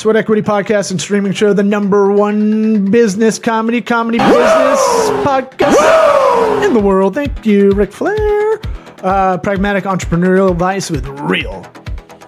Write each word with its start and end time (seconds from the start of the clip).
Sweat 0.00 0.16
Equity 0.16 0.40
Podcast 0.40 0.90
and 0.92 0.98
streaming 0.98 1.34
show, 1.34 1.52
the 1.52 1.62
number 1.62 2.10
one 2.10 2.90
business 2.90 3.38
comedy, 3.38 3.82
comedy 3.82 4.16
business 4.16 4.80
podcast 5.26 6.64
in 6.64 6.72
the 6.72 6.80
world. 6.80 7.14
Thank 7.14 7.44
you, 7.44 7.70
Ric 7.72 7.92
Flair. 7.92 8.58
Uh, 9.02 9.36
pragmatic 9.36 9.84
entrepreneurial 9.84 10.50
advice 10.50 10.88
with 10.88 11.06
real, 11.06 11.66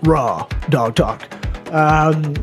raw 0.02 0.46
dog 0.68 0.96
talk. 0.96 1.26
Um, 1.72 2.34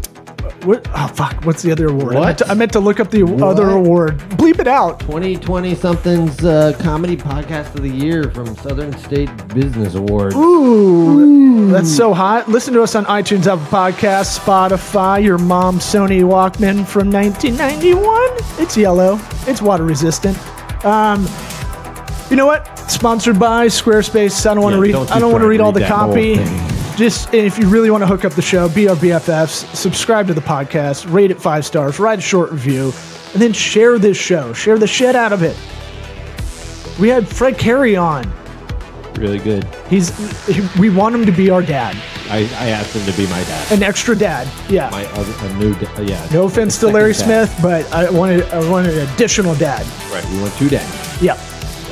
what, 0.66 0.88
oh, 0.94 1.08
fuck. 1.08 1.44
What's 1.46 1.62
the 1.62 1.72
other 1.72 1.88
award? 1.88 2.16
I 2.16 2.26
meant, 2.26 2.38
to, 2.40 2.48
I 2.50 2.54
meant 2.54 2.72
to 2.74 2.80
look 2.80 3.00
up 3.00 3.12
the 3.12 3.24
other 3.44 3.70
award. 3.70 4.18
Bleep 4.38 4.60
it 4.60 4.68
out. 4.68 5.00
2020 5.02 5.76
something's 5.76 6.44
uh, 6.44 6.74
comedy 6.80 7.16
podcast 7.18 7.74
of 7.76 7.82
the 7.82 7.90
year 7.90 8.30
from 8.32 8.56
Southern 8.58 8.98
State 9.00 9.30
Business 9.54 9.96
Awards. 9.96 10.36
Ooh, 10.36 11.72
that's 11.72 11.90
so 11.96 12.14
hot. 12.14 12.48
Listen 12.50 12.74
to 12.74 12.82
us 12.84 12.96
on 12.96 13.06
iTunes, 13.06 13.48
Apple 13.48 13.66
Podcasts, 13.66 14.38
Spotify, 14.40 15.24
your 15.24 15.38
mom's 15.38 15.84
Sony 15.84 16.22
Walkman 16.24 16.86
from 16.86 17.12
1991. 17.12 18.32
It's 18.62 18.76
yellow. 18.78 19.20
It's 19.48 19.62
water 19.62 19.84
resistant. 19.84 20.38
Um, 20.86 21.28
you 22.30 22.36
know 22.36 22.46
what? 22.46 22.78
Sponsored 22.90 23.40
by 23.40 23.68
Squarespace. 23.68 24.50
I 24.50 24.54
don't 24.54 24.64
want 24.64 24.74
to 24.76 24.88
Yeah, 24.88 25.00
read. 25.00 25.10
I 25.12 25.20
don't 25.20 25.32
want 25.32 25.44
to 25.44 25.48
read 25.48 25.62
all 25.62 25.72
the 25.72 25.86
copy. 25.86 26.36
Just 27.00 27.34
if 27.34 27.58
you 27.58 27.70
really 27.70 27.90
want 27.90 28.02
to 28.02 28.08
hook 28.08 28.26
up 28.26 28.34
the 28.34 28.42
show, 28.42 28.68
be 28.68 28.90
our 28.90 28.96
BFFs. 28.98 29.74
Subscribe 29.74 30.28
to 30.28 30.34
the 30.34 30.42
podcast. 30.42 31.10
Rate 31.10 31.32
it 31.32 31.42
five 31.42 31.66
stars. 31.66 31.98
Write 31.98 32.20
a 32.20 32.22
short 32.22 32.52
review, 32.52 32.92
and 33.32 33.42
then 33.42 33.54
share 33.54 33.98
this 33.98 34.18
show. 34.18 34.52
Share 34.52 34.78
the 34.78 34.86
shit 34.86 35.16
out 35.16 35.32
of 35.32 35.42
it. 35.42 35.56
We 37.00 37.08
had 37.08 37.26
Fred 37.26 37.58
Cary 37.58 37.96
on. 37.96 38.30
Really 39.14 39.40
good. 39.40 39.64
He's. 39.90 40.10
He, 40.46 40.60
we 40.78 40.90
want 40.90 41.16
him 41.16 41.26
to 41.26 41.32
be 41.32 41.50
our 41.50 41.62
dad, 41.62 41.96
I, 42.30 42.40
I 42.60 42.68
asked 42.68 42.94
him 42.94 43.10
to 43.10 43.18
be 43.18 43.28
my 43.30 43.42
dad. 43.46 43.72
an 43.72 43.82
extra 43.82 44.14
dad. 44.14 44.50
Yeah. 44.70 44.90
My 44.90 45.06
other, 45.06 45.48
a 45.48 45.54
new, 45.54 45.76
da- 45.76 46.02
yeah. 46.02 46.28
no 46.34 46.44
offense 46.44 46.78
to 46.80 46.88
Larry 46.88 47.14
dad. 47.14 47.24
Smith, 47.48 47.60
but 47.62 47.90
I 47.94 48.10
wanted. 48.10 48.44
I 48.50 48.70
wanted 48.70 48.98
an 48.98 49.08
additional 49.14 49.56
dad. 49.56 49.88
Right. 50.12 50.30
We 50.32 50.42
want 50.42 50.54
two 50.56 50.68
dads. 50.68 51.22
Yeah. 51.22 51.42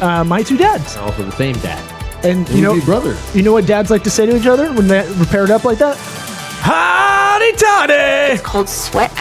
Uh, 0.01 0.25
my 0.25 0.43
two 0.43 0.57
dads, 0.57 0.95
And 0.95 1.05
also 1.05 1.23
the 1.23 1.31
same 1.31 1.55
dad. 1.59 1.96
And 2.23 2.47
We 2.49 2.55
you 2.57 2.61
know, 2.61 2.81
brother. 2.81 3.17
you 3.33 3.41
know 3.43 3.53
what 3.53 3.65
dads 3.65 3.89
like 3.89 4.03
to 4.03 4.09
say 4.09 4.25
to 4.25 4.35
each 4.35 4.47
other 4.47 4.71
when 4.73 4.87
they 4.87 4.99
are 4.99 5.25
paired 5.25 5.51
up 5.51 5.63
like 5.65 5.77
that? 5.79 5.97
Howdy 5.97 7.53
toddy! 7.53 8.33
It's 8.33 8.41
called 8.41 8.67
sweat 8.69 9.11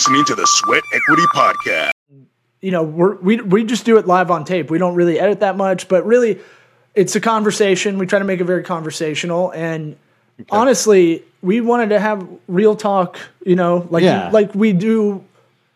listening 0.00 0.24
to 0.24 0.34
the 0.34 0.46
Sweat 0.46 0.82
Equity 0.94 1.24
Podcast. 1.34 1.90
you 2.62 2.70
know, 2.70 2.82
we're, 2.82 3.16
we 3.16 3.36
we 3.42 3.64
just 3.64 3.84
do 3.84 3.98
it 3.98 4.06
live 4.06 4.30
on 4.30 4.46
tape. 4.46 4.70
We 4.70 4.78
don't 4.78 4.94
really 4.94 5.20
edit 5.20 5.40
that 5.40 5.58
much, 5.58 5.88
but 5.88 6.06
really, 6.06 6.38
it's 6.94 7.14
a 7.16 7.20
conversation. 7.20 7.98
We 7.98 8.06
try 8.06 8.18
to 8.18 8.24
make 8.24 8.40
it 8.40 8.44
very 8.44 8.62
conversational, 8.62 9.50
and 9.50 9.96
honestly, 10.50 11.22
we 11.42 11.60
wanted 11.60 11.90
to 11.90 12.00
have 12.00 12.26
real 12.48 12.76
talk. 12.76 13.18
You 13.44 13.56
know, 13.56 13.86
like 13.90 14.02
Yeah. 14.02 14.30
like 14.30 14.54
we 14.54 14.72
do 14.72 15.22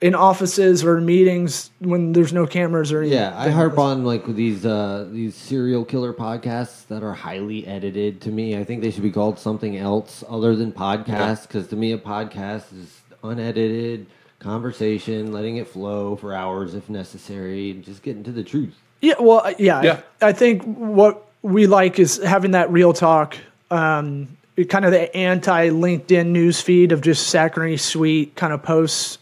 in 0.00 0.14
offices 0.14 0.84
or 0.84 1.02
meetings 1.02 1.70
when 1.80 2.12
there's 2.14 2.32
no 2.32 2.46
cameras 2.46 2.92
or 2.92 3.00
anything. 3.00 3.18
Yeah, 3.18 3.38
I 3.38 3.50
harp 3.50 3.78
on 3.78 4.04
like 4.06 4.24
these 4.26 4.64
uh, 4.64 5.06
these 5.12 5.34
serial 5.34 5.84
killer 5.84 6.14
podcasts 6.14 6.86
that 6.86 7.02
are 7.02 7.12
highly 7.12 7.66
edited. 7.66 8.22
To 8.22 8.30
me, 8.30 8.56
I 8.56 8.64
think 8.64 8.80
they 8.80 8.90
should 8.90 9.02
be 9.02 9.12
called 9.12 9.38
something 9.38 9.76
else 9.76 10.24
other 10.30 10.56
than 10.56 10.72
podcast. 10.72 11.42
Because 11.42 11.68
to 11.68 11.76
me, 11.76 11.92
a 11.92 11.98
podcast 11.98 12.72
is 12.78 13.02
unedited 13.22 14.06
conversation, 14.44 15.32
letting 15.32 15.56
it 15.56 15.66
flow 15.66 16.14
for 16.16 16.34
hours 16.34 16.74
if 16.74 16.88
necessary, 16.88 17.70
and 17.70 17.82
just 17.82 18.02
getting 18.02 18.22
to 18.24 18.32
the 18.32 18.44
truth. 18.44 18.74
Yeah, 19.00 19.14
well, 19.18 19.52
yeah. 19.58 19.82
Yeah. 19.82 20.00
I, 20.22 20.28
I 20.28 20.32
think 20.32 20.62
what 20.62 21.26
we 21.42 21.66
like 21.66 21.98
is 21.98 22.18
having 22.18 22.52
that 22.52 22.70
real 22.70 22.92
talk. 22.92 23.36
Um, 23.70 24.36
kind 24.68 24.84
of 24.84 24.92
the 24.92 25.14
anti 25.16 25.70
LinkedIn 25.70 26.26
news 26.26 26.60
feed 26.60 26.92
of 26.92 27.00
just 27.00 27.26
saccharine 27.28 27.78
sweet 27.78 28.36
kind 28.36 28.52
of 28.52 28.62
posts. 28.62 29.18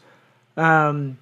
Um, 0.57 1.19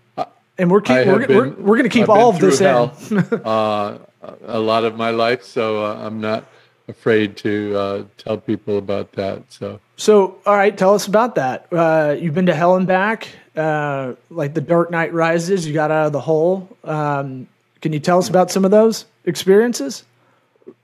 and 0.59 0.71
we're 0.71 0.83
keep, 0.83 1.07
we're, 1.07 1.21
have 1.21 1.31
we're, 1.31 1.49
we're 1.51 1.77
going 1.77 1.85
to 1.85 1.89
keep 1.89 2.03
I've 2.03 2.11
all 2.11 2.31
of 2.31 2.39
this 2.39 2.59
through 2.59 3.19
in. 3.19 3.41
uh, 3.45 3.99
a 4.47 4.59
lot 4.59 4.85
of 4.85 4.97
my 4.97 5.11
life, 5.11 5.43
so 5.43 5.85
uh, 5.85 5.95
I'm 5.95 6.21
not 6.21 6.45
afraid 6.89 7.37
to 7.39 7.77
uh, 7.77 8.05
tell 8.19 8.37
people 8.37 8.77
about 8.77 9.13
that. 9.13 9.43
So 9.51 9.81
So, 9.97 10.39
all 10.45 10.57
right, 10.57 10.77
tell 10.77 10.95
us 10.95 11.07
about 11.07 11.37
that. 11.37 11.67
Uh, 11.73 12.17
you've 12.19 12.35
been 12.35 12.47
to 12.47 12.55
hell 12.55 12.77
and 12.77 12.87
back, 12.87 13.29
uh, 13.57 14.15
like 14.31 14.55
the 14.55 14.61
Dark 14.61 14.91
Knight 14.91 15.13
Rises. 15.13 15.67
You 15.67 15.75
got 15.75 15.91
out 15.91 16.07
of 16.07 16.13
the 16.13 16.21
hole. 16.21 16.69
Um, 16.85 17.49
can 17.83 17.93
you 17.93 18.01
tell 18.01 18.19
us 18.19 18.29
about 18.29 18.51
some 18.51 18.65
of 18.65 18.71
those 18.71 19.07
experiences? 19.25 20.05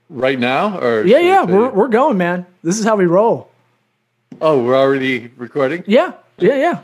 right 0.09 0.39
now, 0.39 0.79
or 0.79 1.03
Yeah, 1.05 1.19
yeah, 1.19 1.43
we're 1.43 1.69
we're 1.69 1.87
going, 1.89 2.17
man. 2.17 2.45
This 2.63 2.79
is 2.79 2.85
how 2.85 2.95
we 2.95 3.05
roll. 3.05 3.49
oh, 4.41 4.63
we're 4.63 4.75
already 4.77 5.29
recording. 5.35 5.83
Yeah, 5.85 6.13
yeah, 6.37 6.55
yeah. 6.55 6.83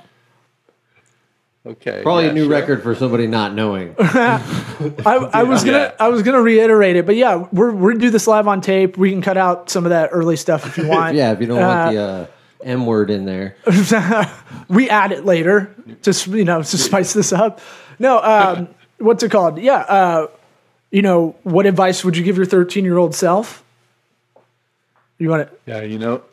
Okay, 1.66 2.02
Probably 2.04 2.26
yeah, 2.26 2.32
a 2.32 2.34
new 2.34 2.44
sure. 2.44 2.52
record 2.52 2.84
for 2.84 2.94
somebody 2.94 3.26
not 3.26 3.54
knowing. 3.54 3.96
I, 4.00 4.94
I 5.06 5.44
was 5.44 5.64
gonna 5.64 5.78
Yeah. 5.78 5.92
I 5.98 6.10
was 6.10 6.22
gonna 6.22 6.42
reiterate 6.42 6.98
it, 6.98 7.06
but 7.06 7.16
yeah, 7.16 7.48
we're 7.54 7.72
we're 7.72 7.92
gonna 7.92 8.02
do 8.02 8.10
this 8.10 8.28
live 8.28 8.50
on 8.50 8.60
tape. 8.60 8.98
We 8.98 9.12
can 9.12 9.22
cut 9.22 9.38
out 9.38 9.70
some 9.70 9.86
of 9.86 9.92
that 9.92 10.10
early 10.12 10.36
stuff 10.36 10.66
if 10.66 10.78
you 10.78 10.88
want. 10.90 11.16
yeah, 11.16 11.32
if 11.32 11.40
you 11.40 11.48
don't 11.48 11.60
want 11.62 11.94
the 11.96 12.02
uh, 12.02 12.26
M 12.64 12.86
word 12.86 13.10
in 13.10 13.26
there. 13.26 13.56
we 14.70 14.90
add 14.90 15.12
it 15.12 15.26
later 15.26 15.74
to 16.04 16.32
you 16.32 16.46
know 16.46 16.62
to 16.62 16.78
spice 16.78 17.14
this 17.14 17.34
up. 17.34 17.60
No, 18.00 18.22
um, 18.22 18.70
what's 18.98 19.24
it 19.24 19.32
called? 19.32 19.60
Yeah, 19.60 19.80
uh, 19.80 20.28
you 20.92 21.02
know, 21.02 21.36
what 21.44 21.66
advice 21.66 22.04
would 22.04 22.16
you 22.16 22.24
give 22.24 22.38
your 22.38 22.46
13 22.46 22.84
year 22.84 22.98
old 22.98 23.16
self? 23.16 23.64
You 25.18 25.30
want 25.30 25.50
to? 25.50 25.58
Yeah, 25.66 25.82
you 25.82 26.00
know, 26.00 26.24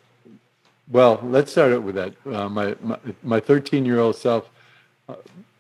well, 0.91 1.21
let's 1.23 1.53
start 1.53 1.73
out 1.73 1.83
with 1.83 1.95
that. 1.95 2.15
Uh, 2.27 2.49
my 2.49 2.77
my 2.83 2.99
my 3.23 3.41
13 3.41 3.85
year 3.85 4.01
old 4.01 4.17
self. 4.17 4.49
Uh, 5.09 5.17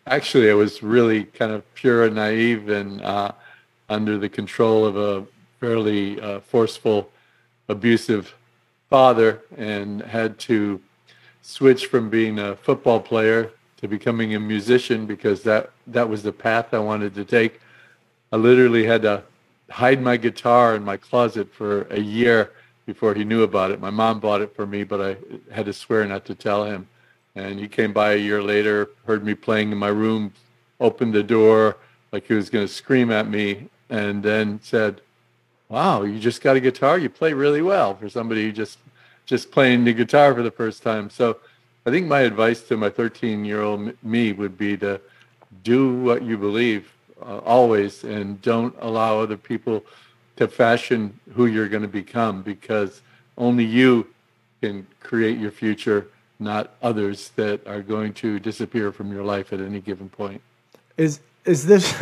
actually, 0.06 0.50
I 0.50 0.54
was 0.54 0.82
really 0.82 1.24
kind 1.24 1.52
of 1.52 1.62
pure 1.74 2.04
and 2.04 2.16
naive 2.16 2.68
and 2.68 3.00
uh, 3.02 3.32
under 3.88 4.18
the 4.18 4.28
control 4.28 4.84
of 4.84 4.96
a 4.96 5.26
fairly 5.60 6.20
uh, 6.20 6.40
forceful, 6.40 7.10
abusive 7.68 8.34
father, 8.90 9.40
and 9.56 10.02
had 10.02 10.38
to 10.40 10.80
switch 11.40 11.86
from 11.86 12.10
being 12.10 12.38
a 12.38 12.56
football 12.56 13.00
player 13.00 13.50
to 13.78 13.88
becoming 13.88 14.34
a 14.34 14.40
musician 14.40 15.06
because 15.06 15.42
that 15.44 15.70
that 15.86 16.08
was 16.08 16.22
the 16.22 16.32
path 16.32 16.74
I 16.74 16.78
wanted 16.80 17.14
to 17.14 17.24
take. 17.24 17.60
I 18.32 18.36
literally 18.36 18.84
had 18.84 19.02
to 19.02 19.22
hide 19.70 20.02
my 20.02 20.16
guitar 20.16 20.74
in 20.74 20.84
my 20.84 20.96
closet 20.96 21.52
for 21.54 21.82
a 21.90 22.00
year 22.00 22.52
before 22.84 23.14
he 23.14 23.24
knew 23.24 23.42
about 23.42 23.70
it. 23.70 23.80
My 23.80 23.90
mom 23.90 24.20
bought 24.20 24.40
it 24.40 24.54
for 24.54 24.66
me, 24.66 24.84
but 24.84 25.00
I 25.00 25.16
had 25.52 25.66
to 25.66 25.72
swear 25.72 26.04
not 26.06 26.24
to 26.26 26.34
tell 26.34 26.64
him. 26.64 26.88
And 27.36 27.58
he 27.58 27.68
came 27.68 27.92
by 27.92 28.12
a 28.14 28.16
year 28.16 28.42
later, 28.42 28.90
heard 29.06 29.24
me 29.24 29.34
playing 29.34 29.70
in 29.70 29.78
my 29.78 29.88
room, 29.88 30.32
opened 30.80 31.14
the 31.14 31.22
door 31.22 31.76
like 32.12 32.26
he 32.26 32.34
was 32.34 32.50
going 32.50 32.66
to 32.66 32.72
scream 32.72 33.12
at 33.12 33.28
me, 33.28 33.68
and 33.88 34.22
then 34.22 34.58
said, 34.62 35.00
"Wow, 35.70 36.02
you 36.02 36.18
just 36.18 36.42
got 36.42 36.56
a 36.56 36.60
guitar. 36.60 36.98
You 36.98 37.08
play 37.08 37.32
really 37.32 37.62
well 37.62 37.94
for 37.94 38.10
somebody 38.10 38.44
who 38.44 38.52
just 38.52 38.78
just 39.24 39.50
playing 39.50 39.84
the 39.84 39.94
guitar 39.94 40.34
for 40.34 40.42
the 40.42 40.50
first 40.50 40.82
time." 40.82 41.08
So, 41.08 41.38
I 41.86 41.90
think 41.90 42.06
my 42.06 42.20
advice 42.20 42.60
to 42.68 42.76
my 42.76 42.90
13-year-old 42.90 43.94
me 44.02 44.32
would 44.32 44.58
be 44.58 44.76
to 44.76 45.00
do 45.62 45.94
what 45.94 46.22
you 46.22 46.36
believe 46.36 46.92
uh, 47.22 47.38
always 47.38 48.04
and 48.04 48.40
don't 48.42 48.74
allow 48.80 49.20
other 49.20 49.36
people 49.36 49.84
to 50.36 50.48
fashion 50.48 51.18
who 51.34 51.46
you're 51.46 51.68
going 51.68 51.82
to 51.82 51.88
become 51.88 52.42
because 52.42 53.02
only 53.36 53.64
you 53.64 54.06
can 54.60 54.86
create 55.00 55.38
your 55.38 55.50
future 55.50 56.08
not 56.38 56.74
others 56.82 57.30
that 57.36 57.66
are 57.66 57.82
going 57.82 58.14
to 58.14 58.38
disappear 58.38 58.90
from 58.90 59.12
your 59.12 59.22
life 59.22 59.52
at 59.52 59.60
any 59.60 59.80
given 59.80 60.08
point 60.08 60.40
Is 60.96 61.20
is 61.44 61.66
this 61.66 61.94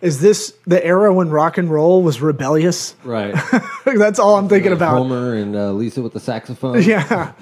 is 0.00 0.20
this 0.20 0.54
the 0.66 0.84
era 0.84 1.12
when 1.12 1.30
rock 1.30 1.58
and 1.58 1.70
roll 1.70 2.02
was 2.02 2.20
rebellious? 2.20 2.94
Right. 3.04 3.34
That's 3.84 4.18
all 4.18 4.36
I'm 4.36 4.48
thinking 4.48 4.72
about. 4.72 4.98
Homer 4.98 5.34
and 5.34 5.56
uh, 5.56 5.72
Lisa 5.72 6.02
with 6.02 6.12
the 6.12 6.20
saxophone. 6.20 6.82
Yeah, 6.82 7.32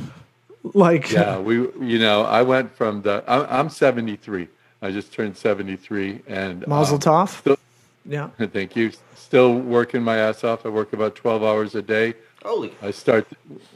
like 0.63 1.11
yeah 1.11 1.39
we 1.39 1.55
you 1.81 1.99
know 1.99 2.23
i 2.23 2.41
went 2.41 2.73
from 2.73 3.03
the 3.03 3.25
i'm, 3.27 3.45
I'm 3.51 3.69
73 3.69 4.47
i 4.81 4.93
just 4.93 5.13
turned 5.13 5.37
73 5.37 6.21
and 6.29 6.65
Mazel 6.69 6.95
um, 6.95 7.01
Tov. 7.01 7.29
still- 7.41 7.59
Yeah, 8.07 8.29
thank 8.39 8.77
you 8.77 8.93
still 9.17 9.55
working 9.59 10.03
my 10.05 10.19
ass 10.19 10.45
off 10.45 10.65
i 10.65 10.69
work 10.69 10.93
about 10.93 11.17
12 11.17 11.43
hours 11.43 11.75
a 11.75 11.83
day 11.83 12.15
Holy. 12.45 12.73
I 12.83 12.91
start 12.91 13.27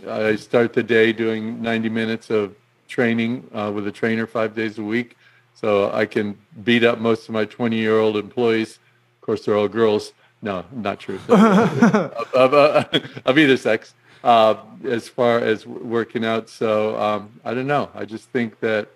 I 0.08 0.36
start 0.36 0.72
the 0.72 0.82
day 0.82 1.12
doing 1.12 1.62
90 1.62 1.88
minutes 1.88 2.30
of 2.30 2.54
training 2.88 3.48
uh, 3.54 3.70
with 3.74 3.86
a 3.86 3.92
trainer 3.92 4.26
five 4.26 4.54
days 4.56 4.78
a 4.78 4.82
week, 4.82 5.16
so 5.56 5.90
I 5.92 6.06
can 6.06 6.38
beat 6.62 6.84
up 6.84 6.98
most 6.98 7.28
of 7.28 7.34
my 7.34 7.44
20 7.44 7.76
year 7.76 7.98
old 7.98 8.16
employees 8.16 8.78
Of 9.16 9.20
course, 9.22 9.44
they're 9.44 9.56
all 9.56 9.68
girls. 9.68 10.12
No, 10.42 10.64
not 10.70 11.00
true. 11.00 11.18
of, 11.28 12.34
of, 12.34 12.54
uh, 12.54 12.84
of 13.24 13.38
either 13.38 13.56
sex, 13.56 13.94
uh, 14.22 14.56
as 14.84 15.08
far 15.08 15.38
as 15.38 15.66
working 15.66 16.24
out. 16.24 16.48
So 16.48 16.98
um, 17.00 17.40
I 17.44 17.54
don't 17.54 17.66
know. 17.66 17.90
I 17.94 18.04
just 18.04 18.28
think 18.28 18.60
that 18.60 18.88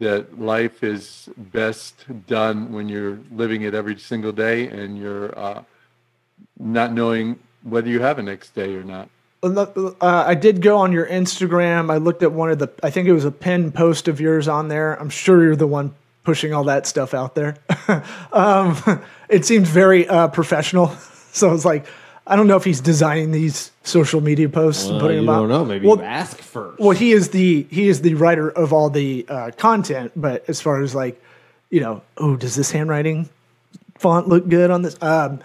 that 0.00 0.40
life 0.40 0.82
is 0.82 1.28
best 1.36 2.06
done 2.26 2.72
when 2.72 2.88
you're 2.88 3.18
living 3.30 3.62
it 3.62 3.74
every 3.74 3.98
single 3.98 4.32
day 4.32 4.66
and 4.68 4.98
you're 4.98 5.38
uh, 5.38 5.62
not 6.58 6.94
knowing 6.94 7.38
whether 7.62 7.88
you 7.88 8.00
have 8.00 8.18
a 8.18 8.22
next 8.22 8.54
day 8.54 8.74
or 8.74 8.82
not. 8.82 9.10
Uh, 9.42 9.94
I 10.02 10.34
did 10.34 10.60
go 10.60 10.78
on 10.78 10.92
your 10.92 11.06
Instagram. 11.06 11.90
I 11.90 11.96
looked 11.96 12.22
at 12.22 12.32
one 12.32 12.50
of 12.50 12.58
the, 12.58 12.70
I 12.82 12.90
think 12.90 13.08
it 13.08 13.12
was 13.12 13.24
a 13.24 13.30
pinned 13.30 13.74
post 13.74 14.06
of 14.08 14.20
yours 14.20 14.48
on 14.48 14.68
there. 14.68 14.94
I'm 15.00 15.10
sure 15.10 15.42
you're 15.42 15.56
the 15.56 15.66
one 15.66 15.94
pushing 16.24 16.52
all 16.52 16.64
that 16.64 16.86
stuff 16.86 17.14
out 17.14 17.34
there. 17.34 17.56
um, 18.32 19.02
it 19.28 19.44
seems 19.44 19.68
very 19.68 20.06
uh, 20.08 20.28
professional. 20.28 20.94
So 21.32 21.54
it's 21.54 21.64
like, 21.64 21.86
I 22.26 22.34
don't 22.34 22.48
know 22.48 22.56
if 22.56 22.64
he's 22.64 22.80
designing 22.80 23.30
these 23.30 23.70
social 23.84 24.20
media 24.20 24.48
posts 24.48 24.88
and 24.88 25.00
putting 25.00 25.18
you 25.18 25.22
them 25.22 25.28
out. 25.28 25.34
I 25.34 25.38
don't 25.38 25.48
know. 25.48 25.64
Maybe 25.64 25.86
well, 25.86 26.00
ask 26.00 26.38
first. 26.38 26.80
well, 26.80 26.90
he 26.90 27.12
is 27.12 27.28
the 27.28 27.68
he 27.70 27.88
is 27.88 28.02
the 28.02 28.14
writer 28.14 28.50
of 28.50 28.72
all 28.72 28.90
the 28.90 29.24
uh, 29.28 29.52
content. 29.56 30.10
But 30.16 30.44
as 30.48 30.60
far 30.60 30.82
as 30.82 30.92
like, 30.92 31.22
you 31.70 31.78
know, 31.78 32.02
oh, 32.16 32.34
does 32.34 32.56
this 32.56 32.72
handwriting 32.72 33.28
font 33.98 34.26
look 34.26 34.48
good 34.48 34.72
on 34.72 34.82
this? 34.82 35.00
Um, 35.00 35.38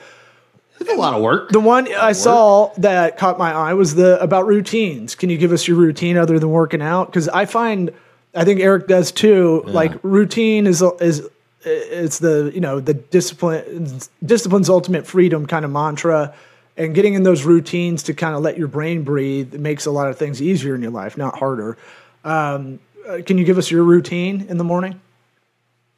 it's 0.80 0.89
a 0.89 0.95
lot 0.95 1.13
of 1.13 1.22
work. 1.22 1.50
the 1.50 1.60
one 1.60 1.92
I 1.94 2.12
saw 2.12 2.74
that 2.77 3.18
caught 3.18 3.38
my 3.38 3.51
eye 3.51 3.74
was 3.74 3.95
the 3.95 4.22
about 4.22 4.45
routines. 4.45 5.16
Can 5.16 5.30
you 5.30 5.38
give 5.38 5.51
us 5.51 5.68
your 5.68 5.77
routine 5.77 6.18
other 6.18 6.39
than 6.39 6.50
working 6.50 6.81
out? 6.81 7.07
Because 7.07 7.30
I 7.30 7.45
find, 7.45 7.92
I 8.36 8.44
think 8.44 8.60
Eric 8.60 8.88
does 8.88 9.12
too. 9.12 9.63
Like 9.66 9.94
routine 10.04 10.68
is 10.68 10.81
is 11.00 11.27
it's 11.66 12.19
the 12.19 12.51
you 12.54 12.62
know 12.62 12.80
the 12.80 12.94
discipline 12.94 14.00
discipline's 14.24 14.69
ultimate 14.69 15.07
freedom 15.07 15.45
kind 15.45 15.66
of 15.66 15.72
mantra, 15.72 16.33
and 16.77 16.94
getting 16.94 17.13
in 17.13 17.24
those 17.24 17.44
routines 17.44 18.04
to 18.04 18.13
kind 18.13 18.36
of 18.36 18.42
let 18.42 18.57
your 18.57 18.68
brain 18.68 19.04
breathe 19.04 19.54
it 19.54 19.60
makes 19.60 19.86
a 19.86 19.92
lot 19.92 20.07
of 20.07 20.18
things 20.18 20.42
easier 20.42 20.75
in 20.75 20.81
your 20.81 20.92
life, 20.92 21.18
not 21.18 21.38
harder. 21.38 21.77
Um, 22.24 22.80
uh, 23.07 23.19
can 23.25 23.38
you 23.38 23.45
give 23.45 23.57
us 23.57 23.72
your 23.72 23.83
routine 23.83 24.45
in 24.50 24.57
the 24.57 24.63
morning? 24.63 25.00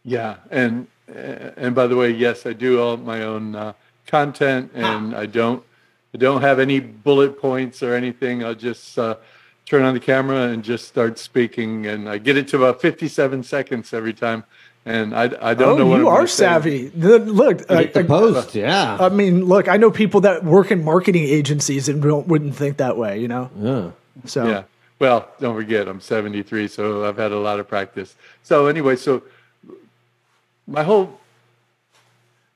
Yeah, 0.04 0.38
and 0.52 0.88
and 1.08 1.76
by 1.76 1.88
the 1.88 1.96
way, 1.96 2.12
yes, 2.12 2.46
I 2.46 2.54
do 2.54 2.82
all 2.82 2.98
my 2.98 3.24
own 3.24 3.56
uh, 3.56 3.74
content, 4.08 4.72
and 4.74 5.16
I 5.16 5.26
don't 5.26 5.64
I 6.14 6.18
don't 6.18 6.42
have 6.42 6.60
any 6.60 6.80
bullet 6.80 7.40
points 7.40 7.84
or 7.84 7.94
anything. 7.94 8.44
I'll 8.44 8.56
just 8.56 8.98
uh, 8.98 9.16
turn 9.66 9.84
on 9.84 9.94
the 9.94 10.00
camera 10.00 10.48
and 10.48 10.64
just 10.64 10.88
start 10.88 11.20
speaking, 11.20 11.86
and 11.86 12.10
I 12.10 12.18
get 12.18 12.38
it 12.38 12.48
to 12.50 12.58
about 12.58 12.82
fifty-seven 12.82 13.44
seconds 13.44 13.94
every 13.94 14.14
time, 14.14 14.44
and 14.86 15.14
I 15.16 15.24
I 15.42 15.54
don't 15.54 15.74
oh, 15.74 15.78
know 15.78 15.86
what 15.86 16.00
you 16.00 16.10
I'm 16.10 16.24
are 16.24 16.28
savvy. 16.28 16.88
The, 16.88 17.20
look, 17.20 17.70
uh, 17.70 17.80
Hit 17.80 17.94
the 17.94 18.04
post, 18.06 18.56
yeah. 18.56 18.98
I 19.00 19.10
mean, 19.10 19.46
look, 19.46 19.68
I 19.68 19.78
know 19.78 19.92
people 19.92 20.22
that 20.22 20.44
work 20.44 20.72
in 20.72 20.84
marketing 20.84 21.24
agencies 21.24 21.90
and 21.90 22.02
don't, 22.02 22.28
wouldn't 22.28 22.56
think 22.56 22.78
that 22.78 22.98
way, 22.98 23.20
you 23.20 23.28
know? 23.28 23.52
yeah. 23.60 23.92
So, 24.26 24.48
Yeah. 24.48 24.64
Well, 25.00 25.30
don't 25.40 25.56
forget, 25.56 25.88
I'm 25.88 26.02
73, 26.02 26.68
so 26.70 27.06
I've 27.06 27.18
had 27.18 27.32
a 27.32 27.38
lot 27.38 27.60
of 27.60 27.68
practice. 27.68 28.16
So 28.42 28.66
anyway, 28.66 28.96
so 28.96 29.22
my 30.66 30.82
whole, 30.82 31.20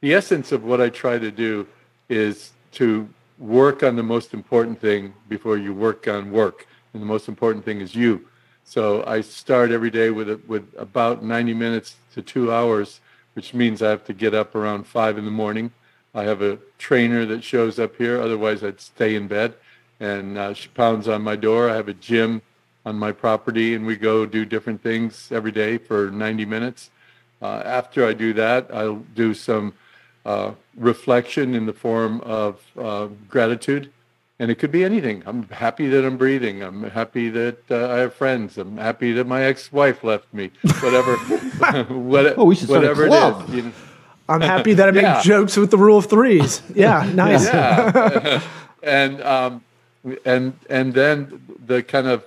the 0.02 0.14
essence 0.16 0.52
of 0.52 0.64
what 0.64 0.82
I 0.82 0.90
try 0.90 1.20
to 1.20 1.32
do 1.32 1.68
is 2.10 2.52
to 2.74 3.08
work 3.38 3.84
on 3.84 3.96
the 3.96 4.04
most 4.04 4.34
important 4.34 4.82
thing 4.82 5.14
before 5.30 5.58
you 5.58 5.74
work 5.74 6.08
on 6.08 6.32
work, 6.32 6.68
and 6.94 7.02
the 7.02 7.06
most 7.06 7.28
important 7.28 7.64
thing 7.64 7.82
is 7.82 7.96
you. 7.96 8.28
So 8.64 9.04
I 9.06 9.22
start 9.22 9.72
every 9.72 9.92
day 9.92 10.10
with 10.10 10.30
a, 10.30 10.40
with 10.48 10.68
about 10.78 11.24
90 11.24 11.54
minutes 11.54 11.96
to 12.14 12.22
two 12.22 12.52
hours, 12.52 13.00
which 13.34 13.54
means 13.54 13.82
I 13.82 13.90
have 13.90 14.04
to 14.06 14.14
get 14.14 14.34
up 14.34 14.56
around 14.56 14.86
five 14.88 15.18
in 15.18 15.26
the 15.26 15.32
morning. 15.32 15.72
I 16.14 16.24
have 16.24 16.42
a 16.42 16.58
trainer 16.78 17.26
that 17.28 17.44
shows 17.44 17.80
up 17.80 17.96
here. 17.96 18.20
Otherwise, 18.20 18.64
I'd 18.64 18.82
stay 18.82 19.16
in 19.16 19.28
bed. 19.28 19.54
And 20.00 20.38
uh, 20.38 20.54
she 20.54 20.68
pounds 20.70 21.08
on 21.08 21.22
my 21.22 21.36
door. 21.36 21.70
I 21.70 21.76
have 21.76 21.88
a 21.88 21.94
gym 21.94 22.42
on 22.86 22.98
my 22.98 23.12
property, 23.12 23.76
and 23.76 23.86
we 23.86 23.96
go 23.96 24.26
do 24.26 24.46
different 24.46 24.82
things 24.82 25.32
every 25.32 25.52
day 25.52 25.78
for 25.78 26.10
90 26.10 26.46
minutes. 26.46 26.90
Uh, 27.42 27.62
after 27.66 28.06
I 28.06 28.14
do 28.14 28.34
that, 28.34 28.68
I'll 28.74 29.04
do 29.16 29.34
some 29.34 29.74
uh, 30.26 30.52
reflection 30.78 31.56
in 31.56 31.66
the 31.66 31.74
form 31.74 32.22
of 32.22 32.60
uh, 32.78 33.08
gratitude. 33.30 33.92
And 34.40 34.50
it 34.50 34.56
could 34.56 34.72
be 34.72 34.84
anything. 34.84 35.22
I'm 35.28 35.44
happy 35.50 35.88
that 35.90 36.04
I'm 36.04 36.18
breathing. 36.18 36.64
I'm 36.64 36.84
happy 36.90 37.30
that 37.30 37.60
uh, 37.70 37.90
I 37.94 37.98
have 38.00 38.16
friends. 38.16 38.58
I'm 38.58 38.78
happy 38.78 39.12
that 39.14 39.28
my 39.28 39.44
ex-wife 39.44 40.04
left 40.04 40.34
me. 40.34 40.50
Whatever, 40.82 41.16
what, 41.94 42.38
Oh, 42.40 42.46
we 42.46 42.56
should 42.56 42.68
start 42.68 42.84
a 42.84 42.88
whatever 42.88 43.08
club. 43.08 43.44
it 43.44 43.50
is. 43.50 43.56
You 43.56 43.62
know, 43.64 43.72
I'm 44.30 44.42
happy 44.42 44.74
that 44.74 44.88
I 44.88 44.92
make 44.92 45.04
Yeah. 45.04 45.22
jokes 45.22 45.58
with 45.58 45.70
the 45.70 45.78
rule 45.78 45.98
of 46.00 46.08
threes. 46.08 46.64
Yeah, 46.74 47.08
nice. 47.14 47.46
yeah 47.46 48.42
and 48.84 49.22
um 49.22 49.64
and 50.26 50.54
and 50.72 50.96
then 50.96 51.40
the 51.68 51.84
kind 51.84 52.08
of 52.08 52.26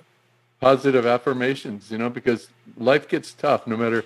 positive 0.61 1.05
affirmations 1.05 1.91
you 1.91 1.99
know 1.99 2.09
because 2.09 2.47
life 2.77 3.09
gets 3.09 3.33
tough 3.33 3.67
no 3.67 3.77
matter 3.77 4.05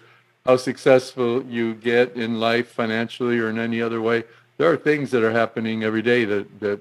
how 0.49 0.57
successful 0.57 1.45
you 1.45 1.75
get 1.75 2.17
in 2.17 2.41
life 2.41 2.69
financially 2.69 3.39
or 3.39 3.51
in 3.51 3.59
any 3.59 3.81
other 3.81 4.03
way 4.03 4.25
there 4.57 4.71
are 4.73 4.77
things 4.77 5.13
that 5.13 5.23
are 5.23 5.31
happening 5.31 5.85
every 5.85 6.03
day 6.03 6.25
that 6.25 6.61
that 6.61 6.81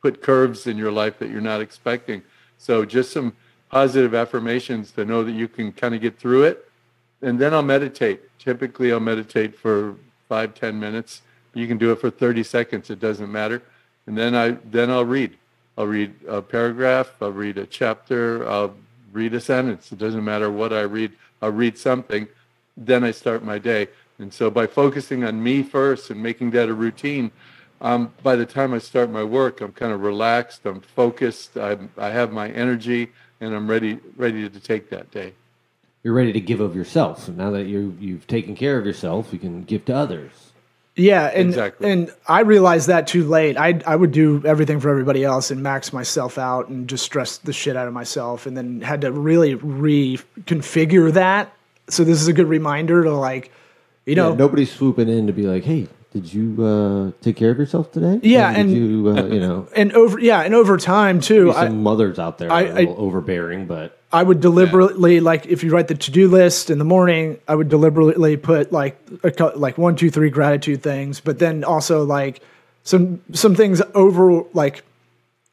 put 0.00 0.22
curves 0.22 0.66
in 0.66 0.78
your 0.78 0.92
life 0.92 1.18
that 1.18 1.28
you're 1.28 1.40
not 1.52 1.60
expecting 1.60 2.22
so 2.56 2.84
just 2.86 3.12
some 3.12 3.34
positive 3.70 4.14
affirmations 4.14 4.92
to 4.92 5.04
know 5.04 5.24
that 5.24 5.32
you 5.32 5.48
can 5.48 5.72
kind 5.72 5.94
of 5.94 6.00
get 6.00 6.18
through 6.18 6.44
it 6.44 6.70
and 7.24 7.38
then 7.38 7.54
I'll 7.54 7.62
meditate. 7.62 8.20
Typically, 8.38 8.92
I'll 8.92 9.00
meditate 9.00 9.56
for 9.56 9.96
five, 10.28 10.54
ten 10.54 10.78
minutes. 10.78 11.22
You 11.54 11.66
can 11.66 11.78
do 11.78 11.90
it 11.90 12.00
for 12.00 12.10
30 12.10 12.42
seconds. 12.42 12.90
It 12.90 13.00
doesn't 13.00 13.32
matter. 13.32 13.62
And 14.06 14.16
then 14.16 14.34
I 14.34 14.58
then 14.70 14.90
I'll 14.90 15.06
read. 15.06 15.38
I'll 15.78 15.86
read 15.86 16.14
a 16.28 16.42
paragraph. 16.42 17.10
I'll 17.22 17.32
read 17.32 17.56
a 17.56 17.66
chapter. 17.66 18.46
I'll 18.48 18.74
read 19.12 19.32
a 19.32 19.40
sentence. 19.40 19.90
It 19.90 19.98
doesn't 19.98 20.24
matter 20.24 20.50
what 20.50 20.72
I 20.72 20.82
read. 20.82 21.12
I'll 21.40 21.50
read 21.50 21.78
something. 21.78 22.28
Then 22.76 23.04
I 23.04 23.10
start 23.10 23.44
my 23.44 23.58
day. 23.58 23.88
And 24.18 24.32
so 24.32 24.50
by 24.50 24.66
focusing 24.66 25.24
on 25.24 25.42
me 25.42 25.62
first 25.62 26.10
and 26.10 26.22
making 26.22 26.50
that 26.52 26.68
a 26.68 26.74
routine, 26.74 27.30
um, 27.80 28.12
by 28.22 28.36
the 28.36 28.46
time 28.46 28.72
I 28.72 28.78
start 28.78 29.10
my 29.10 29.24
work, 29.24 29.60
I'm 29.60 29.72
kind 29.72 29.92
of 29.92 30.00
relaxed. 30.00 30.64
I'm 30.64 30.80
focused. 30.80 31.56
I'm, 31.56 31.90
I 31.98 32.10
have 32.10 32.32
my 32.32 32.48
energy, 32.50 33.10
and 33.40 33.54
I'm 33.54 33.68
ready 33.68 33.98
ready 34.16 34.48
to 34.48 34.60
take 34.60 34.90
that 34.90 35.10
day. 35.10 35.32
You're 36.02 36.14
ready 36.14 36.32
to 36.32 36.40
give 36.40 36.60
of 36.60 36.76
yourself. 36.76 37.24
So 37.24 37.32
now 37.32 37.50
that 37.50 37.64
you 37.64 37.96
you've 38.00 38.26
taken 38.26 38.54
care 38.54 38.78
of 38.78 38.86
yourself, 38.86 39.32
you 39.32 39.38
can 39.38 39.64
give 39.64 39.84
to 39.86 39.94
others. 39.94 40.30
Yeah, 40.96 41.26
and 41.26 41.48
Exactly. 41.48 41.90
and 41.90 42.12
I 42.28 42.40
realized 42.40 42.86
that 42.86 43.08
too 43.08 43.24
late. 43.24 43.56
I 43.56 43.80
I 43.84 43.96
would 43.96 44.12
do 44.12 44.42
everything 44.46 44.78
for 44.78 44.88
everybody 44.90 45.24
else 45.24 45.50
and 45.50 45.60
max 45.62 45.92
myself 45.92 46.38
out 46.38 46.68
and 46.68 46.88
just 46.88 47.04
stress 47.04 47.38
the 47.38 47.52
shit 47.52 47.76
out 47.76 47.88
of 47.88 47.92
myself, 47.92 48.46
and 48.46 48.56
then 48.56 48.80
had 48.80 49.00
to 49.00 49.10
really 49.10 49.56
reconfigure 49.56 51.12
that. 51.12 51.52
So 51.88 52.04
this 52.04 52.20
is 52.20 52.28
a 52.28 52.32
good 52.32 52.46
reminder 52.48 53.04
to 53.04 53.12
like, 53.12 53.50
you 54.06 54.14
know, 54.14 54.30
Yeah, 54.30 54.36
nobody's 54.36 54.72
swooping 54.72 55.08
in 55.08 55.26
to 55.26 55.32
be 55.32 55.42
like, 55.46 55.64
"Hey, 55.64 55.86
did 56.12 56.32
you 56.32 56.64
uh, 56.64 57.10
take 57.22 57.36
care 57.36 57.50
of 57.50 57.58
yourself 57.58 57.92
today?" 57.92 58.20
Yeah, 58.22 58.50
and- 58.50 58.70
you, 58.70 59.08
uh, 59.10 59.24
you 59.26 59.40
know, 59.40 59.68
and 59.76 59.92
over 59.92 60.18
yeah, 60.18 60.40
and 60.40 60.54
over 60.54 60.76
time 60.76 61.20
too. 61.20 61.52
I, 61.52 61.66
some 61.66 61.82
mothers 61.82 62.18
out 62.18 62.38
there 62.38 62.50
I- 62.50 62.62
are 62.64 62.66
a 62.66 62.74
little 62.74 62.96
overbearing, 62.98 63.66
but 63.66 63.98
I 64.12 64.22
would 64.22 64.40
deliberately 64.40 65.20
like 65.20 65.46
if 65.46 65.64
you 65.64 65.70
write 65.72 65.88
the 65.88 65.94
to 65.94 66.10
do 66.10 66.28
list 66.28 66.70
in 66.70 66.78
the 66.78 66.84
morning, 66.84 67.38
I 67.48 67.54
would 67.54 67.68
deliberately 67.68 68.36
put 68.36 68.72
like 68.72 68.96
a, 69.24 69.52
like 69.56 69.76
one, 69.76 69.96
two, 69.96 70.08
three 70.10 70.30
gratitude 70.30 70.82
things, 70.82 71.20
but 71.20 71.38
then 71.38 71.64
also 71.64 72.04
like 72.04 72.40
some 72.84 73.20
some 73.32 73.54
things 73.54 73.82
over 73.94 74.44
like 74.54 74.84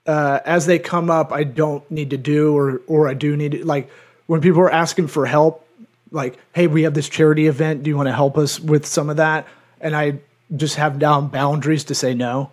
uh, 0.05 0.39
as 0.45 0.65
they 0.65 0.79
come 0.79 1.09
up, 1.09 1.31
I 1.31 1.43
don't 1.43 1.89
need 1.91 2.11
to 2.11 2.17
do 2.17 2.55
or 2.55 2.81
or 2.87 3.07
I 3.07 3.13
do 3.15 3.35
need 3.35 3.51
to 3.53 3.65
like 3.65 3.89
when 4.27 4.41
people 4.41 4.61
are 4.61 4.71
asking 4.71 5.07
for 5.07 5.25
help, 5.25 5.65
like 6.11 6.37
hey, 6.53 6.67
we 6.67 6.83
have 6.83 6.93
this 6.93 7.09
charity 7.09 7.47
event, 7.47 7.83
do 7.83 7.89
you 7.89 7.97
want 7.97 8.07
to 8.07 8.13
help 8.13 8.37
us 8.37 8.59
with 8.59 8.85
some 8.85 9.09
of 9.09 9.17
that? 9.17 9.47
And 9.79 9.95
I 9.95 10.19
just 10.55 10.75
have 10.75 10.99
down 10.99 11.29
boundaries 11.29 11.85
to 11.85 11.95
say 11.95 12.13
no. 12.13 12.51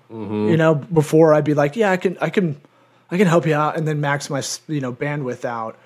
You 0.49 0.57
know, 0.57 0.75
before 0.75 1.35
I'd 1.35 1.45
be 1.45 1.55
like, 1.55 1.77
yeah, 1.77 1.91
I 1.91 1.97
can, 1.97 2.17
I 2.21 2.31
can, 2.31 2.61
I 3.11 3.17
can 3.19 3.27
help 3.27 3.47
you 3.47 3.55
out, 3.55 3.77
and 3.77 3.87
then 3.89 4.01
max 4.01 4.31
my 4.31 4.43
you 4.69 4.81
know 4.81 4.93
bandwidth 4.93 5.45
out. 5.45 5.77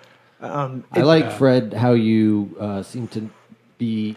I 0.93 1.01
like 1.03 1.33
Fred 1.33 1.73
how 1.73 1.93
you 1.93 2.57
uh, 2.61 2.83
seem 2.83 3.09
to 3.09 3.31
be 3.79 4.17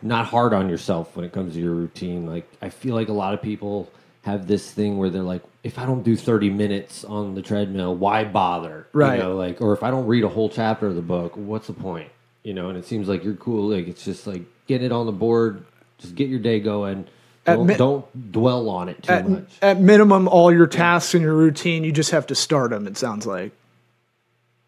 not 0.00 0.26
hard 0.26 0.52
on 0.52 0.68
yourself 0.68 1.16
when 1.16 1.24
it 1.24 1.32
comes 1.32 1.54
to 1.54 1.60
your 1.60 1.74
routine. 1.74 2.26
Like 2.26 2.48
I 2.62 2.68
feel 2.68 2.94
like 2.94 3.08
a 3.08 3.12
lot 3.12 3.34
of 3.34 3.42
people 3.42 3.90
have 4.22 4.46
this 4.46 4.70
thing 4.70 4.98
where 4.98 5.10
they're 5.10 5.22
like, 5.22 5.42
if 5.64 5.78
I 5.78 5.84
don't 5.84 6.04
do 6.04 6.16
thirty 6.16 6.48
minutes 6.48 7.04
on 7.04 7.34
the 7.34 7.42
treadmill, 7.42 7.94
why 7.94 8.24
bother? 8.24 8.86
Right. 8.92 9.16
You 9.16 9.24
know, 9.24 9.36
like, 9.36 9.60
or 9.60 9.72
if 9.72 9.82
I 9.82 9.90
don't 9.90 10.06
read 10.06 10.24
a 10.24 10.28
whole 10.28 10.48
chapter 10.48 10.86
of 10.86 10.94
the 10.94 11.02
book, 11.02 11.36
what's 11.36 11.66
the 11.66 11.72
point? 11.72 12.08
You 12.44 12.54
know, 12.54 12.68
and 12.68 12.78
it 12.78 12.84
seems 12.84 13.08
like 13.08 13.22
you're 13.24 13.34
cool. 13.34 13.68
Like 13.68 13.86
it's 13.86 14.04
just 14.04 14.26
like 14.26 14.42
get 14.66 14.82
it 14.82 14.92
on 14.92 15.06
the 15.06 15.12
board, 15.12 15.64
just 15.98 16.14
get 16.14 16.28
your 16.28 16.40
day 16.40 16.60
going. 16.60 17.06
Don't, 17.44 17.66
mi- 17.66 17.74
don't 17.76 18.32
dwell 18.32 18.68
on 18.68 18.88
it 18.88 19.02
too 19.02 19.12
At, 19.12 19.28
much. 19.28 19.58
at 19.62 19.80
minimum, 19.80 20.28
all 20.28 20.52
your 20.52 20.68
tasks 20.68 21.14
and 21.14 21.22
your 21.22 21.34
routine, 21.34 21.82
you 21.82 21.90
just 21.90 22.12
have 22.12 22.26
to 22.28 22.34
start 22.36 22.70
them. 22.70 22.86
It 22.86 22.96
sounds 22.96 23.26
like. 23.26 23.52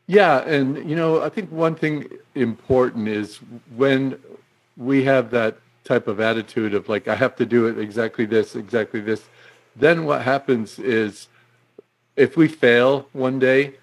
Yeah, 0.07 0.40
and 0.40 0.88
you 0.88 0.97
know, 0.97 1.23
I 1.23 1.28
think 1.28 1.50
one 1.50 1.75
thing 1.75 2.09
important 2.35 3.09
is 3.09 3.38
when 3.75 4.19
we 4.76 5.04
have 5.04 5.31
that 5.31 5.59
type 5.85 6.09
of 6.09 6.21
attitude 6.21 6.75
of 6.75 6.88
like 6.88 7.09
I 7.09 7.14
have 7.14 7.37
to 7.37 7.47
do 7.47 7.66
it 7.66 7.78
exactly 7.78 8.25
this, 8.25 8.57
exactly 8.57 9.00
this, 9.00 9.25
then 9.76 10.04
what 10.04 10.23
happens 10.23 10.78
is 10.78 11.28
if 12.16 12.37
we 12.37 12.49
fail 12.49 13.09
one 13.12 13.38
day, 13.38 13.75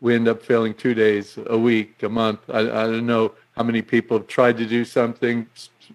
we 0.00 0.14
end 0.14 0.28
up 0.28 0.42
failing 0.42 0.74
two 0.74 0.94
days, 0.94 1.38
a 1.46 1.58
week, 1.58 2.02
a 2.02 2.08
month. 2.08 2.40
I, 2.48 2.60
I 2.60 2.86
don't 2.86 3.06
know 3.06 3.32
how 3.56 3.62
many 3.62 3.82
people 3.82 4.18
have 4.18 4.26
tried 4.26 4.56
to 4.58 4.66
do 4.66 4.84
something, 4.84 5.46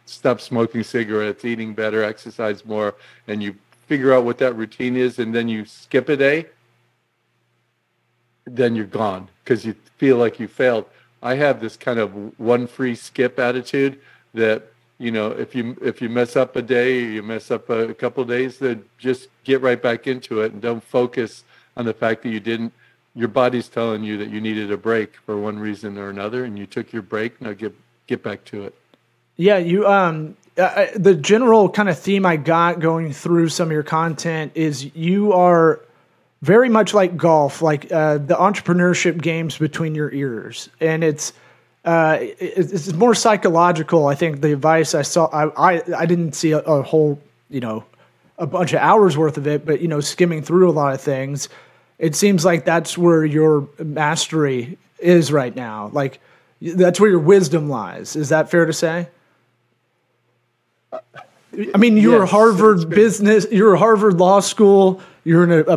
stop 0.05 0.39
smoking 0.41 0.83
cigarettes, 0.83 1.45
eating 1.45 1.73
better, 1.73 2.03
exercise 2.03 2.65
more, 2.65 2.95
and 3.27 3.41
you 3.41 3.55
figure 3.87 4.13
out 4.13 4.25
what 4.25 4.37
that 4.39 4.55
routine 4.55 4.95
is, 4.95 5.19
and 5.19 5.33
then 5.33 5.47
you 5.47 5.65
skip 5.65 6.09
a 6.09 6.17
day, 6.17 6.45
then 8.45 8.75
you're 8.75 8.85
gone 8.85 9.27
because 9.43 9.65
you 9.65 9.75
feel 9.97 10.17
like 10.17 10.39
you 10.39 10.47
failed. 10.47 10.85
I 11.21 11.35
have 11.35 11.59
this 11.59 11.75
kind 11.75 11.99
of 11.99 12.39
one 12.39 12.67
free 12.67 12.95
skip 12.95 13.39
attitude 13.39 13.99
that 14.33 14.71
you 14.99 15.11
know 15.11 15.31
if 15.31 15.55
you 15.55 15.75
if 15.81 16.01
you 16.01 16.09
mess 16.09 16.35
up 16.35 16.55
a 16.55 16.61
day 16.61 16.99
you 16.99 17.23
mess 17.23 17.49
up 17.49 17.69
a, 17.69 17.93
couple 17.93 18.21
of 18.21 18.29
days, 18.29 18.59
then 18.59 18.85
just 18.97 19.29
get 19.43 19.61
right 19.61 19.81
back 19.81 20.07
into 20.07 20.41
it 20.41 20.53
and 20.53 20.61
don't 20.61 20.83
focus 20.83 21.43
on 21.75 21.85
the 21.85 21.93
fact 21.93 22.23
that 22.23 22.29
you 22.29 22.39
didn't. 22.39 22.71
Your 23.15 23.29
body's 23.29 23.69
telling 23.69 24.03
you 24.03 24.17
that 24.17 24.29
you 24.29 24.41
needed 24.41 24.71
a 24.71 24.77
break 24.77 25.15
for 25.25 25.37
one 25.37 25.57
reason 25.57 25.97
or 25.97 26.09
another, 26.09 26.43
and 26.43 26.59
you 26.59 26.65
took 26.65 26.91
your 26.91 27.01
break. 27.01 27.39
Now 27.41 27.53
get 27.53 27.73
get 28.07 28.21
back 28.23 28.43
to 28.45 28.63
it. 28.65 28.75
Yeah, 29.37 29.57
you 29.57 29.87
um 29.87 30.35
uh, 30.57 30.87
the 30.95 31.15
general 31.15 31.69
kind 31.69 31.89
of 31.89 31.97
theme 31.99 32.25
I 32.25 32.37
got 32.37 32.79
going 32.79 33.11
through 33.13 33.49
some 33.49 33.67
of 33.67 33.71
your 33.71 33.83
content 33.83 34.51
is 34.55 34.95
you 34.95 35.33
are 35.33 35.81
very 36.41 36.69
much 36.69 36.93
like 36.93 37.17
golf, 37.17 37.61
like 37.61 37.91
uh, 37.91 38.17
the 38.19 38.35
entrepreneurship 38.35 39.21
games 39.21 39.57
between 39.57 39.95
your 39.95 40.11
ears, 40.13 40.69
and 40.79 41.03
it's 41.03 41.33
uh, 41.85 42.17
it- 42.19 42.37
it's 42.39 42.93
more 42.93 43.13
psychological. 43.15 44.07
I 44.07 44.15
think 44.15 44.41
the 44.41 44.51
advice 44.53 44.93
I 44.95 45.01
saw, 45.03 45.25
I 45.27 45.75
I, 45.75 45.81
I 45.97 46.05
didn't 46.05 46.33
see 46.33 46.51
a, 46.51 46.59
a 46.59 46.81
whole 46.81 47.19
you 47.49 47.59
know 47.61 47.83
a 48.37 48.45
bunch 48.47 48.73
of 48.73 48.79
hours 48.79 49.17
worth 49.17 49.37
of 49.37 49.47
it, 49.47 49.65
but 49.65 49.81
you 49.81 49.87
know 49.87 49.99
skimming 50.01 50.41
through 50.41 50.69
a 50.69 50.73
lot 50.73 50.93
of 50.93 51.01
things, 51.01 51.47
it 51.99 52.15
seems 52.15 52.43
like 52.45 52.65
that's 52.65 52.97
where 52.97 53.23
your 53.25 53.67
mastery 53.79 54.77
is 54.99 55.31
right 55.31 55.55
now. 55.55 55.89
Like 55.93 56.19
that's 56.61 56.99
where 56.99 57.09
your 57.09 57.19
wisdom 57.19 57.69
lies. 57.69 58.15
Is 58.15 58.29
that 58.29 58.49
fair 58.49 58.65
to 58.65 58.73
say? 58.73 59.07
I 60.93 61.77
mean, 61.77 61.97
you're 61.97 62.21
Yes, 62.23 62.31
Harvard 62.31 62.89
business, 62.89 63.45
you 63.51 63.63
were 63.63 63.75
Harvard 63.77 64.15
Law 64.15 64.39
School, 64.41 65.01
you're 65.23 65.43
an, 65.43 65.51
a, 65.67 65.73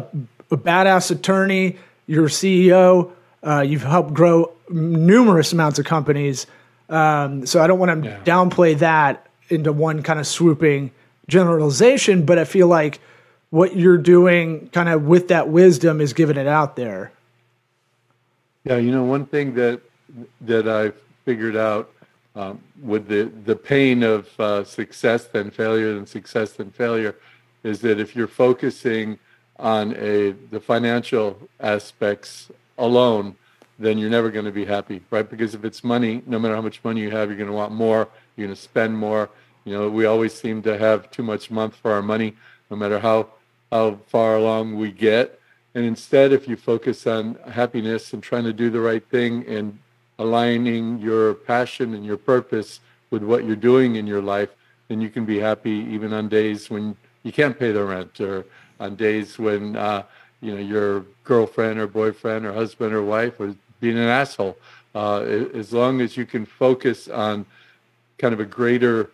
a 0.51 0.57
badass 0.57 1.11
attorney, 1.11 1.77
you're 2.07 2.27
a 2.27 2.29
CEO, 2.29 3.13
uh, 3.47 3.61
you've 3.61 3.83
helped 3.85 4.13
grow 4.13 4.53
numerous 4.69 5.53
amounts 5.53 5.79
of 5.79 5.85
companies. 5.87 6.47
Um, 6.89 7.47
so 7.47 7.63
I 7.63 7.67
don't 7.69 7.79
want 7.79 8.03
to 8.03 8.09
Yeah. 8.09 8.21
downplay 8.25 8.77
that 8.79 9.27
into 9.51 9.73
one 9.73 10.03
kind 10.03 10.19
of 10.19 10.27
swooping 10.27 10.91
generalization, 11.29 12.25
but 12.25 12.39
I 12.39 12.45
feel 12.45 12.67
like 12.67 12.99
what 13.51 13.77
you're 13.77 13.99
doing 13.99 14.69
kind 14.69 14.89
of 14.89 15.05
with 15.05 15.29
that 15.29 15.49
wisdom 15.49 16.01
is 16.01 16.13
giving 16.13 16.37
it 16.37 16.47
out 16.47 16.77
there. 16.77 17.13
Yeah, 18.65 18.77
you 18.77 18.91
know, 18.91 19.05
one 19.05 19.27
thing 19.27 19.55
that 19.55 19.81
that 20.43 20.69
I've 20.69 20.97
figured 21.25 21.57
out 21.57 21.91
um, 22.35 22.61
with 22.83 23.09
the 23.09 23.31
the 23.45 23.57
pain 23.57 24.03
of 24.03 24.29
uh, 24.39 24.65
success 24.65 25.27
then 25.27 25.51
failure 25.51 25.97
and 25.97 26.09
success 26.09 26.53
then 26.53 26.71
failure 26.71 27.17
is 27.63 27.81
that 27.81 27.99
if 27.99 28.15
you're 28.15 28.29
focusing 28.29 29.19
on 29.59 29.95
a 29.97 30.33
the 30.51 30.61
financial 30.61 31.49
aspects 31.61 32.51
alone, 32.77 33.35
then 33.79 33.99
you're 33.99 34.11
never 34.11 34.31
going 34.31 34.45
to 34.45 34.53
be 34.53 34.65
happy, 34.65 35.03
right? 35.11 35.29
Because 35.29 35.55
if 35.55 35.65
it's 35.65 35.83
money, 35.83 36.23
no 36.27 36.39
matter 36.39 36.55
how 36.55 36.63
much 36.63 36.83
money 36.85 37.01
you 37.01 37.11
have, 37.11 37.29
you're 37.29 37.39
going 37.39 37.51
to 37.51 37.57
want 37.57 37.73
more. 37.73 38.09
You're 38.37 38.47
going 38.47 38.57
to 38.57 38.63
spend 38.63 38.97
more. 38.97 39.31
You 39.65 39.73
know, 39.73 39.89
we 39.89 40.07
always 40.07 40.33
seem 40.33 40.63
to 40.63 40.79
have 40.79 41.11
too 41.11 41.23
much 41.23 41.51
month 41.51 41.75
for 41.77 41.93
our 41.93 42.03
money, 42.03 42.35
no 42.71 42.77
matter 42.77 42.99
how 42.99 43.29
how 43.71 43.99
far 44.07 44.37
along 44.37 44.77
we 44.77 44.91
get. 44.91 45.41
And 45.75 45.85
instead, 45.85 46.33
if 46.33 46.49
you 46.49 46.57
focus 46.57 47.07
on 47.07 47.37
happiness 47.51 48.13
and 48.13 48.23
trying 48.23 48.45
to 48.45 48.53
do 48.53 48.71
the 48.71 48.81
right 48.81 49.05
thing 49.11 49.47
and 49.47 49.79
aligning 50.19 50.99
your 50.99 51.35
passion 51.35 51.95
and 51.95 52.05
your 52.05 52.17
purpose 52.17 52.81
with 53.11 53.23
what 53.23 53.45
you're 53.45 53.57
doing 53.57 53.97
in 53.97 54.07
your 54.07 54.23
life, 54.23 54.51
then 54.89 55.01
you 55.01 55.11
can 55.11 55.25
be 55.25 55.39
happy 55.39 55.87
even 55.91 56.13
on 56.13 56.29
days 56.29 56.71
when 56.71 56.97
you 57.23 57.33
can't 57.33 57.59
pay 57.59 57.73
the 57.73 57.85
rent 57.85 58.21
or 58.21 58.45
on 58.81 58.97
days 58.97 59.39
when 59.39 59.77
uh, 59.77 60.03
you 60.41 60.55
know 60.55 60.61
your 60.61 61.05
girlfriend 61.25 61.79
or 61.79 61.87
boyfriend 61.87 62.47
or 62.47 62.53
husband 62.53 62.95
or 62.95 63.03
wife 63.03 63.39
was 63.39 63.55
being 63.81 63.99
an 63.99 64.09
asshole. 64.09 64.57
Uh, 64.95 65.21
as 65.55 65.73
long 65.73 66.01
as 66.01 66.17
you 66.17 66.25
can 66.25 66.47
focus 66.47 67.09
on 67.09 67.45
kind 68.17 68.33
of 68.33 68.41
a 68.41 68.45
greater 68.45 69.11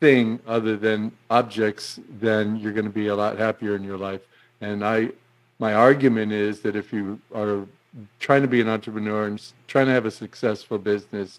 thing 0.00 0.40
other 0.46 0.76
than 0.76 1.12
objects, 1.28 2.00
then 2.18 2.56
you're 2.56 2.72
going 2.72 2.86
to 2.86 2.90
be 2.90 3.08
a 3.08 3.14
lot 3.14 3.38
happier 3.38 3.76
in 3.76 3.84
your 3.84 3.98
life. 3.98 4.22
And 4.60 4.84
I, 4.84 5.10
my 5.58 5.74
argument 5.74 6.32
is 6.32 6.60
that 6.60 6.74
if 6.74 6.92
you 6.92 7.20
are 7.34 7.66
trying 8.18 8.42
to 8.42 8.48
be 8.48 8.60
an 8.60 8.68
entrepreneur 8.68 9.26
and 9.26 9.52
trying 9.68 9.86
to 9.86 9.92
have 9.92 10.06
a 10.06 10.10
successful 10.10 10.78
business, 10.78 11.38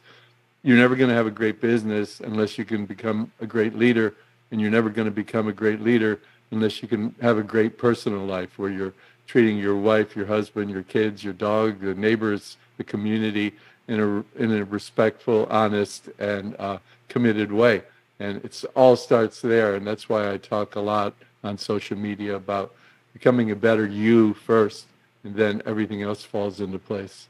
you're 0.64 0.78
never 0.78 0.96
going 0.96 1.10
to 1.10 1.16
have 1.16 1.28
a 1.28 1.32
great 1.32 1.60
business 1.60 2.20
unless 2.20 2.58
you 2.58 2.66
can 2.66 2.86
become 2.86 3.32
a 3.42 3.48
great 3.48 3.76
leader, 3.76 4.14
and 4.52 4.62
you're 4.62 4.70
never 4.70 4.90
going 4.90 5.06
to 5.06 5.12
become 5.12 5.48
a 5.48 5.54
great 5.54 5.82
leader 5.82 6.20
unless 6.52 6.82
you 6.82 6.88
can 6.88 7.16
have 7.22 7.38
a 7.38 7.44
great 7.44 7.78
personal 7.78 8.26
life 8.26 8.60
where 8.60 8.70
you're 8.70 8.94
treating 9.26 9.58
your 9.58 9.76
wife, 9.76 10.16
your 10.16 10.26
husband, 10.26 10.70
your 10.70 10.84
kids, 10.84 11.24
your 11.24 11.34
dog, 11.34 11.80
the 11.80 11.96
neighbors, 11.96 12.58
the 12.78 12.84
community 12.84 13.54
in 13.88 14.00
a 14.00 14.42
in 14.42 14.52
a 14.52 14.66
respectful, 14.66 15.48
honest, 15.50 16.10
and 16.20 16.56
uh, 16.60 16.78
committed 17.08 17.52
way. 17.52 17.82
And 18.22 18.46
it 18.46 18.64
all 18.76 18.96
starts 18.96 19.42
there, 19.42 19.74
and 19.74 19.86
that's 19.86 20.08
why 20.08 20.32
I 20.32 20.38
talk 20.38 20.76
a 20.76 20.80
lot 20.80 21.16
on 21.44 21.58
social 21.58 21.98
media 21.98 22.36
about 22.36 22.72
becoming 23.14 23.50
a 23.50 23.56
better 23.56 23.88
you 23.88 24.36
first, 24.36 24.86
and 25.24 25.36
then 25.36 25.64
everything 25.66 26.04
else 26.04 26.24
falls 26.24 26.62
into 26.62 26.78
place. 26.78 27.28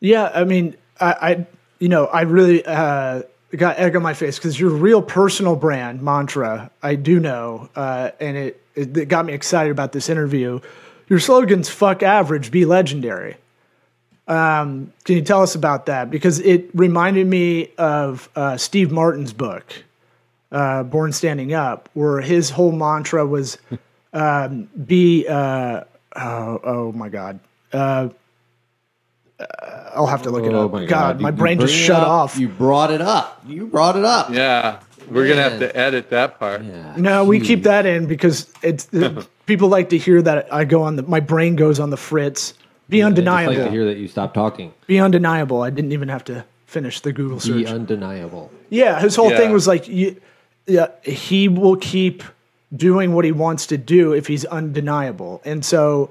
Yeah, 0.00 0.30
I 0.34 0.44
mean, 0.44 0.74
I, 0.98 1.12
I 1.20 1.46
you 1.80 1.90
know, 1.90 2.06
I 2.06 2.22
really 2.22 2.64
uh, 2.64 3.24
got 3.54 3.78
egg 3.78 3.94
on 3.94 4.02
my 4.02 4.14
face 4.14 4.38
because 4.38 4.58
your 4.58 4.70
real 4.70 5.02
personal 5.02 5.54
brand 5.54 6.00
mantra, 6.00 6.70
I 6.82 6.94
do 6.94 7.20
know, 7.20 7.68
uh, 7.76 8.12
and 8.18 8.38
it, 8.38 8.62
it 8.74 9.08
got 9.08 9.26
me 9.26 9.34
excited 9.34 9.70
about 9.70 9.92
this 9.92 10.08
interview. 10.08 10.60
Your 11.08 11.18
slogan's 11.18 11.68
"fuck 11.68 12.02
average, 12.02 12.50
be 12.50 12.64
legendary." 12.64 13.36
Um, 14.28 14.92
can 15.04 15.16
you 15.16 15.22
tell 15.22 15.42
us 15.42 15.54
about 15.54 15.86
that? 15.86 16.10
Because 16.10 16.40
it 16.40 16.70
reminded 16.74 17.26
me 17.26 17.70
of 17.76 18.30
uh, 18.34 18.56
Steve 18.56 18.90
Martin's 18.90 19.34
book, 19.34 19.84
uh, 20.52 20.82
"Born 20.84 21.12
Standing 21.12 21.54
Up," 21.54 21.88
where 21.94 22.20
his 22.20 22.50
whole 22.50 22.72
mantra 22.72 23.26
was 23.26 23.58
um, 24.12 24.68
"be." 24.86 25.26
Uh, 25.28 25.82
oh, 26.16 26.60
oh 26.64 26.92
my 26.92 27.08
God. 27.08 27.40
Uh, 27.72 28.08
I'll 29.94 30.06
have 30.06 30.22
to 30.22 30.30
look 30.30 30.44
it 30.44 30.54
Oh 30.54 30.64
up. 30.66 30.72
my 30.72 30.86
God, 30.86 30.88
God! 30.88 31.20
my 31.20 31.28
You- 31.28 31.34
you 31.34 31.38
brain 31.38 31.60
just 31.60 31.74
shut 31.74 32.00
up. 32.02 32.08
off. 32.08 32.38
You 32.38 32.48
brought 32.48 32.90
it 32.90 33.00
up. 33.02 33.42
You 33.46 33.66
brought 33.66 33.96
it 33.96 34.04
up. 34.04 34.30
Yeah, 34.30 34.78
we're 35.10 35.28
gonna 35.28 35.42
have 35.42 35.58
to 35.58 35.76
edit 35.76 36.10
that 36.10 36.38
part. 36.38 36.62
Yeah. 36.64 36.94
no, 36.96 37.24
we 37.24 37.40
keep 37.40 37.64
that 37.64 37.84
in 37.84 38.06
because 38.06 38.50
it's 38.62 38.88
people 39.46 39.68
like 39.68 39.90
to 39.90 39.98
hear 39.98 40.22
that 40.22 40.52
I 40.52 40.64
go 40.64 40.82
on 40.84 40.96
the 40.96 41.02
my 41.02 41.20
brain 41.20 41.54
goes 41.56 41.78
on 41.80 41.90
the 41.90 41.96
fritz. 41.98 42.54
Be 42.88 43.02
I'd 43.02 43.08
just 43.08 43.18
undeniable. 43.18 43.54
like 43.54 43.64
to 43.64 43.70
hear 43.70 43.84
that 43.86 43.98
you 43.98 44.08
stop 44.08 44.32
talking. 44.32 44.72
Be 44.86 45.00
undeniable. 45.00 45.60
I 45.62 45.70
didn't 45.70 45.92
even 45.92 46.08
have 46.08 46.24
to 46.24 46.44
finish 46.66 47.00
the 47.00 47.12
Google 47.12 47.40
search. 47.40 47.56
Be 47.56 47.66
undeniable. 47.66 48.50
Yeah, 48.70 49.00
his 49.00 49.16
whole 49.16 49.30
thing 49.30 49.52
was 49.52 49.66
like, 49.66 49.86
you, 49.88 50.16
yeah, 50.66 50.88
he 51.02 51.48
will 51.48 51.76
keep 51.76 52.22
doing 52.74 53.14
what 53.14 53.24
he 53.24 53.32
wants 53.32 53.66
to 53.66 53.78
do 53.78 54.12
if 54.12 54.26
he's 54.26 54.44
undeniable, 54.44 55.40
and 55.44 55.64
so 55.64 56.10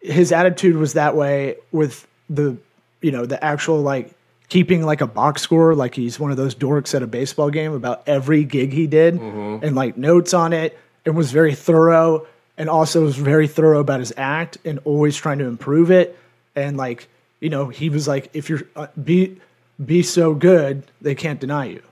his 0.00 0.32
attitude 0.32 0.76
was 0.76 0.92
that 0.92 1.16
way 1.16 1.56
with 1.72 2.06
the, 2.28 2.56
you 3.00 3.10
know, 3.10 3.24
the 3.24 3.42
actual 3.42 3.80
like 3.80 4.12
keeping 4.50 4.82
like 4.82 5.00
a 5.00 5.06
box 5.06 5.40
score, 5.42 5.74
like 5.74 5.94
he's 5.94 6.20
one 6.20 6.30
of 6.30 6.36
those 6.36 6.54
dorks 6.54 6.94
at 6.94 7.02
a 7.02 7.06
baseball 7.06 7.50
game 7.50 7.72
about 7.72 8.02
every 8.06 8.44
gig 8.44 8.72
he 8.72 8.86
did, 8.86 9.14
and 9.62 9.74
like 9.74 9.96
notes 9.96 10.34
on 10.34 10.52
it, 10.52 10.78
and 11.06 11.16
was 11.16 11.32
very 11.32 11.54
thorough, 11.54 12.26
and 12.58 12.68
also 12.68 13.02
was 13.02 13.16
very 13.16 13.48
thorough 13.48 13.80
about 13.80 14.00
his 14.00 14.12
act 14.16 14.58
and 14.64 14.78
always 14.84 15.16
trying 15.16 15.38
to 15.38 15.46
improve 15.46 15.90
it, 15.90 16.18
and 16.54 16.76
like 16.76 17.08
you 17.40 17.50
know, 17.50 17.68
he 17.68 17.90
was 17.90 18.08
like, 18.08 18.30
if 18.32 18.48
you're 18.48 18.62
uh, 18.76 18.86
be 19.02 19.38
be 19.84 20.02
so 20.02 20.34
good, 20.34 20.82
they 21.02 21.14
can't 21.14 21.40
deny 21.40 21.66
you. 21.66 21.82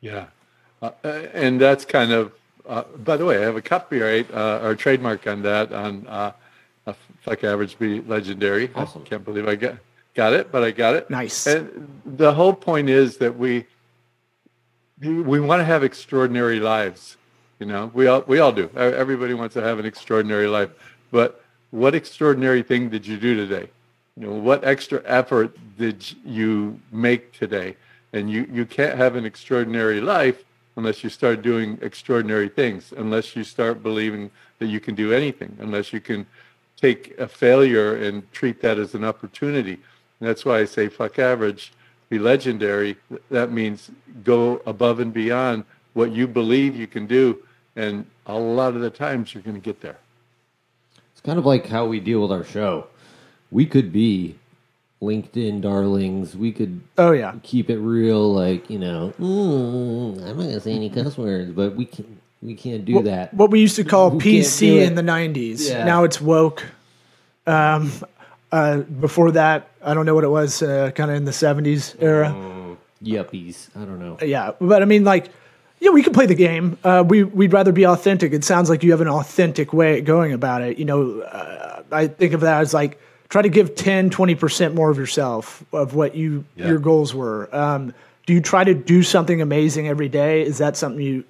Yeah, 0.00 0.26
and 1.04 1.60
that's 1.60 1.84
kind 1.84 2.12
of. 2.12 2.32
Uh, 2.66 2.82
by 3.04 3.16
the 3.16 3.24
way, 3.24 3.38
I 3.38 3.40
have 3.40 3.56
a 3.56 3.62
copyright 3.62 4.32
uh, 4.32 4.60
or 4.62 4.76
trademark 4.76 5.26
on 5.26 5.42
that 5.42 5.72
on 5.72 6.06
uh, 6.06 6.32
uh, 6.86 6.92
"Fuck 7.22 7.44
Average 7.44 7.78
Be 7.78 8.00
Legendary." 8.00 8.70
Awesome. 8.74 9.02
I 9.04 9.08
can't 9.08 9.24
believe 9.24 9.48
I 9.48 9.56
got 9.56 9.76
got 10.14 10.32
it, 10.32 10.52
but 10.52 10.62
I 10.62 10.70
got 10.70 10.94
it. 10.94 11.10
Nice. 11.10 11.46
And 11.46 11.88
the 12.04 12.32
whole 12.32 12.52
point 12.52 12.88
is 12.88 13.16
that 13.18 13.36
we 13.36 13.66
we 15.00 15.40
want 15.40 15.60
to 15.60 15.64
have 15.64 15.82
extraordinary 15.82 16.60
lives. 16.60 17.16
You 17.58 17.66
know, 17.66 17.90
we 17.94 18.06
all 18.06 18.22
we 18.26 18.38
all 18.38 18.52
do. 18.52 18.70
Everybody 18.76 19.34
wants 19.34 19.54
to 19.54 19.62
have 19.62 19.78
an 19.78 19.86
extraordinary 19.86 20.46
life, 20.46 20.70
but 21.10 21.44
what 21.70 21.94
extraordinary 21.94 22.62
thing 22.62 22.88
did 22.90 23.06
you 23.06 23.16
do 23.16 23.34
today? 23.34 23.68
You 24.16 24.26
know, 24.26 24.32
what 24.32 24.64
extra 24.64 25.02
effort 25.04 25.56
did 25.78 26.04
you 26.24 26.78
make 26.92 27.32
today? 27.32 27.76
And 28.12 28.30
you 28.30 28.48
you 28.52 28.66
can't 28.66 28.96
have 28.96 29.16
an 29.16 29.24
extraordinary 29.24 30.00
life 30.00 30.44
unless 30.76 31.04
you 31.04 31.10
start 31.10 31.42
doing 31.42 31.78
extraordinary 31.82 32.48
things, 32.48 32.92
unless 32.96 33.36
you 33.36 33.44
start 33.44 33.82
believing 33.82 34.30
that 34.58 34.66
you 34.66 34.80
can 34.80 34.94
do 34.94 35.12
anything, 35.12 35.56
unless 35.60 35.92
you 35.92 36.00
can 36.00 36.26
take 36.76 37.16
a 37.18 37.28
failure 37.28 37.96
and 37.96 38.30
treat 38.32 38.60
that 38.62 38.78
as 38.78 38.94
an 38.94 39.04
opportunity. 39.04 39.74
And 39.74 40.28
that's 40.28 40.44
why 40.44 40.58
I 40.58 40.64
say 40.64 40.88
fuck 40.88 41.18
average, 41.18 41.72
be 42.08 42.18
legendary. 42.18 42.96
That 43.30 43.52
means 43.52 43.90
go 44.24 44.62
above 44.66 45.00
and 45.00 45.12
beyond 45.12 45.64
what 45.94 46.12
you 46.12 46.26
believe 46.26 46.76
you 46.76 46.86
can 46.86 47.06
do. 47.06 47.42
And 47.76 48.06
a 48.26 48.34
lot 48.34 48.74
of 48.74 48.80
the 48.80 48.90
times 48.90 49.34
you're 49.34 49.42
going 49.42 49.56
to 49.56 49.60
get 49.60 49.80
there. 49.80 49.98
It's 51.12 51.20
kind 51.20 51.38
of 51.38 51.46
like 51.46 51.66
how 51.66 51.86
we 51.86 52.00
deal 52.00 52.20
with 52.22 52.32
our 52.32 52.44
show. 52.44 52.86
We 53.50 53.66
could 53.66 53.92
be 53.92 54.36
LinkedIn 55.02 55.60
darlings. 55.60 56.36
We 56.36 56.52
could 56.52 56.80
Oh 56.96 57.10
yeah. 57.10 57.34
keep 57.42 57.68
it 57.68 57.78
real, 57.78 58.32
like 58.32 58.70
you 58.70 58.78
know. 58.78 59.12
"Mm, 59.20 60.18
I'm 60.28 60.36
not 60.38 60.44
gonna 60.44 60.60
say 60.60 60.72
any 60.72 60.88
cuss 60.88 61.18
words, 61.18 61.50
but 61.50 61.74
we 61.74 61.84
can 61.86 62.18
we 62.40 62.54
can't 62.54 62.84
do 62.84 63.02
that. 63.02 63.34
What 63.34 63.50
we 63.50 63.60
used 63.60 63.76
to 63.76 63.84
call 63.84 64.10
Who 64.12 64.18
PC 64.20 64.80
in 64.86 64.94
the 64.94 65.02
'90s. 65.02 65.68
Yeah. 65.68 65.84
Now 65.84 66.04
it's 66.04 66.20
woke. 66.20 66.64
Um, 67.46 67.90
uh, 68.52 68.78
before 68.78 69.32
that, 69.32 69.68
I 69.84 69.94
don't 69.94 70.06
know 70.06 70.14
what 70.14 70.24
it 70.24 70.28
was. 70.28 70.62
Uh, 70.62 70.90
kind 70.94 71.10
of 71.10 71.16
in 71.16 71.24
the 71.24 71.32
'70s 71.32 71.96
era. 72.00 72.34
Yuppies. 73.02 73.68
I 73.74 73.80
don't 73.80 73.98
know. 73.98 74.16
Yeah, 74.22 74.52
but 74.60 74.80
I 74.80 74.84
mean, 74.84 75.02
like, 75.02 75.30
yeah, 75.80 75.90
we 75.90 76.04
can 76.04 76.12
play 76.12 76.26
the 76.26 76.36
game. 76.36 76.78
Uh, 76.84 77.02
we 77.06 77.24
we'd 77.24 77.52
rather 77.52 77.72
be 77.72 77.84
authentic. 77.84 78.32
It 78.32 78.44
sounds 78.44 78.70
like 78.70 78.84
you 78.84 78.92
have 78.92 79.00
an 79.00 79.08
authentic 79.08 79.72
way 79.72 79.98
of 79.98 80.04
going 80.04 80.32
about 80.32 80.62
it. 80.62 80.78
You 80.78 80.84
know, 80.84 81.20
uh, 81.22 81.82
I 81.90 82.06
think 82.06 82.32
of 82.34 82.42
that 82.42 82.60
as 82.60 82.72
like 82.72 83.00
try 83.32 83.40
to 83.40 83.48
give 83.48 83.74
10, 83.74 84.10
20 84.10 84.34
percent 84.34 84.74
more 84.74 84.90
of 84.90 84.98
yourself 84.98 85.64
of 85.72 85.94
what 85.94 86.14
you 86.14 86.44
Yeah. 86.54 86.68
your 86.68 86.78
goals 86.78 87.14
were. 87.14 87.48
Um, 87.50 87.94
do 88.26 88.34
you 88.34 88.42
try 88.42 88.62
to 88.62 88.74
do 88.74 89.02
something 89.02 89.40
amazing 89.40 89.88
every 89.88 90.10
day? 90.10 90.42
Is 90.42 90.58
that 90.58 90.76
something 90.76 91.00
you 91.02 91.24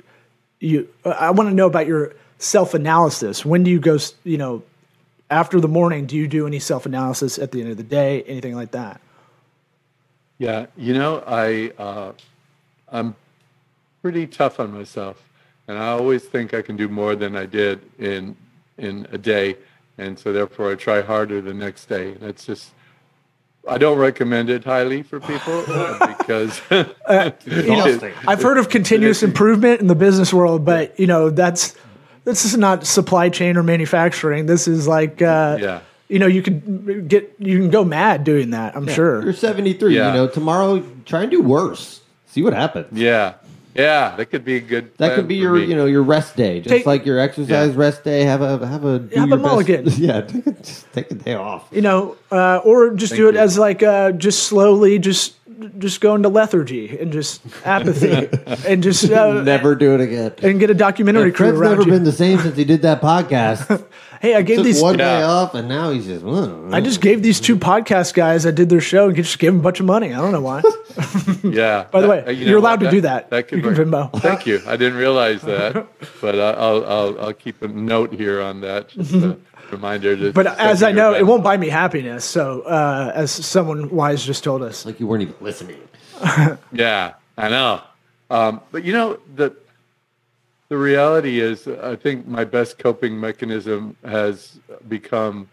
you? 0.59 0.88
I 1.04 1.30
want 1.30 1.49
to 1.49 1.54
know 1.54 1.66
about 1.66 1.87
your 1.87 2.12
self 2.38 2.75
analysis. 2.75 3.44
When 3.44 3.62
do 3.62 3.71
you 3.71 3.78
go? 3.78 3.99
You 4.25 4.37
know, 4.37 4.62
after 5.30 5.61
the 5.61 5.68
morning, 5.68 6.06
do 6.06 6.16
you 6.16 6.26
do 6.26 6.44
any 6.44 6.59
self 6.59 6.87
analysis 6.87 7.38
at 7.38 7.52
the 7.52 7.61
end 7.62 7.71
of 7.71 7.76
the 7.76 7.85
day? 7.85 8.25
Anything 8.25 8.56
like 8.56 8.73
that? 8.73 9.00
Yeah, 10.38 10.66
you 10.76 10.94
know, 10.94 11.23
I 11.25 11.71
uh, 11.78 12.12
I'm 12.90 13.14
pretty 14.02 14.26
tough 14.26 14.59
on 14.59 14.73
myself, 14.75 15.23
and 15.68 15.78
I 15.78 15.90
always 15.90 16.25
think 16.25 16.52
I 16.52 16.62
can 16.62 16.76
do 16.76 16.88
more 16.88 17.14
than 17.14 17.37
I 17.37 17.47
did 17.47 17.80
in 17.99 18.37
in 18.76 19.06
a 19.12 19.18
day, 19.18 19.56
and 19.99 20.18
so 20.18 20.32
therefore 20.32 20.72
I 20.72 20.75
try 20.75 21.02
harder 21.02 21.40
the 21.40 21.54
next 21.54 21.87
day. 21.87 22.14
That's 22.14 22.44
just 22.44 22.70
I 23.68 23.78
don't 23.78 23.99
recommend 23.99 24.50
it 24.50 24.64
highly 24.64 25.02
for 25.02 25.20
people 25.20 25.64
uh, 25.68 26.14
because 26.16 26.61
you 26.70 27.66
know, 27.66 28.12
I've 28.26 28.42
heard 28.42 28.58
of 28.58 28.68
continuous 28.68 29.22
improvement 29.22 29.80
in 29.80 29.87
the 29.87 29.94
business 29.94 30.32
world, 30.32 30.64
but 30.64 30.99
you 30.99 31.06
know 31.06 31.30
that's 31.30 31.76
this 32.25 32.44
is 32.44 32.56
not 32.56 32.87
supply 32.87 33.28
chain 33.28 33.56
or 33.56 33.62
manufacturing. 33.62 34.46
This 34.46 34.66
is 34.68 34.88
like 34.88 35.22
uh, 35.22 35.58
Yeah. 35.61 35.80
you 36.08 36.18
know 36.18 36.26
you 36.26 36.42
can 36.42 37.06
get 37.06 37.34
you 37.38 37.58
can 37.58 37.70
go 37.70 37.84
mad 37.84 38.25
doing 38.25 38.50
that. 38.50 38.76
I'm 38.76 38.88
sure. 38.88 39.22
You're 39.22 39.32
73. 39.32 39.94
Yeah. 39.96 40.08
You 40.08 40.14
know, 40.14 40.28
tomorrow 40.28 40.84
try 41.04 41.22
and 41.22 41.30
do 41.30 41.40
worse. 41.42 42.00
See 42.26 42.42
what 42.42 42.54
happens. 42.54 42.99
yeah, 42.99 43.34
yeah, 43.75 44.14
that 44.17 44.26
could 44.26 44.45
be 44.45 44.57
a 44.57 44.61
good. 44.61 44.91
That 44.99 45.07
plan 45.09 45.14
could 45.17 45.29
be 45.29 45.37
for 45.38 45.43
your, 45.43 45.52
me. 45.55 45.64
you 45.64 45.75
know, 45.75 45.87
your 45.87 46.02
rest 46.02 46.37
day. 46.37 46.61
Just 46.61 46.69
Take- 46.75 46.87
like 46.87 47.07
your 47.07 47.19
exercise 47.19 47.73
Yeah. 47.73 47.79
rest 47.81 48.05
day. 48.05 48.23
Have 48.25 48.43
a 48.43 48.67
have 48.67 48.85
a 48.85 48.99
do 48.99 49.19
Have 49.19 49.26
a 49.26 49.29
your 49.29 49.38
best- 49.38 49.43
mulligan. 49.49 49.85
Yeah, 49.97 50.21
take 50.23 50.47
a, 50.47 50.52
just 50.52 50.93
take 50.93 51.11
a 51.11 51.14
day 51.14 51.35
off. 51.35 51.69
You 51.73 51.81
know, 51.83 52.17
uh, 52.31 52.59
or 52.64 52.91
just 52.95 53.12
Thank 53.12 53.21
do 53.23 53.29
it 53.29 53.35
you. 53.35 53.41
as 53.41 53.59
like 53.59 53.83
uh, 53.83 54.12
just 54.12 54.45
slowly 54.45 54.99
just 54.99 55.35
just 55.79 56.00
go 56.00 56.14
into 56.17 56.29
lethargy 56.29 56.99
and 56.99 57.12
just 57.12 57.41
apathy 57.64 58.29
and 58.67 58.83
just 58.83 59.09
uh, 59.11 59.43
Never 59.43 59.75
do 59.76 59.95
it 59.95 60.00
again. 60.00 60.33
and 60.43 60.59
get 60.59 60.71
a 60.71 60.75
documentary 60.75 61.31
crew 61.31 61.57
Fred's 61.57 61.61
never 61.71 61.83
you. 61.83 61.91
been 61.93 62.02
the 62.05 62.11
same 62.12 62.41
since 62.41 62.57
he 62.57 62.64
did 62.64 62.83
that 62.83 63.00
podcast. 63.02 63.85
Hey, 64.23 64.35
I 64.37 64.43
gave 64.43 64.59
Took 64.59 64.64
these 64.64 64.81
one 64.81 64.99
Yeah. 64.99 65.19
day 65.19 65.23
off, 65.25 65.55
and 65.55 65.68
now 65.68 65.90
he's 65.90 66.07
just. 66.07 66.25
"Mm, 66.25 66.73
I 66.73 66.81
just 66.81 67.01
gave 67.01 67.23
these 67.23 67.40
two 67.40 67.57
podcast 67.57 68.14
guys 68.14 68.44
that 68.44 68.53
did 68.55 68.68
their 68.70 68.81
show 68.81 69.09
and 69.09 69.16
just 69.16 69.38
gave 69.38 69.51
them 69.53 69.61
a 69.61 69.62
bunch 69.62 69.81
of 69.81 69.87
money. 69.87 70.14
I 70.14 70.18
don't 70.18 70.33
know 70.33 70.40
why. 70.40 70.62
Yeah. 71.44 71.87
By 71.90 72.01
the 72.01 72.09
way, 72.09 72.23
That- 72.25 72.35
you 72.37 72.46
you're 72.46 72.55
know 72.55 72.59
allowed 72.61 72.81
what, 72.83 72.90
to 72.90 72.96
do 72.96 73.01
that. 73.03 73.31
That 73.31 73.49
could 73.49 73.59
You 73.59 73.64
can 73.64 73.90
work. 73.90 74.11
Venmo. 74.12 74.20
Thank 74.23 74.46
you. 74.46 74.61
I 74.66 74.77
didn't 74.77 74.96
realize 74.96 75.42
that, 75.42 75.87
but 76.20 76.35
I- 76.38 76.53
I'll 76.53 76.85
I'll 76.87 77.20
I'll 77.20 77.33
keep 77.35 77.61
a 77.62 77.68
note 77.68 78.12
here 78.14 78.40
on 78.40 78.61
that. 78.62 78.88
Just 78.90 79.12
a 79.14 79.37
reminder 79.73 80.16
to. 80.16 80.33
But 80.33 80.46
as 80.59 80.83
I 80.83 80.92
know, 80.92 81.14
it 81.14 81.27
won't 81.27 81.42
buy 81.42 81.57
me 81.57 81.68
happiness. 81.68 82.25
So, 82.25 82.62
uh, 82.62 83.11
as 83.14 83.31
someone 83.33 83.90
wise 83.90 84.25
just 84.25 84.44
told 84.44 84.62
us, 84.62 84.87
like 84.87 85.01
you 85.01 85.07
weren't 85.09 85.23
even 85.23 85.35
listening. 85.40 85.79
Yeah, 86.73 87.14
I 87.37 87.49
know. 87.49 87.81
Um, 88.31 88.61
but 88.70 88.85
you 88.85 88.92
know 88.92 89.18
the 89.35 89.51
the 90.72 90.78
reality 90.78 91.38
is, 91.38 91.68
I 91.68 91.96
think 91.96 92.26
my 92.26 92.44
best 92.44 92.78
coping 92.78 93.20
mechanism 93.20 93.94
has 94.06 94.58
become 94.88 95.50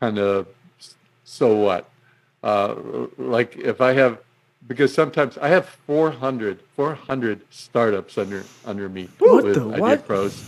kind 0.00 0.18
of 0.18 0.46
so 1.24 1.54
what. 1.54 1.90
Uh, 2.42 2.74
like 3.18 3.58
if 3.58 3.82
I 3.82 3.92
have, 3.92 4.16
because 4.66 4.94
sometimes 4.94 5.36
I 5.36 5.48
have 5.48 5.66
400, 5.86 6.60
400 6.76 7.42
startups 7.50 8.16
under 8.16 8.42
under 8.64 8.88
me 8.88 9.10
What 9.18 9.44
with 9.44 9.58
Idea 9.58 9.80
what? 9.80 10.06
Pros, 10.06 10.42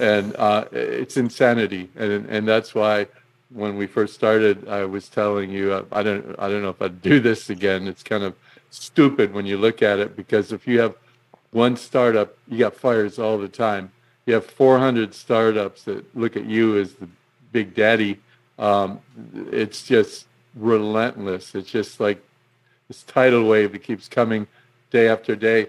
and 0.00 0.34
uh, 0.34 0.64
it's 0.72 1.16
insanity, 1.16 1.90
and 1.94 2.26
and 2.26 2.48
that's 2.48 2.74
why 2.74 3.06
when 3.50 3.76
we 3.76 3.86
first 3.86 4.14
started, 4.14 4.68
I 4.68 4.84
was 4.84 5.08
telling 5.08 5.50
you, 5.50 5.74
uh, 5.74 5.84
I 5.92 6.02
don't 6.02 6.34
I 6.40 6.48
don't 6.48 6.62
know 6.62 6.70
if 6.70 6.82
I'd 6.82 7.00
do 7.02 7.20
this 7.20 7.50
again. 7.50 7.86
It's 7.86 8.02
kind 8.02 8.24
of 8.24 8.34
stupid 8.70 9.32
when 9.32 9.46
you 9.46 9.58
look 9.58 9.80
at 9.80 10.00
it 10.00 10.16
because 10.16 10.50
if 10.50 10.66
you 10.66 10.80
have 10.80 10.96
one 11.54 11.76
startup, 11.76 12.36
you 12.48 12.58
got 12.58 12.74
fires 12.74 13.16
all 13.16 13.38
the 13.38 13.48
time. 13.48 13.92
You 14.26 14.34
have 14.34 14.44
400 14.44 15.14
startups 15.14 15.84
that 15.84 16.16
look 16.16 16.36
at 16.36 16.46
you 16.46 16.78
as 16.78 16.94
the 16.94 17.08
big 17.52 17.76
daddy. 17.76 18.20
Um, 18.58 18.98
it's 19.52 19.84
just 19.84 20.26
relentless. 20.56 21.54
It's 21.54 21.70
just 21.70 22.00
like 22.00 22.20
this 22.88 23.04
tidal 23.04 23.44
wave 23.44 23.70
that 23.70 23.84
keeps 23.84 24.08
coming 24.08 24.48
day 24.90 25.08
after 25.08 25.36
day. 25.36 25.68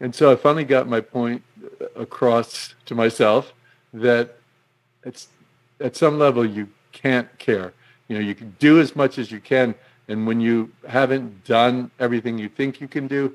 And 0.00 0.14
so 0.14 0.30
I 0.30 0.36
finally 0.36 0.64
got 0.64 0.86
my 0.86 1.00
point 1.00 1.42
across 1.96 2.74
to 2.84 2.94
myself 2.94 3.54
that 3.94 4.36
it's 5.02 5.28
at 5.80 5.96
some 5.96 6.18
level 6.18 6.44
you 6.44 6.68
can't 6.92 7.38
care. 7.38 7.72
You 8.08 8.16
know, 8.16 8.22
you 8.22 8.34
can 8.34 8.54
do 8.58 8.80
as 8.80 8.94
much 8.94 9.16
as 9.16 9.30
you 9.30 9.40
can, 9.40 9.74
and 10.08 10.26
when 10.26 10.42
you 10.42 10.70
haven't 10.86 11.44
done 11.44 11.90
everything 11.98 12.36
you 12.36 12.50
think 12.50 12.82
you 12.82 12.88
can 12.88 13.06
do, 13.06 13.34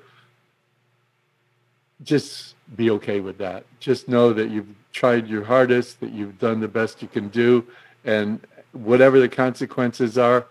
just 2.03 2.55
be 2.75 2.89
okay 2.91 3.19
with 3.19 3.38
that. 3.39 3.65
Just 3.79 4.07
know 4.07 4.33
that 4.33 4.49
you've 4.49 4.67
tried 4.91 5.27
your 5.27 5.43
hardest, 5.43 5.99
that 5.99 6.12
you've 6.12 6.39
done 6.39 6.60
the 6.60 6.67
best 6.67 7.01
you 7.01 7.07
can 7.07 7.29
do, 7.29 7.65
and 8.05 8.39
whatever 8.73 9.19
the 9.19 9.29
consequences 9.29 10.17
are, 10.17 10.45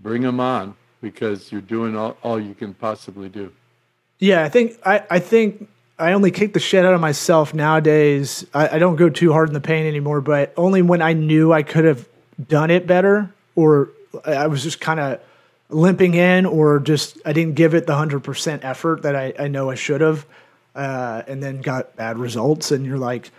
bring 0.00 0.22
them 0.22 0.40
on 0.40 0.74
because 1.00 1.50
you're 1.50 1.60
doing 1.60 1.96
all, 1.96 2.16
all 2.22 2.40
you 2.40 2.54
can 2.54 2.74
possibly 2.74 3.28
do. 3.28 3.52
yeah, 4.18 4.44
I 4.44 4.48
think 4.48 4.78
I, 4.84 5.02
I 5.10 5.18
think 5.18 5.68
I 5.98 6.12
only 6.12 6.30
kick 6.30 6.52
the 6.52 6.60
shit 6.60 6.84
out 6.84 6.94
of 6.94 7.00
myself 7.00 7.52
nowadays. 7.54 8.46
I, 8.54 8.76
I 8.76 8.78
don't 8.78 8.96
go 8.96 9.08
too 9.08 9.32
hard 9.32 9.48
in 9.48 9.54
the 9.54 9.60
pain 9.60 9.86
anymore, 9.86 10.20
but 10.20 10.52
only 10.56 10.82
when 10.82 11.02
I 11.02 11.12
knew 11.12 11.52
I 11.52 11.62
could 11.62 11.84
have 11.84 12.08
done 12.48 12.70
it 12.70 12.86
better, 12.86 13.32
or 13.54 13.90
I 14.24 14.46
was 14.46 14.62
just 14.62 14.80
kind 14.80 15.00
of 15.00 15.20
limping 15.68 16.14
in, 16.14 16.46
or 16.46 16.80
just 16.80 17.18
I 17.24 17.32
didn't 17.32 17.54
give 17.54 17.74
it 17.74 17.86
the 17.86 17.94
hundred 17.94 18.20
percent 18.24 18.64
effort 18.64 19.02
that 19.02 19.14
I, 19.14 19.34
I 19.38 19.48
know 19.48 19.70
I 19.70 19.74
should 19.74 20.00
have, 20.00 20.26
uh, 20.74 21.22
and 21.26 21.42
then 21.42 21.60
got 21.60 21.96
bad 21.96 22.18
results. 22.18 22.70
And 22.70 22.84
you're 22.86 22.98
like, 22.98 23.30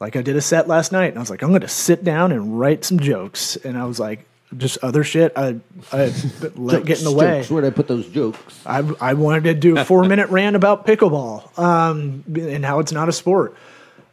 like 0.00 0.16
I 0.16 0.22
did 0.22 0.36
a 0.36 0.40
set 0.40 0.68
last 0.68 0.92
night, 0.92 1.08
and 1.08 1.16
I 1.18 1.20
was 1.20 1.30
like, 1.30 1.42
I'm 1.42 1.50
going 1.50 1.60
to 1.62 1.68
sit 1.68 2.02
down 2.04 2.32
and 2.32 2.58
write 2.58 2.84
some 2.84 2.98
jokes, 2.98 3.56
and 3.56 3.76
I 3.78 3.84
was 3.84 4.00
like, 4.00 4.24
just 4.56 4.78
other 4.82 5.02
shit. 5.04 5.32
I 5.36 5.56
I 5.92 6.12
let 6.56 6.84
get 6.84 6.98
in 6.98 7.04
the 7.04 7.12
way. 7.12 7.38
Jokes. 7.38 7.50
Where'd 7.50 7.64
I 7.64 7.70
put 7.70 7.88
those 7.88 8.06
jokes? 8.08 8.60
I, 8.66 8.78
I 9.00 9.14
wanted 9.14 9.44
to 9.44 9.54
do 9.54 9.78
a 9.78 9.84
four 9.84 10.04
minute 10.04 10.28
rant 10.30 10.56
about 10.56 10.86
pickleball 10.86 11.58
um, 11.58 12.24
and 12.34 12.64
how 12.64 12.78
it's 12.80 12.92
not 12.92 13.08
a 13.08 13.12
sport. 13.12 13.56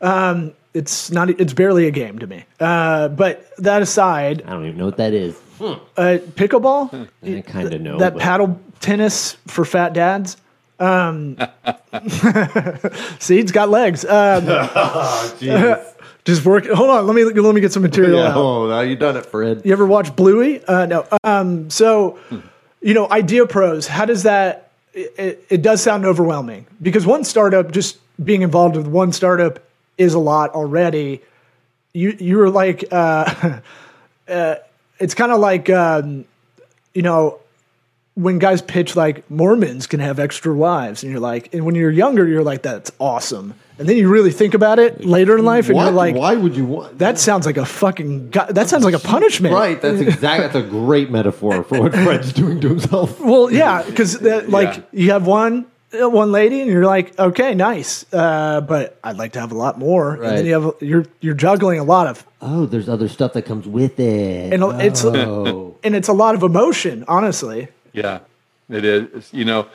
Um, 0.02 0.54
it's 0.74 1.12
not. 1.12 1.30
It's 1.30 1.54
barely 1.54 1.88
a 1.88 1.92
game 1.92 2.20
to 2.20 2.28
me. 2.28 2.46
Uh, 2.60 3.10
but 3.10 3.52
that 3.58 3.82
aside, 3.82 4.44
I 4.44 4.52
don't 4.52 4.66
even 4.66 4.78
know 4.78 4.86
what 4.86 4.98
that 4.98 5.14
is. 5.14 5.36
uh, 5.60 5.76
pickleball, 6.36 7.10
I 7.24 7.42
kind 7.42 7.74
of 7.74 7.82
know 7.82 7.98
that 7.98 8.14
but- 8.14 8.22
paddle 8.22 8.60
tennis 8.80 9.34
for 9.48 9.66
fat 9.66 9.94
dads. 9.94 10.38
Um, 10.80 11.36
got 13.52 13.70
legs. 13.70 14.06
Um, 14.06 14.46
just 16.26 16.46
work. 16.46 16.66
Hold 16.68 16.90
on. 16.90 17.08
Let 17.08 17.16
me 17.16 17.24
let 17.26 17.56
me 17.56 17.62
get 17.62 17.72
some 17.74 17.84
material 17.84 18.20
Yeah, 18.20 18.30
out. 18.30 18.38
oh, 18.38 18.68
now 18.68 18.82
you 18.82 18.96
done 18.96 19.18
it, 19.18 19.26
Fred. 19.26 19.62
You 19.66 19.74
ever 19.74 19.86
watch 19.86 20.16
Bluey? 20.16 20.64
Uh, 20.66 20.86
no. 20.86 21.06
Um, 21.24 21.70
so, 21.70 22.18
you 22.82 22.94
know, 22.94 23.08
IdeaPros. 23.08 23.88
How 23.88 24.06
does 24.06 24.24
that? 24.24 24.72
It, 24.94 25.14
it, 25.18 25.46
it 25.50 25.62
does 25.62 25.84
sound 25.84 26.06
overwhelming 26.06 26.66
because 26.82 27.06
one 27.06 27.24
startup, 27.24 27.72
just 27.72 27.98
being 28.24 28.42
involved 28.42 28.76
with 28.76 28.88
one 28.88 29.12
startup, 29.14 29.60
is 29.98 30.14
a 30.14 30.20
lot 30.20 30.52
already. 30.52 31.22
You 31.94 32.16
you 32.20 32.38
were 32.38 32.50
like, 32.50 32.86
uh, 32.92 33.60
uh, 34.28 34.56
it's 35.00 35.14
kind 35.14 35.32
of 35.32 35.40
like, 35.40 35.70
um, 35.70 36.26
you 36.94 37.02
know, 37.02 37.40
when 38.22 38.40
guys 38.40 38.62
pitch 38.62 38.96
like 38.96 39.30
Mormons 39.30 39.88
can 39.88 40.00
have 40.00 40.20
extra 40.20 40.54
wives, 40.54 41.04
and 41.04 41.12
you're 41.12 41.22
like, 41.22 41.54
and 41.54 41.66
when 41.66 41.76
you're 41.76 41.92
younger, 41.92 42.28
you're 42.28 42.44
like, 42.44 42.62
that's 42.62 42.92
awesome. 43.00 43.54
And 43.78 43.88
then 43.88 43.96
you 43.96 44.10
really 44.10 44.32
think 44.32 44.54
about 44.54 44.78
it 44.78 45.06
later 45.06 45.38
in 45.38 45.46
life, 45.46 45.68
and 45.68 45.76
What? 45.76 45.86
you're 45.86 45.94
like, 45.94 46.16
Why 46.16 46.36
would 46.36 46.56
you 46.56 46.66
want 46.66 47.00
that 47.00 47.18
sounds 47.18 47.46
like 47.46 47.56
a 47.58 47.66
fucking. 47.66 48.30
go- 48.32 48.48
That 48.50 48.68
sounds 48.68 48.84
like 48.84 48.94
a 48.94 49.00
punishment, 49.00 49.54
Right, 49.56 49.82
that's 49.82 50.02
exactly. 50.02 50.48
That's 50.48 50.68
a 50.68 50.70
great 50.70 51.10
metaphor 51.10 51.64
for 51.64 51.80
what 51.80 51.94
Fred's 51.94 52.34
doing 52.34 52.60
to 52.62 52.68
himself. 52.70 53.20
Well, 53.22 53.50
yeah, 53.52 53.84
because 53.84 54.22
like 54.22 54.76
Yeah. 54.76 54.82
you 54.92 55.12
have 55.12 55.26
one 55.26 55.66
uh, 55.92 56.08
one 56.08 56.32
lady, 56.32 56.62
and 56.62 56.70
you're 56.70 56.86
like, 56.86 57.18
okay, 57.18 57.56
nice, 57.56 58.06
uh, 58.14 58.62
but 58.62 59.00
I'd 59.04 59.18
like 59.18 59.32
to 59.34 59.40
have 59.40 59.52
a 59.52 59.58
lot 59.58 59.80
more. 59.80 60.14
And 60.14 60.22
Right. 60.22 60.36
then 60.36 60.46
you 60.46 60.54
have 60.62 60.74
you're 60.82 61.06
you're 61.22 61.34
juggling 61.34 61.80
a 61.80 61.84
lot 61.84 62.06
of, 62.08 62.24
Oh, 62.42 62.66
there's 62.68 62.88
other 62.90 63.08
stuff 63.08 63.34
that 63.34 63.44
comes 63.46 63.66
with 63.66 64.00
it. 64.00 64.54
and 64.54 64.62
it's 64.82 65.04
oh, 65.06 65.78
and 65.84 65.96
it's 65.96 66.08
a 66.10 66.14
lot 66.14 66.36
of 66.36 66.44
emotion, 66.44 67.06
honestly. 67.08 67.70
Yeah, 67.94 68.20
it 68.70 68.86
is. 68.86 69.34
You 69.34 69.46
know, 69.46 69.68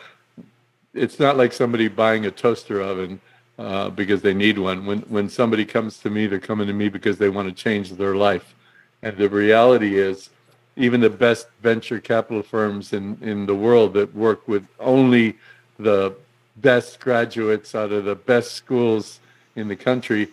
it's 0.92 1.18
not 1.18 1.36
like 1.36 1.52
somebody 1.52 1.88
buying 1.88 2.26
a 2.26 2.30
toaster 2.30 2.80
oven 2.80 3.20
uh, 3.58 3.90
because 3.90 4.22
they 4.22 4.34
need 4.34 4.58
one. 4.58 4.86
When 4.86 5.00
when 5.02 5.28
somebody 5.28 5.64
comes 5.64 5.98
to 5.98 6.10
me, 6.10 6.26
they're 6.26 6.38
coming 6.40 6.66
to 6.66 6.72
me 6.72 6.88
because 6.88 7.18
they 7.18 7.28
want 7.28 7.48
to 7.48 7.54
change 7.54 7.92
their 7.92 8.16
life. 8.16 8.54
And 9.02 9.16
the 9.16 9.28
reality 9.28 9.98
is, 9.98 10.30
even 10.76 11.00
the 11.00 11.10
best 11.10 11.48
venture 11.62 12.00
capital 12.00 12.42
firms 12.42 12.92
in, 12.92 13.18
in 13.20 13.46
the 13.46 13.54
world 13.54 13.94
that 13.94 14.14
work 14.14 14.48
with 14.48 14.66
only 14.80 15.36
the 15.78 16.14
best 16.56 17.00
graduates 17.00 17.74
out 17.74 17.92
of 17.92 18.04
the 18.04 18.14
best 18.14 18.52
schools 18.52 19.20
in 19.56 19.68
the 19.68 19.76
country, 19.76 20.28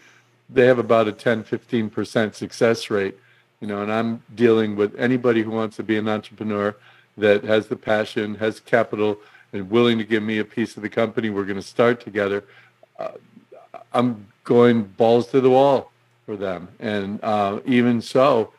they 0.50 0.66
have 0.66 0.80
about 0.80 1.08
a 1.08 1.12
10, 1.12 1.44
15% 1.44 2.34
success 2.34 2.90
rate. 2.90 3.18
You 3.60 3.68
know, 3.68 3.84
and 3.84 3.92
I'm 3.92 4.24
dealing 4.34 4.76
with 4.76 4.96
anybody 4.96 5.44
who 5.44 5.52
wants 5.52 5.76
to 5.76 5.84
be 5.84 5.98
an 5.98 6.08
entrepreneur 6.08 6.76
that 7.18 7.44
has 7.44 7.68
the 7.68 7.76
passion, 7.76 8.36
has 8.36 8.60
capital, 8.60 9.18
and 9.54 9.70
willing 9.70 9.98
to 9.98 10.04
give 10.04 10.24
me 10.24 10.40
a 10.40 10.46
piece 10.46 10.78
of 10.78 10.84
the 10.84 10.90
company. 10.90 11.30
We're 11.30 11.46
going 11.46 11.58
to 11.58 11.62
start 11.62 12.02
together. 12.02 12.44
Uh, 12.98 13.12
I'm 13.94 14.28
going 14.44 14.84
balls 14.84 15.28
to 15.28 15.42
the 15.42 15.50
wall 15.50 15.92
for 16.26 16.36
them. 16.36 16.70
And 16.80 17.20
uh, 17.24 17.60
even 17.66 18.02
so, 18.02 18.54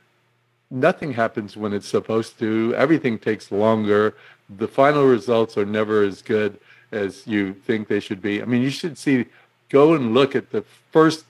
nothing 0.71 1.13
happens 1.13 1.57
when 1.57 1.73
it's 1.73 1.89
supposed 1.89 2.39
to. 2.41 2.75
Everything 2.77 3.19
takes 3.19 3.51
longer. 3.51 4.17
The 4.59 4.69
final 4.69 5.05
results 5.05 5.57
are 5.57 5.65
never 5.65 6.03
as 6.03 6.23
good 6.23 6.59
as 6.93 7.27
you 7.27 7.55
think 7.55 7.89
they 7.89 8.01
should 8.01 8.21
be. 8.21 8.43
I 8.43 8.45
mean, 8.45 8.63
you 8.63 8.71
should 8.71 8.99
see, 8.99 9.27
go 9.71 9.95
and 9.95 10.13
look 10.13 10.37
at 10.37 10.51
the 10.51 10.63
first 10.91 11.25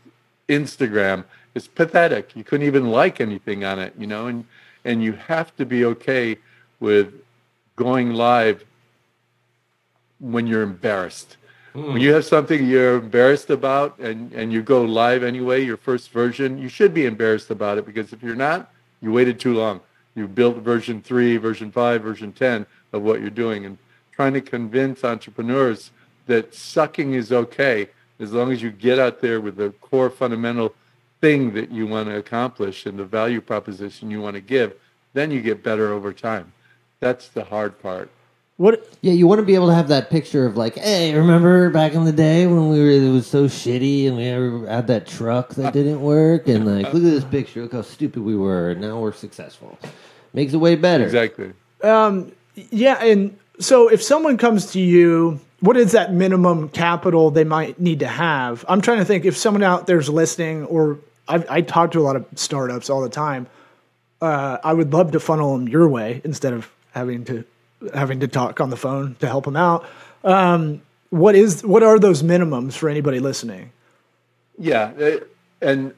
Instagram. 0.49 1.25
It's 1.55 1.69
pathetic. 1.69 2.35
You 2.35 2.43
couldn't 2.43 2.67
even 2.67 2.91
like 2.91 3.21
anything 3.21 3.65
on 3.65 3.79
it, 3.79 3.95
you 3.97 4.07
know, 4.07 4.27
and 4.27 4.45
and 4.85 5.03
you 5.03 5.13
have 5.13 5.55
to 5.57 5.65
be 5.65 5.85
okay 5.85 6.37
with 6.83 7.15
going 7.77 8.13
live 8.13 8.65
when 10.19 10.49
you're 10.49 10.63
embarrassed. 10.63 11.37
When 11.75 12.03
you 12.03 12.13
have 12.13 12.27
something 12.27 12.67
you're 12.67 12.97
embarrassed 12.97 13.49
about 13.49 13.99
and, 13.99 14.31
and 14.35 14.53
you 14.53 14.63
go 14.63 14.83
live 14.83 15.23
anyway, 15.23 15.65
your 15.65 15.79
first 15.79 16.11
version, 16.11 16.59
you 16.59 16.69
should 16.69 16.93
be 16.93 17.07
embarrassed 17.07 17.51
about 17.51 17.79
it 17.79 17.87
because 17.87 18.13
if 18.13 18.23
you're 18.23 18.35
not, 18.35 18.71
you 19.01 19.11
waited 19.11 19.41
too 19.41 19.55
long. 19.55 19.81
You 20.15 20.29
built 20.29 20.57
version 20.57 21.01
three, 21.01 21.39
version 21.39 21.73
five, 21.73 22.03
version 22.03 22.33
10 22.33 22.67
of 22.93 23.03
what 23.03 23.21
you're 23.21 23.31
doing 23.31 23.65
and 23.65 23.79
trying 24.11 24.35
to 24.35 24.43
convince 24.43 25.03
entrepreneurs 25.03 25.93
that 26.27 26.55
sucking 26.55 27.15
is 27.15 27.33
okay 27.33 27.89
as 28.21 28.33
long 28.33 28.53
as 28.53 28.61
you 28.61 28.71
get 28.71 28.99
out 28.99 29.21
there 29.21 29.41
with 29.41 29.57
the 29.57 29.71
core 29.81 30.11
fundamental 30.11 30.75
thing 31.21 31.55
that 31.55 31.71
you 31.71 31.87
want 31.87 32.09
to 32.09 32.17
accomplish 32.17 32.87
and 32.87 32.99
the 32.99 33.05
value 33.05 33.41
proposition 33.41 34.11
you 34.11 34.21
want 34.21 34.35
to 34.35 34.43
give, 34.43 34.75
then 35.15 35.31
you 35.31 35.41
get 35.41 35.63
better 35.63 35.93
over 35.93 36.13
time. 36.13 36.53
That's 37.03 37.27
the 37.29 37.43
hard 37.43 37.83
part. 37.83 38.11
What 38.59 38.89
yeah. 39.01 39.13
You 39.13 39.27
want 39.27 39.41
to 39.41 39.45
be 39.45 39.57
able 39.57 39.67
to 39.67 39.75
have 39.75 39.89
that 39.89 40.09
picture 40.09 40.47
of 40.47 40.57
like, 40.57 40.77
hey, 40.77 41.13
remember 41.13 41.69
back 41.71 41.95
in 41.95 42.05
the 42.05 42.13
day 42.13 42.47
when 42.47 42.69
we 42.69 42.79
were? 42.79 42.91
It 42.91 43.11
was 43.11 43.27
so 43.27 43.47
shitty, 43.47 44.07
and 44.07 44.17
we 44.17 44.69
had 44.69 44.87
that 44.87 45.09
truck 45.09 45.49
that 45.57 45.73
didn't 45.79 46.01
work, 46.01 46.47
and 46.47 46.65
like, 46.65 46.95
look 46.95 47.03
at 47.03 47.11
this 47.11 47.25
picture. 47.25 47.63
Look 47.63 47.73
how 47.73 47.83
stupid 47.83 48.23
we 48.23 48.37
were, 48.37 48.71
and 48.71 48.81
now 48.81 49.01
we're 49.01 49.13
successful. 49.13 49.77
Makes 50.33 50.53
it 50.53 50.59
way 50.59 50.77
better. 50.77 51.05
Exactly. 51.05 51.53
Yeah, 51.83 53.03
and 53.03 53.37
so 53.59 53.89
if 53.89 54.01
someone 54.01 54.39
comes 54.39 54.71
to 54.73 54.81
you, 54.81 55.41
what 55.59 55.77
is 55.77 55.93
that 55.93 56.13
minimum 56.13 56.69
capital 56.69 57.33
they 57.33 57.45
might 57.45 57.81
need 57.81 57.99
to 57.99 58.09
have? 58.09 58.65
I'm 58.69 58.81
trying 58.81 58.99
to 58.99 59.05
think 59.05 59.25
if 59.25 59.37
someone 59.37 59.65
out 59.65 59.89
there's 59.89 60.09
listening, 60.09 60.67
or 60.67 61.01
I, 61.27 61.45
I 61.49 61.61
talk 61.63 61.91
to 61.93 62.01
a 62.01 62.03
lot 62.03 62.15
of 62.15 62.27
startups 62.37 62.91
all 62.91 63.01
the 63.01 63.09
time. 63.09 63.49
Uh, 64.21 64.59
I 64.63 64.73
would 64.73 64.93
love 64.93 65.11
to 65.13 65.21
funnel 65.21 65.59
them 65.59 65.69
your 65.69 65.89
way 65.89 66.21
instead 66.23 66.53
of 66.53 66.71
having 66.93 67.25
to 67.27 67.45
having 67.95 68.21
to 68.21 68.29
talk 68.29 68.61
on 68.61 68.71
the 68.71 68.77
phone 68.77 69.17
to 69.21 69.27
help 69.27 69.45
them 69.45 69.57
out. 69.57 69.85
Um, 70.25 70.83
what 71.11 71.35
is 71.35 71.63
what 71.63 71.83
are 71.83 71.99
those 71.99 72.23
minimums 72.23 72.75
for 72.75 72.89
anybody 72.89 73.19
listening? 73.21 73.73
Yeah, 74.59 74.93
eh, 74.99 75.19
and 75.61 75.93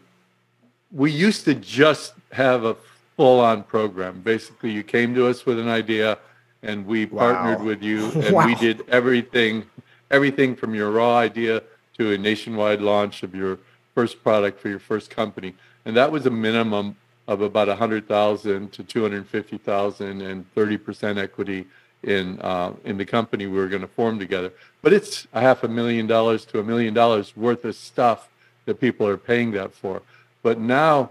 we 0.91 1.11
used 1.11 1.45
to 1.45 1.55
just 1.55 2.15
have 2.33 2.65
a 2.65 2.77
full-on 3.17 3.65
program. 3.65 4.21
Basically, 4.23 4.71
you 4.71 4.83
came 4.83 5.15
to 5.15 5.27
us 5.27 5.45
with 5.47 5.59
an 5.59 5.69
idea, 5.69 6.19
and 6.63 6.87
we 6.87 7.07
partnered 7.07 7.63
with 7.65 7.83
you, 7.83 8.11
and 8.15 8.35
Wow. 8.35 8.47
we 8.47 8.55
did 8.57 8.83
everything, 8.89 9.65
everything 10.11 10.57
from 10.57 10.75
your 10.75 10.91
raw 10.91 11.17
idea 11.17 11.63
to 11.99 12.13
a 12.13 12.19
nationwide 12.19 12.81
launch 12.81 13.23
of 13.23 13.35
your 13.35 13.59
first 13.95 14.23
product 14.23 14.59
for 14.61 14.69
your 14.69 14.81
first 14.81 15.11
company, 15.11 15.55
and 15.85 15.97
that 15.97 16.11
was 16.11 16.27
a 16.27 16.31
minimum 16.31 16.97
of 17.27 17.41
about 17.41 17.69
a 17.69 17.77
hundred 17.77 18.07
thousand 18.07 18.73
to 18.73 18.83
two 18.83 19.03
hundred 19.03 19.27
fifty 19.27 19.59
thousand 19.59 20.21
and 20.23 20.53
thirty 20.55 20.77
percent 20.77 21.19
equity 21.19 21.67
in 22.03 22.41
uh, 22.41 22.73
in 22.85 22.99
the 22.99 23.05
company 23.05 23.47
we 23.47 23.59
were 23.59 23.69
going 23.69 23.83
to 23.83 23.89
form 23.89 24.19
together. 24.19 24.53
But 24.83 24.93
it's 24.93 25.27
a 25.33 25.41
half 25.41 25.65
a 25.65 25.69
million 25.69 26.07
dollars 26.07 26.45
to 26.47 26.61
a 26.61 26.65
million 26.65 26.95
dollars 26.95 27.37
worth 27.37 27.65
of 27.65 27.75
stuff 27.75 28.29
that 28.67 28.81
people 28.81 29.07
are 29.07 29.17
paying 29.17 29.53
that 29.53 29.75
for. 29.75 30.03
But 30.43 30.59
now, 30.59 31.11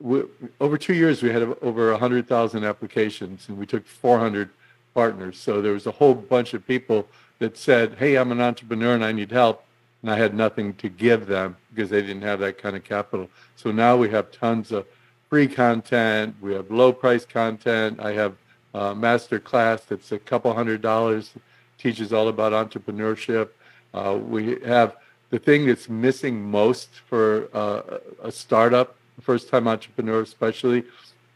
we, 0.00 0.22
over 0.60 0.78
two 0.78 0.94
years, 0.94 1.22
we 1.22 1.30
had 1.30 1.42
over 1.62 1.90
100,000 1.90 2.64
applications 2.64 3.48
and 3.48 3.58
we 3.58 3.66
took 3.66 3.86
400 3.86 4.50
partners. 4.94 5.38
So 5.38 5.60
there 5.62 5.72
was 5.72 5.86
a 5.86 5.92
whole 5.92 6.14
bunch 6.14 6.54
of 6.54 6.66
people 6.66 7.08
that 7.38 7.56
said, 7.56 7.96
Hey, 7.98 8.16
I'm 8.16 8.32
an 8.32 8.40
entrepreneur 8.40 8.94
and 8.94 9.04
I 9.04 9.12
need 9.12 9.30
help. 9.30 9.64
And 10.02 10.10
I 10.10 10.16
had 10.16 10.34
nothing 10.34 10.74
to 10.74 10.88
give 10.88 11.26
them 11.26 11.56
because 11.74 11.90
they 11.90 12.00
didn't 12.00 12.22
have 12.22 12.38
that 12.40 12.58
kind 12.58 12.76
of 12.76 12.84
capital. 12.84 13.28
So 13.56 13.72
now 13.72 13.96
we 13.96 14.08
have 14.10 14.30
tons 14.30 14.70
of 14.70 14.86
free 15.28 15.48
content. 15.48 16.34
We 16.40 16.54
have 16.54 16.70
low 16.70 16.92
price 16.92 17.24
content. 17.24 18.00
I 18.00 18.12
have 18.12 18.34
a 18.74 18.94
master 18.94 19.38
class 19.38 19.84
that's 19.84 20.12
a 20.12 20.18
couple 20.18 20.52
hundred 20.54 20.82
dollars, 20.82 21.32
teaches 21.78 22.12
all 22.12 22.28
about 22.28 22.52
entrepreneurship. 22.52 23.50
Uh, 23.94 24.18
we 24.20 24.58
have 24.64 24.96
the 25.30 25.38
thing 25.38 25.66
that's 25.66 25.88
missing 25.88 26.50
most 26.50 26.88
for 27.06 27.48
uh, 27.54 27.98
a 28.22 28.32
startup, 28.32 28.96
first 29.20 29.48
time 29.48 29.68
entrepreneur 29.68 30.22
especially, 30.22 30.84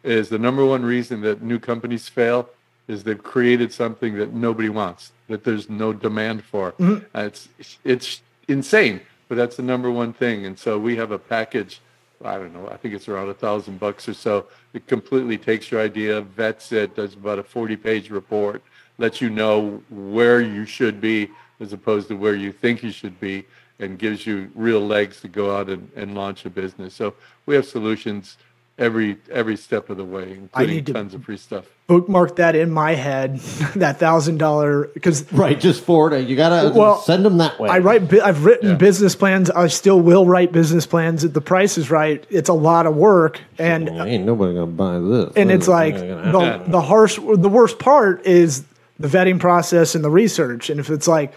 is 0.03 0.29
the 0.29 0.39
number 0.39 0.65
one 0.65 0.85
reason 0.85 1.21
that 1.23 1.43
new 1.43 1.59
companies 1.59 2.09
fail 2.09 2.49
is 2.89 3.05
they've 3.05 3.23
created 3.23 3.73
something 3.73 4.17
that 4.17 4.33
nobody 4.33 4.69
wants, 4.69 5.13
that 5.29 5.45
there's 5.45 5.71
no 5.71 5.93
demand 5.93 6.45
for. 6.45 6.75
Uh, 7.15 7.21
it's 7.21 7.49
it's 7.85 8.23
insane, 8.49 9.01
but 9.29 9.37
that's 9.37 9.57
the 9.57 9.63
number 9.63 9.91
one 9.91 10.13
thing. 10.13 10.47
And 10.47 10.59
so 10.59 10.79
we 10.79 10.97
have 10.97 11.11
a 11.13 11.19
package. 11.19 11.81
I 12.25 12.37
don't 12.39 12.53
know. 12.53 12.69
I 12.69 12.77
think 12.77 12.95
it's 12.95 13.09
around 13.09 13.29
a 13.29 13.35
thousand 13.35 13.81
bucks 13.81 14.09
or 14.09 14.15
so. 14.15 14.47
It 14.73 14.87
completely 14.87 15.39
takes 15.39 15.71
your 15.71 15.81
idea, 15.81 16.21
vets 16.21 16.73
it, 16.73 16.95
does 16.95 17.15
about 17.15 17.39
a 17.39 17.43
forty-page 17.43 18.11
report, 18.11 18.63
lets 18.99 19.21
you 19.21 19.31
know 19.31 19.83
where 19.91 20.41
you 20.41 20.65
should 20.65 21.01
be 21.01 21.31
as 21.61 21.73
opposed 21.73 22.09
to 22.09 22.15
where 22.15 22.35
you 22.35 22.53
think 22.53 22.83
you 22.83 22.91
should 22.91 23.19
be, 23.21 23.45
and 23.79 23.99
gives 23.99 24.27
you 24.27 24.51
real 24.55 24.81
legs 24.81 25.21
to 25.21 25.29
go 25.29 25.57
out 25.57 25.69
and, 25.69 25.91
and 25.97 26.15
launch 26.15 26.45
a 26.45 26.51
business. 26.51 26.95
So 26.95 27.15
we 27.47 27.55
have 27.55 27.67
solutions 27.67 28.37
every 28.79 29.17
every 29.31 29.57
step 29.57 29.91
of 29.91 29.97
the 29.97 30.05
way, 30.05 30.33
including 30.33 30.75
need 30.75 30.87
to- 30.87 30.93
tons 30.93 31.15
of 31.15 31.25
free 31.25 31.37
stuff. 31.37 31.67
Bookmark 31.89 32.37
that 32.37 32.55
in 32.57 32.71
my 32.71 32.95
head, 32.95 33.37
that 33.77 33.99
thousand 33.99 34.39
dollar 34.39 34.85
because 34.95 35.31
Right, 35.33 35.59
just 35.61 35.83
forward 35.85 36.15
it. 36.15 36.27
You 36.29 36.37
gotta 36.37 36.71
Well, 36.73 36.99
send 37.01 37.25
them 37.25 37.39
that 37.39 37.59
way. 37.61 37.69
I 37.69 37.81
write. 37.81 38.13
I've 38.23 38.45
written 38.45 38.71
Yeah. 38.71 38.75
business 38.77 39.15
plans. 39.15 39.51
I 39.51 39.67
still 39.67 40.01
will 40.01 40.25
write 40.25 40.53
business 40.53 40.87
plans. 40.87 41.23
If 41.25 41.33
the 41.35 41.41
price 41.43 41.77
is 41.77 41.91
right, 41.91 42.25
it's 42.31 42.49
a 42.49 42.55
lot 42.55 42.87
of 42.87 42.97
work, 42.97 43.41
and 43.59 43.89
Ain't 43.89 44.25
nobody 44.25 44.55
gonna 44.55 44.67
buy 44.69 44.99
this. 45.01 45.33
and 45.37 45.51
This 45.51 45.57
it's 45.57 45.69
like 45.69 45.95
not 45.97 46.33
gonna 46.33 46.45
happen. 46.47 46.65
the 46.67 46.71
the 46.73 46.81
harsh. 46.81 47.17
The 47.17 47.49
worst 47.49 47.79
part 47.79 48.25
is 48.27 48.65
the 48.99 49.09
vetting 49.09 49.41
process 49.41 49.95
and 49.95 50.03
the 50.05 50.11
research. 50.11 50.71
And 50.71 50.79
if 50.81 50.89
it's 50.89 51.09
like, 51.09 51.33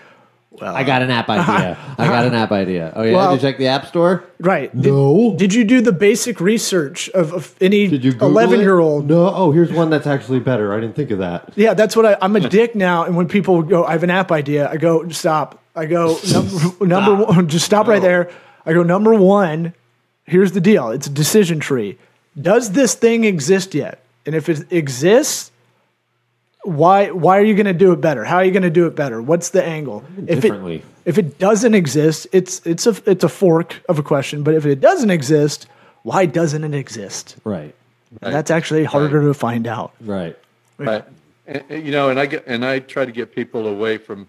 I 0.62 0.84
got 0.84 1.02
an 1.02 1.12
app 1.12 1.30
idea. 1.30 1.78
I 1.98 2.08
got 2.08 2.26
an 2.26 2.34
app 2.34 2.52
idea. 2.52 2.94
Oh 2.96 3.04
yeah, 3.04 3.14
Well- 3.14 3.32
did 3.32 3.42
you 3.44 3.50
check 3.50 3.58
the 3.58 3.68
app 3.68 3.86
store? 3.88 4.24
right, 4.40 4.74
No. 4.74 5.32
did, 5.32 5.38
did 5.38 5.54
you 5.54 5.64
do 5.64 5.82
the 5.82 5.92
basic 5.92 6.40
research 6.40 7.10
of, 7.10 7.34
of 7.34 7.56
any 7.62 7.88
Did 7.88 8.04
you 8.04 8.14
eleven-year-old? 8.20 9.08
No. 9.08 9.32
Oh, 9.34 9.52
here's 9.52 9.72
one 9.72 9.90
that's 9.90 10.08
actually 10.08 10.40
better. 10.40 10.74
I 10.74 10.80
didn't 10.80 10.96
think 10.96 11.12
of 11.12 11.20
that. 11.20 11.52
Yeah, 11.56 11.74
that's 11.74 11.96
what 11.96 12.06
I, 12.06 12.18
I'm 12.22 12.36
a 12.36 12.42
dick 12.42 12.76
now. 12.76 13.04
And 13.06 13.16
when 13.16 13.28
people 13.28 13.62
go, 13.64 13.84
I 13.86 13.92
have 13.94 14.04
an 14.04 14.10
app 14.10 14.32
idea. 14.32 14.70
I 14.70 14.78
go, 14.78 15.08
stop. 15.10 15.62
I 15.76 15.86
go, 15.86 16.18
number, 16.32 16.86
number 16.86 17.26
one, 17.26 17.48
just 17.48 17.66
stop 17.66 17.88
right 17.88 18.02
there. 18.02 18.30
I 18.66 18.74
go, 18.74 18.84
number 18.84 19.14
one, 19.14 19.74
here's 20.26 20.52
the 20.54 20.62
deal. 20.62 20.90
It's 20.90 21.08
a 21.08 21.12
decision 21.12 21.60
tree. 21.60 21.98
Does 22.42 22.72
this 22.72 22.96
thing 22.96 23.24
exist 23.24 23.74
yet? 23.76 24.00
And 24.26 24.34
if 24.36 24.50
it 24.50 24.72
exists, 24.72 25.52
why 26.66 27.12
why 27.12 27.38
are 27.38 27.44
you 27.44 27.54
going 27.54 27.66
to 27.66 27.74
do 27.74 27.92
it 27.92 28.02
better? 28.02 28.24
How 28.24 28.38
are 28.38 28.44
you 28.44 28.52
going 28.52 28.64
to 28.64 28.70
do 28.70 28.88
it 28.88 28.96
better? 28.96 29.22
What's 29.22 29.50
the 29.50 29.64
angle? 29.64 30.04
If 30.28 30.42
Differently. 30.42 30.78
it 30.78 30.86
if 31.06 31.18
it 31.20 31.38
doesn't 31.38 31.76
exist, 31.76 32.28
it's 32.32 32.66
it's 32.66 32.88
a 32.88 32.96
it's 33.06 33.24
a 33.24 33.30
fork 33.30 33.82
of 33.88 34.00
a 34.00 34.04
question. 34.04 34.44
But 34.44 34.56
if 34.56 34.66
it 34.66 34.82
doesn't 34.82 35.12
exist, 35.12 35.68
why 36.02 36.26
doesn't 36.26 36.64
it 36.64 36.74
exist? 36.74 37.38
Right. 37.44 37.74
And 38.22 38.34
that's 38.34 38.52
actually 38.52 38.86
harder 38.86 39.22
to 39.22 39.34
find 39.34 39.68
out. 39.68 39.94
Right. 40.02 40.38
Right. 40.78 41.04
And, 41.48 41.64
and, 41.70 41.86
you 41.86 41.92
know, 41.92 42.10
and 42.10 42.20
I 42.20 42.26
get 42.26 42.44
and 42.48 42.66
I 42.66 42.80
try 42.80 43.06
to 43.06 43.12
get 43.12 43.36
people 43.36 43.68
away 43.68 43.98
from 43.98 44.28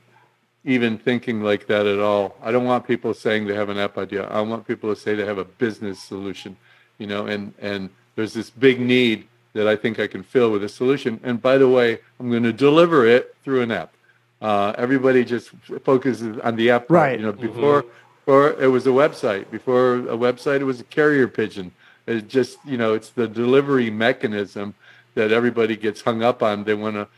even 0.64 0.98
thinking 0.98 1.42
like 1.42 1.66
that 1.68 1.86
at 1.86 1.98
all. 1.98 2.36
I 2.42 2.52
don't 2.52 2.64
want 2.64 2.86
people 2.86 3.14
saying 3.14 3.46
they 3.46 3.54
have 3.54 3.70
an 3.70 3.78
app 3.78 3.96
idea. 3.96 4.26
I 4.28 4.40
want 4.42 4.66
people 4.66 4.94
to 4.94 5.00
say 5.00 5.14
they 5.14 5.24
have 5.24 5.38
a 5.38 5.44
business 5.44 6.02
solution. 6.02 6.56
You 6.98 7.06
know, 7.06 7.26
and 7.26 7.54
and 7.58 7.88
there's 8.16 8.34
this 8.34 8.50
big 8.50 8.80
need 8.80 9.26
that 9.56 9.66
I 9.66 9.74
think 9.74 9.98
I 9.98 10.06
can 10.06 10.22
fill 10.22 10.50
with 10.52 10.62
a 10.62 10.68
solution. 10.68 11.18
And 11.22 11.40
by 11.40 11.58
the 11.58 11.68
way, 11.68 11.98
I'm 12.20 12.30
going 12.30 12.42
to 12.42 12.52
deliver 12.52 13.06
it 13.06 13.34
through 13.42 13.62
an 13.62 13.72
app. 13.72 13.92
Uh, 14.40 14.74
everybody 14.76 15.24
just 15.24 15.50
focuses 15.82 16.38
on 16.40 16.56
the 16.56 16.70
app. 16.70 16.88
part. 16.88 16.90
Right. 17.00 17.18
You 17.18 17.26
know, 17.26 17.32
before 17.32 17.84
before 18.24 18.60
it 18.60 18.66
was 18.66 18.86
a 18.86 18.90
website. 18.90 19.50
Before 19.50 19.94
a 19.94 20.16
website, 20.16 20.60
it 20.60 20.64
was 20.64 20.80
a 20.80 20.84
carrier 20.84 21.26
pigeon. 21.26 21.72
It's 22.06 22.26
just 22.30 22.58
you 22.64 22.76
know, 22.76 22.94
it's 22.94 23.10
the 23.10 23.26
delivery 23.26 23.90
mechanism 23.90 24.74
that 25.14 25.32
everybody 25.32 25.76
gets 25.76 26.02
hung 26.02 26.22
up 26.22 26.42
on. 26.42 26.64
They 26.64 26.74
want 26.74 26.96
to. 26.96 27.08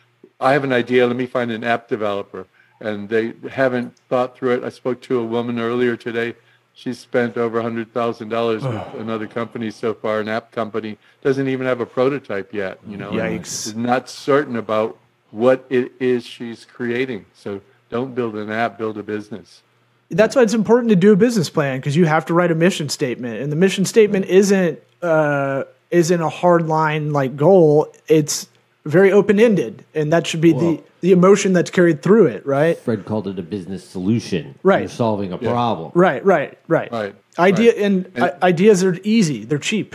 I 0.40 0.52
have 0.52 0.64
an 0.64 0.72
idea. 0.72 1.06
Let 1.06 1.16
me 1.16 1.26
find 1.26 1.50
an 1.50 1.64
app 1.64 1.88
developer, 1.88 2.46
and 2.80 3.08
they 3.08 3.32
haven't 3.50 3.96
thought 4.08 4.36
through 4.36 4.54
it. 4.54 4.64
I 4.64 4.68
spoke 4.68 5.00
to 5.02 5.18
a 5.18 5.24
woman 5.24 5.58
earlier 5.58 5.96
today. 5.96 6.36
She's 6.78 7.00
spent 7.00 7.36
over 7.36 7.58
a 7.58 7.62
hundred 7.62 7.92
thousand 7.92 8.28
dollars 8.28 8.62
with 8.62 8.94
another 9.00 9.26
company 9.26 9.68
so 9.72 9.94
far. 9.94 10.20
An 10.20 10.28
app 10.28 10.52
company 10.52 10.96
doesn't 11.22 11.48
even 11.48 11.66
have 11.66 11.80
a 11.80 11.86
prototype 11.86 12.54
yet. 12.54 12.78
You 12.86 12.96
know, 12.96 13.10
Yikes. 13.10 13.74
not 13.74 14.08
certain 14.08 14.54
about 14.54 14.96
what 15.32 15.66
it 15.70 15.90
is 15.98 16.24
she's 16.24 16.64
creating. 16.64 17.26
So 17.34 17.62
don't 17.90 18.14
build 18.14 18.36
an 18.36 18.48
app. 18.48 18.78
Build 18.78 18.96
a 18.96 19.02
business. 19.02 19.62
That's 20.10 20.36
why 20.36 20.42
it's 20.42 20.54
important 20.54 20.90
to 20.90 20.96
do 20.96 21.12
a 21.12 21.16
business 21.16 21.50
plan 21.50 21.80
because 21.80 21.96
you 21.96 22.04
have 22.04 22.24
to 22.26 22.34
write 22.34 22.52
a 22.52 22.54
mission 22.54 22.88
statement, 22.88 23.42
and 23.42 23.50
the 23.50 23.56
mission 23.56 23.84
statement 23.84 24.26
isn't 24.26 24.80
uh, 25.02 25.64
isn't 25.90 26.20
a 26.20 26.28
hard 26.28 26.68
line 26.68 27.12
like 27.12 27.36
goal. 27.36 27.92
It's 28.06 28.46
very 28.88 29.12
open 29.12 29.38
ended, 29.38 29.84
and 29.94 30.12
that 30.12 30.26
should 30.26 30.40
be 30.40 30.52
the 30.52 30.58
Well- 30.58 30.82
the 31.00 31.12
emotion 31.12 31.52
that's 31.52 31.70
carried 31.70 32.02
through 32.02 32.26
it. 32.26 32.44
Right. 32.44 32.76
Fred 32.76 33.04
called 33.04 33.28
it 33.28 33.38
a 33.38 33.42
business 33.42 33.84
solution. 33.84 34.56
Right. 34.64 34.80
You're 34.80 34.88
solving 34.88 35.32
a 35.32 35.38
problem. 35.38 35.92
Right. 35.94 36.24
Right. 36.24 36.58
Right. 36.66 36.90
Right, 36.90 37.14
Idea 37.38 37.70
right. 37.72 37.80
and, 37.82 38.10
And- 38.16 38.24
i- 38.24 38.46
ideas 38.48 38.82
are 38.82 38.98
easy. 39.04 39.44
They're 39.44 39.58
cheap. 39.58 39.94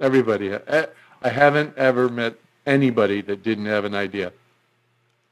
Everybody. 0.00 0.52
I, 0.54 0.86
I 1.22 1.28
haven't 1.28 1.76
ever 1.78 2.08
met 2.08 2.34
anybody 2.66 3.20
that 3.22 3.42
didn't 3.44 3.66
have 3.66 3.84
an 3.84 3.94
idea. 3.94 4.32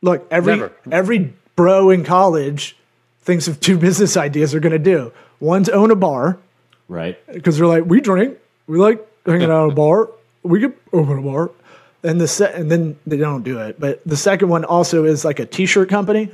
Look, 0.01 0.27
every 0.31 0.55
Never. 0.57 0.73
every 0.91 1.33
bro 1.57 1.91
in 1.91 2.05
college 2.05 2.77
thinks 3.23 3.49
of 3.49 3.59
two 3.61 3.79
business 3.87 4.17
ideas 4.17 4.53
they're 4.53 4.61
going 4.61 4.73
to 4.73 4.79
do. 4.79 5.13
One's 5.41 5.69
own 5.69 5.91
a 5.91 5.97
bar 5.97 6.39
Right. 6.89 7.19
because 7.33 7.59
they're 7.59 7.67
like, 7.67 7.85
we 7.87 8.01
drink, 8.01 8.37
we 8.69 8.79
like 8.79 9.05
hanging 9.27 9.51
out 9.51 9.67
at 9.67 9.73
a 9.73 9.75
bar, 9.75 10.11
we 10.45 10.61
could 10.61 10.75
open 10.93 11.19
a 11.19 11.23
bar. 11.23 11.51
And 12.05 12.21
the 12.21 12.27
se- 12.27 12.53
and 12.55 12.71
then 12.71 12.99
they 13.07 13.17
don't 13.17 13.43
do 13.45 13.59
it. 13.61 13.79
But 13.79 14.01
the 14.05 14.17
second 14.17 14.49
one 14.49 14.65
also 14.65 15.05
is 15.05 15.25
like 15.25 15.39
a 15.39 15.47
t-shirt 15.47 15.89
company, 15.89 16.31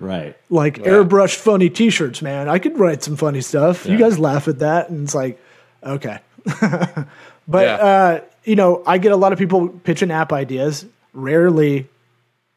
Right. 0.00 0.36
like 0.50 0.78
airbrushed 0.78 1.36
funny 1.36 1.70
t-shirts. 1.70 2.20
Man, 2.22 2.48
I 2.48 2.58
could 2.58 2.76
write 2.78 3.02
some 3.04 3.14
funny 3.16 3.40
stuff. 3.42 3.86
You 3.86 3.96
guys 3.96 4.18
laugh 4.18 4.48
at 4.48 4.58
that, 4.58 4.90
and 4.90 5.04
it's 5.04 5.14
like, 5.14 5.40
okay. 5.84 6.18
but 6.60 7.66
Yeah. 7.66 7.74
uh, 7.76 8.20
you 8.44 8.56
know, 8.56 8.82
I 8.86 8.98
get 8.98 9.12
a 9.12 9.16
lot 9.16 9.32
of 9.32 9.38
people 9.38 9.68
pitching 9.68 10.10
app 10.10 10.32
ideas. 10.32 10.84
Rarely 11.12 11.88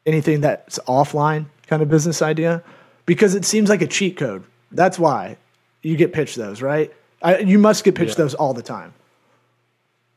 anything 0.04 0.40
that's 0.40 0.78
offline 0.88 1.46
kind 1.68 1.82
of 1.82 1.88
business 1.88 2.22
idea 2.22 2.62
because 3.06 3.34
it 3.34 3.44
seems 3.44 3.68
like 3.68 3.82
a 3.82 3.86
cheat 3.86 4.16
code. 4.16 4.42
That's 4.72 4.98
why 4.98 5.36
you 5.82 5.96
get 5.96 6.12
pitched 6.12 6.36
those, 6.36 6.60
right? 6.62 6.92
I, 7.22 7.38
you 7.38 7.58
must 7.58 7.84
get 7.84 7.94
pitched 7.94 8.18
Yeah. 8.18 8.24
those 8.24 8.34
all 8.34 8.54
the 8.54 8.62
time. 8.62 8.94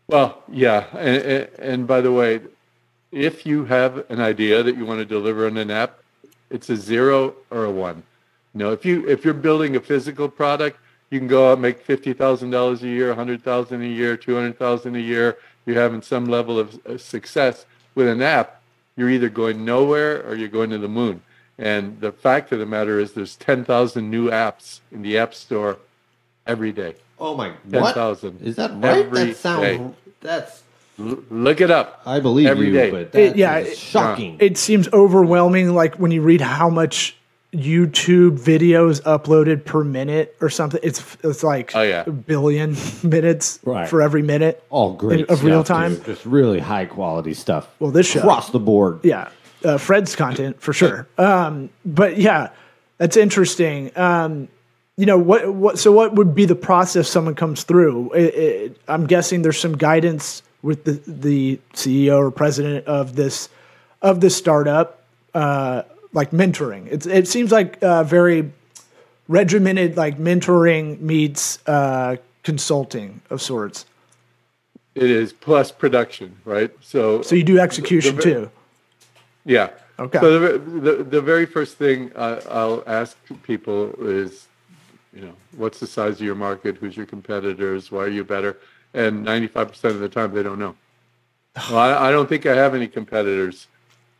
Well, 0.10 0.42
yeah, 0.52 0.86
and, 0.98 1.48
and, 1.60 1.88
by 1.88 2.02
the 2.02 2.12
way, 2.12 2.42
if 3.12 3.46
you 3.46 3.66
have 3.66 4.10
an 4.10 4.20
idea 4.20 4.64
that 4.64 4.76
you 4.76 4.84
want 4.84 4.98
to 5.02 5.06
deliver 5.06 5.48
in 5.48 5.56
an 5.56 5.70
app, 5.70 6.00
it's 6.50 6.68
a 6.72 6.76
zero 6.76 7.36
or 7.52 7.66
a 7.66 7.72
one. 7.72 8.02
You 8.56 8.58
know, 8.58 8.72
if 8.72 8.84
you 8.84 9.08
if 9.08 9.24
you're 9.24 9.36
building 9.36 9.76
a 9.76 9.80
physical 9.80 10.28
product, 10.28 10.80
you 11.12 11.20
can 11.20 11.28
go 11.28 11.50
out 11.50 11.54
and 11.54 11.62
make 11.62 11.84
fifty 11.84 12.14
thousand 12.14 12.50
dollars 12.50 12.82
a 12.82 12.88
year, 12.88 13.12
a 13.12 13.16
hundred 13.16 13.44
thousand 13.44 13.84
a 13.84 13.88
year, 13.88 14.18
two 14.18 14.34
hundred 14.34 14.58
thousand 14.58 14.96
a 14.96 15.00
year. 15.00 15.38
You're 15.68 15.80
having 15.80 16.02
some 16.02 16.26
level 16.26 16.58
of 16.58 16.84
uh, 16.88 16.98
success 16.98 17.68
with 17.94 18.08
an 18.08 18.24
app. 18.24 18.64
You're 18.98 19.12
either 19.12 19.30
going 19.30 19.64
nowhere 19.64 20.24
or 20.28 20.34
you're 20.34 20.50
going 20.50 20.72
to 20.72 20.80
the 20.80 20.88
moon. 20.88 21.22
And 21.60 22.02
the 22.02 22.12
fact 22.12 22.52
of 22.52 22.58
the 22.58 22.66
matter 22.66 23.00
is, 23.00 23.14
there's 23.14 23.36
ten 23.36 23.64
thousand 23.64 24.10
new 24.10 24.32
apps 24.32 24.80
in 24.92 25.04
the 25.04 25.20
app 25.20 25.36
store 25.36 25.78
every 26.48 26.72
day. 26.72 26.96
Oh 27.20 27.36
my. 27.36 27.52
Ten 27.72 27.82
What? 27.82 27.96
thousand 27.96 28.42
Is 28.42 28.56
that 28.58 28.72
right? 28.72 29.06
Every 29.06 29.26
that 29.26 29.38
sounds. 29.38 29.62
day. 29.62 29.82
That's. 30.22 30.64
L- 31.00 31.18
look 31.30 31.62
it 31.62 31.72
up. 31.72 32.02
I 32.06 32.20
believe 32.20 32.48
Every 32.48 32.68
you, 32.68 32.74
day. 32.74 32.92
but 32.92 33.16
It- 33.20 33.36
yeah, 33.38 33.58
is 33.60 33.70
it- 33.74 33.78
shocking. 33.78 34.38
It 34.40 34.58
seems 34.58 34.88
overwhelming, 34.94 35.74
like 35.74 35.96
when 35.96 36.12
you 36.12 36.22
read 36.22 36.42
how 36.42 36.70
much 36.70 37.16
YouTube 37.54 38.38
videos 38.38 39.02
uploaded 39.04 39.66
per 39.66 39.84
minute 39.84 40.36
or 40.40 40.50
something. 40.50 40.80
It's 40.84 41.18
it's 41.24 41.44
like 41.44 41.72
Oh, 41.76 41.82
yeah. 41.82 42.04
a 42.06 42.12
billion 42.12 42.76
minutes 43.04 43.60
Right. 43.64 43.88
for 43.90 44.02
every 44.02 44.22
minute. 44.22 44.64
All 44.70 44.94
great 44.94 45.28
of 45.30 45.44
real 45.44 45.64
time. 45.64 45.96
too. 45.98 46.04
Just 46.14 46.26
really 46.26 46.60
high 46.60 46.86
quality 46.86 47.34
stuff. 47.34 47.68
Well, 47.80 47.92
this 47.92 48.08
show- 48.08 48.20
across 48.20 48.52
the 48.52 48.60
board. 48.60 49.00
yeah, 49.04 49.30
uh, 49.66 49.78
Fred's 49.80 50.16
content 50.16 50.62
for 50.62 50.74
sure. 50.74 51.08
Um, 51.18 51.70
but 51.86 52.18
yeah, 52.18 52.50
that's 53.00 53.18
interesting. 53.18 53.92
Um, 53.98 54.48
you 55.00 55.06
know 55.06 55.18
what? 55.18 55.54
What? 55.54 55.80
So 55.80 55.94
what 55.94 56.16
would 56.16 56.36
be 56.36 56.44
the 56.44 56.56
process 56.56 57.08
someone 57.08 57.34
comes 57.34 57.64
through? 57.64 58.12
It, 58.12 58.36
it, 58.36 58.82
I'm 58.90 59.08
guessing 59.08 59.44
there's 59.44 59.58
some 59.58 59.78
guidance 59.78 60.44
with 60.62 60.84
the 60.84 61.00
the 61.08 61.58
CEO 61.74 62.18
or 62.18 62.32
president 62.32 62.86
of 62.86 63.16
this 63.16 63.48
of 64.02 64.20
this 64.20 64.36
startup, 64.36 65.02
uh, 65.34 65.84
like 66.12 66.32
mentoring. 66.32 66.88
It's 66.92 67.06
it 67.06 67.30
seems 67.30 67.50
like 67.50 67.82
uh, 67.82 68.04
very 68.04 68.52
regimented, 69.30 69.96
like 69.96 70.18
mentoring 70.18 71.00
meets 71.00 71.60
uh, 71.66 72.18
consulting 72.44 73.22
of 73.30 73.42
sorts. 73.42 73.86
It 74.96 75.10
is 75.10 75.32
plus 75.32 75.72
production, 75.72 76.36
right? 76.44 76.72
So, 76.82 77.22
So 77.22 77.36
you 77.36 77.44
do 77.44 77.58
execution 77.58 78.18
The- 78.18 78.22
too. 78.22 78.52
yeah. 79.46 79.70
Okay. 79.98 80.20
So 80.20 80.40
the, 80.40 80.58
the, 80.58 81.04
the 81.04 81.22
very 81.22 81.46
first 81.46 81.78
thing 81.78 82.12
I, 82.18 82.42
I'll 82.50 82.84
ask 82.88 83.16
people 83.44 83.94
is, 84.02 84.49
you 85.20 85.26
know, 85.26 85.34
what's 85.58 85.80
the 85.80 85.88
size 85.88 86.14
of 86.14 86.22
your 86.22 86.36
market? 86.36 86.78
Who's 86.78 86.96
your 86.96 87.06
competitors? 87.06 87.92
Why 87.92 88.04
are 88.04 88.10
you 88.10 88.24
better? 88.24 88.58
And 88.94 89.26
95% 89.26 89.84
of 89.86 90.00
the 90.00 90.08
time, 90.08 90.34
they 90.34 90.44
don't 90.44 90.60
know. 90.60 90.76
Well, 91.70 91.80
I, 91.80 92.08
I 92.08 92.12
don't 92.12 92.30
think 92.30 92.46
I 92.46 92.56
have 92.56 92.74
any 92.74 92.88
competitors. 92.88 93.68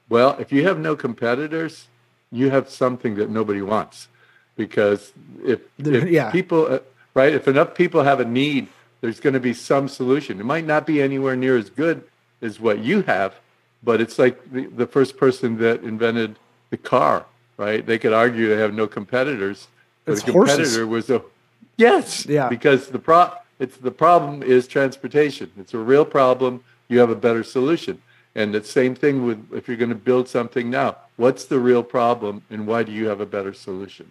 Well, 0.10 0.36
if 0.40 0.52
you 0.52 0.68
have 0.68 0.78
no 0.78 0.96
competitors, 0.98 1.88
you 2.32 2.50
have 2.50 2.70
something 2.70 3.16
that 3.16 3.30
nobody 3.30 3.62
wants. 3.62 4.10
Because 4.58 5.14
if, 5.46 5.62
if 5.78 6.10
yeah. 6.10 6.32
people, 6.32 6.66
uh, 6.68 6.80
right, 7.14 7.34
if 7.34 7.48
enough 7.48 7.76
people 7.76 8.04
have 8.04 8.20
a 8.20 8.26
need, 8.26 8.68
there's 9.00 9.22
going 9.22 9.36
to 9.36 9.40
be 9.40 9.54
some 9.54 9.88
solution. 9.88 10.42
It 10.42 10.46
might 10.46 10.66
not 10.66 10.86
be 10.86 11.02
anywhere 11.02 11.38
near 11.38 11.56
as 11.56 11.70
good 11.70 12.04
as 12.42 12.60
what 12.60 12.80
you 12.80 13.04
have, 13.04 13.36
but 13.82 14.02
it's 14.02 14.20
like 14.20 14.52
the, 14.52 14.66
the 14.66 14.88
first 14.88 15.16
person 15.16 15.60
that 15.60 15.82
invented 15.84 16.38
the 16.72 16.78
car, 16.78 17.26
right? 17.56 17.86
They 17.86 17.98
could 17.98 18.12
argue 18.12 18.50
they 18.50 18.62
have 18.62 18.74
no 18.74 18.88
competitors, 18.88 19.70
but 20.10 20.18
It's 20.20 20.28
a 20.28 20.32
horses. 20.32 20.56
competitor 20.58 20.88
was 20.88 21.10
a 21.10 21.22
yes, 21.78 22.26
Yeah. 22.26 22.50
because 22.50 22.88
the 22.88 23.00
pro 23.00 23.32
it's 23.60 23.78
the 23.78 23.92
problem 23.92 24.42
is 24.42 24.68
transportation. 24.68 25.52
It's 25.60 25.74
a 25.74 25.78
real 25.78 26.06
problem. 26.06 26.64
You 26.88 27.00
have 27.00 27.10
a 27.10 27.16
better 27.16 27.44
solution. 27.44 28.02
And 28.36 28.54
the 28.54 28.64
same 28.64 28.96
thing 28.96 29.26
with 29.26 29.40
if 29.54 29.68
you're 29.68 29.76
going 29.78 29.90
to 29.90 29.96
build 29.96 30.28
something 30.30 30.70
now. 30.70 30.96
What's 31.18 31.46
the 31.46 31.60
real 31.60 31.84
problem 31.84 32.42
and 32.50 32.66
why 32.66 32.84
do 32.84 32.92
you 32.94 33.08
have 33.10 33.20
a 33.20 33.26
better 33.26 33.54
solution? 33.54 34.10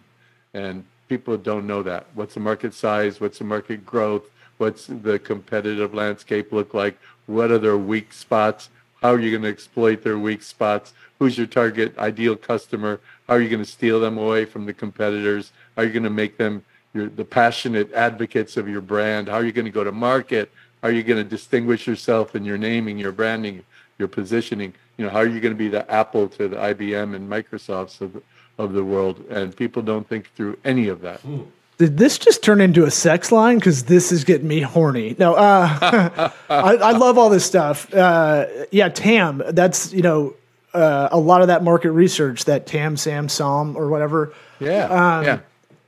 And 0.53 0.85
people 1.07 1.35
don't 1.37 1.65
know 1.65 1.81
that. 1.83 2.05
What's 2.13 2.35
the 2.35 2.39
market 2.39 2.73
size? 2.75 3.19
What's 3.19 3.39
the 3.39 3.43
market 3.45 3.85
growth? 3.85 4.25
What's 4.59 4.85
the 4.87 5.17
competitive 5.17 5.93
landscape 5.93 6.51
look 6.51 6.73
like? 6.73 6.95
What 7.25 7.49
are 7.49 7.57
their 7.57 7.77
weak 7.77 8.13
spots? 8.13 8.69
How 9.01 9.13
are 9.13 9.19
you 9.19 9.31
going 9.31 9.43
to 9.43 9.49
exploit 9.49 10.03
their 10.03 10.17
weak 10.17 10.41
spots? 10.41 10.93
Who's 11.19 11.37
your 11.37 11.47
target 11.47 11.97
ideal 11.97 12.35
customer? 12.35 12.99
How 13.27 13.35
are 13.35 13.41
you 13.41 13.49
going 13.49 13.63
to 13.63 13.69
steal 13.69 13.99
them 13.99 14.17
away 14.17 14.45
from 14.45 14.65
the 14.65 14.73
competitors? 14.73 15.51
How 15.75 15.83
are 15.83 15.85
you 15.85 15.93
going 15.93 16.03
to 16.03 16.09
make 16.09 16.37
them 16.37 16.63
your, 16.93 17.07
the 17.07 17.25
passionate 17.25 17.91
advocates 17.93 18.57
of 18.57 18.67
your 18.67 18.81
brand? 18.81 19.27
How 19.27 19.35
are 19.35 19.45
you 19.45 19.51
going 19.51 19.65
to 19.65 19.71
go 19.71 19.83
to 19.83 19.91
market? 19.91 20.51
How 20.81 20.89
are 20.89 20.91
you 20.91 21.03
going 21.03 21.21
to 21.21 21.29
distinguish 21.29 21.87
yourself 21.87 22.35
in 22.35 22.43
your 22.43 22.57
naming, 22.57 22.97
your 22.97 23.11
branding, 23.11 23.63
your 23.97 24.07
positioning? 24.07 24.73
You 24.97 25.05
know, 25.05 25.11
how 25.11 25.19
are 25.19 25.27
you 25.27 25.39
going 25.39 25.53
to 25.53 25.57
be 25.57 25.69
the 25.69 25.89
Apple 25.91 26.27
to 26.29 26.47
the 26.47 26.57
IBM 26.57 27.15
and 27.15 27.29
Microsofts 27.29 28.01
of, 28.01 28.21
of 28.57 28.73
the 28.73 28.83
world? 28.83 29.25
And 29.29 29.55
people 29.55 29.81
don't 29.81 30.07
think 30.07 30.33
through 30.35 30.57
any 30.65 30.87
of 30.87 31.01
that. 31.01 31.19
Hmm. 31.21 31.43
Did 31.79 31.97
this 31.97 32.17
just 32.17 32.43
turn 32.43 32.59
into 32.59 32.83
a 32.83 32.91
sex 32.91 33.31
line? 33.31 33.57
Because 33.57 33.85
this 33.85 34.11
is 34.11 34.25
getting 34.25 34.49
me 34.49 34.59
horny. 34.59 35.15
No, 35.17 35.33
uh, 35.33 36.29
I, 36.49 36.75
I 36.75 36.91
love 36.91 37.17
all 37.17 37.29
this 37.29 37.45
stuff. 37.45 37.91
Uh, 37.93 38.45
yeah, 38.69 38.89
TAM. 38.89 39.41
That's 39.47 39.93
you 39.93 40.01
know 40.01 40.35
uh, 40.73 41.07
a 41.09 41.17
lot 41.17 41.41
of 41.41 41.47
that 41.47 41.63
market 41.63 41.91
research 41.91 42.45
that 42.45 42.67
Tam, 42.67 42.97
Sam, 42.97 43.29
Sam, 43.29 43.77
or 43.77 43.87
whatever. 43.87 44.33
Yeah. 44.59 44.85
Um, 44.85 45.25
yeah. 45.25 45.39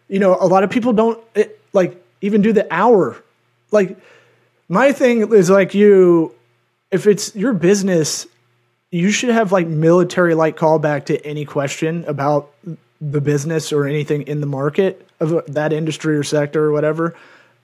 You 0.08 0.20
know, 0.20 0.38
a 0.40 0.48
lot 0.48 0.64
of 0.64 0.70
people 0.70 0.94
don't 0.94 1.22
it, 1.36 1.60
like 1.74 2.02
even 2.22 2.42
do 2.42 2.54
the 2.54 2.68
hour. 2.74 3.22
Like 3.72 3.98
my 4.70 4.94
thing 4.94 5.34
is 5.34 5.50
like 5.50 5.74
you, 5.74 6.34
if 6.90 7.06
it's 7.06 7.36
your 7.36 7.52
business, 7.52 8.28
you 8.92 9.12
should 9.12 9.32
have 9.32 9.52
like 9.52 9.68
military 9.68 10.36
like 10.36 10.58
callback 10.58 11.06
to 11.08 11.26
any 11.26 11.44
question 11.44 12.06
about 12.06 12.54
the 13.02 13.20
business 13.20 13.74
or 13.74 13.86
anything 13.88 14.22
in 14.24 14.42
the 14.42 14.48
market 14.48 15.08
of 15.20 15.44
that 15.48 15.74
industry 15.74 16.16
or 16.16 16.24
sector 16.24 16.64
or 16.66 16.72
whatever. 16.72 17.16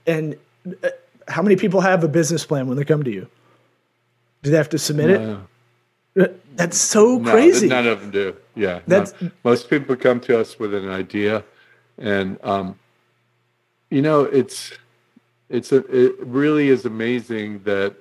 And 0.07 0.35
uh, 0.83 0.89
how 1.27 1.43
many 1.43 1.55
people 1.55 1.81
have 1.81 2.03
a 2.03 2.07
business 2.07 2.45
plan 2.45 2.67
when 2.67 2.75
they 2.77 2.83
come 2.83 3.03
to 3.03 3.11
you? 3.11 3.27
Do 4.41 4.49
they 4.49 4.57
have 4.57 4.69
to 4.69 4.79
submit 4.79 5.09
it? 5.11 6.41
That's 6.55 6.77
so 6.77 7.19
No, 7.19 7.31
crazy. 7.31 7.67
none 7.67 7.85
of 7.85 8.01
them 8.01 8.11
do. 8.11 8.35
Yeah. 8.55 8.79
That's- 8.87 9.13
none. 9.21 9.31
most 9.43 9.69
people 9.69 9.95
come 9.95 10.19
to 10.21 10.39
us 10.39 10.57
with 10.57 10.73
an 10.73 10.89
idea, 10.89 11.43
and 11.99 12.39
um, 12.43 12.79
you 13.91 14.01
know, 14.01 14.23
it's 14.23 14.71
it's 15.49 15.71
a, 15.71 15.77
it 15.95 16.15
really 16.19 16.69
is 16.69 16.85
amazing 16.85 17.61
that 17.63 17.95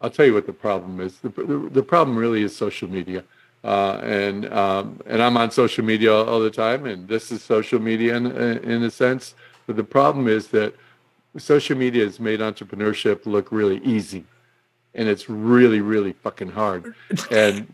I'll 0.00 0.10
tell 0.10 0.24
you 0.26 0.34
what 0.34 0.46
the 0.46 0.52
problem 0.52 1.00
is. 1.00 1.18
The, 1.18 1.30
the, 1.30 1.68
the 1.72 1.82
problem 1.82 2.16
really 2.16 2.42
is 2.42 2.54
social 2.54 2.88
media. 2.88 3.24
Uh, 3.64 4.00
and 4.02 4.52
um, 4.52 5.00
and 5.06 5.22
I'm 5.22 5.36
on 5.36 5.50
social 5.52 5.84
media 5.84 6.12
all, 6.12 6.28
all 6.28 6.40
the 6.40 6.50
time, 6.50 6.84
and 6.86 7.06
this 7.06 7.30
is 7.30 7.42
social 7.42 7.78
media 7.78 8.16
in, 8.16 8.26
in 8.26 8.82
a 8.82 8.90
sense. 8.90 9.34
But 9.66 9.76
the 9.76 9.84
problem 9.84 10.26
is 10.26 10.48
that 10.48 10.74
social 11.38 11.76
media 11.76 12.04
has 12.04 12.18
made 12.18 12.40
entrepreneurship 12.40 13.24
look 13.24 13.52
really 13.52 13.78
easy, 13.84 14.24
and 14.94 15.08
it's 15.08 15.28
really 15.28 15.80
really 15.80 16.12
fucking 16.12 16.50
hard. 16.50 16.94
And 17.30 17.66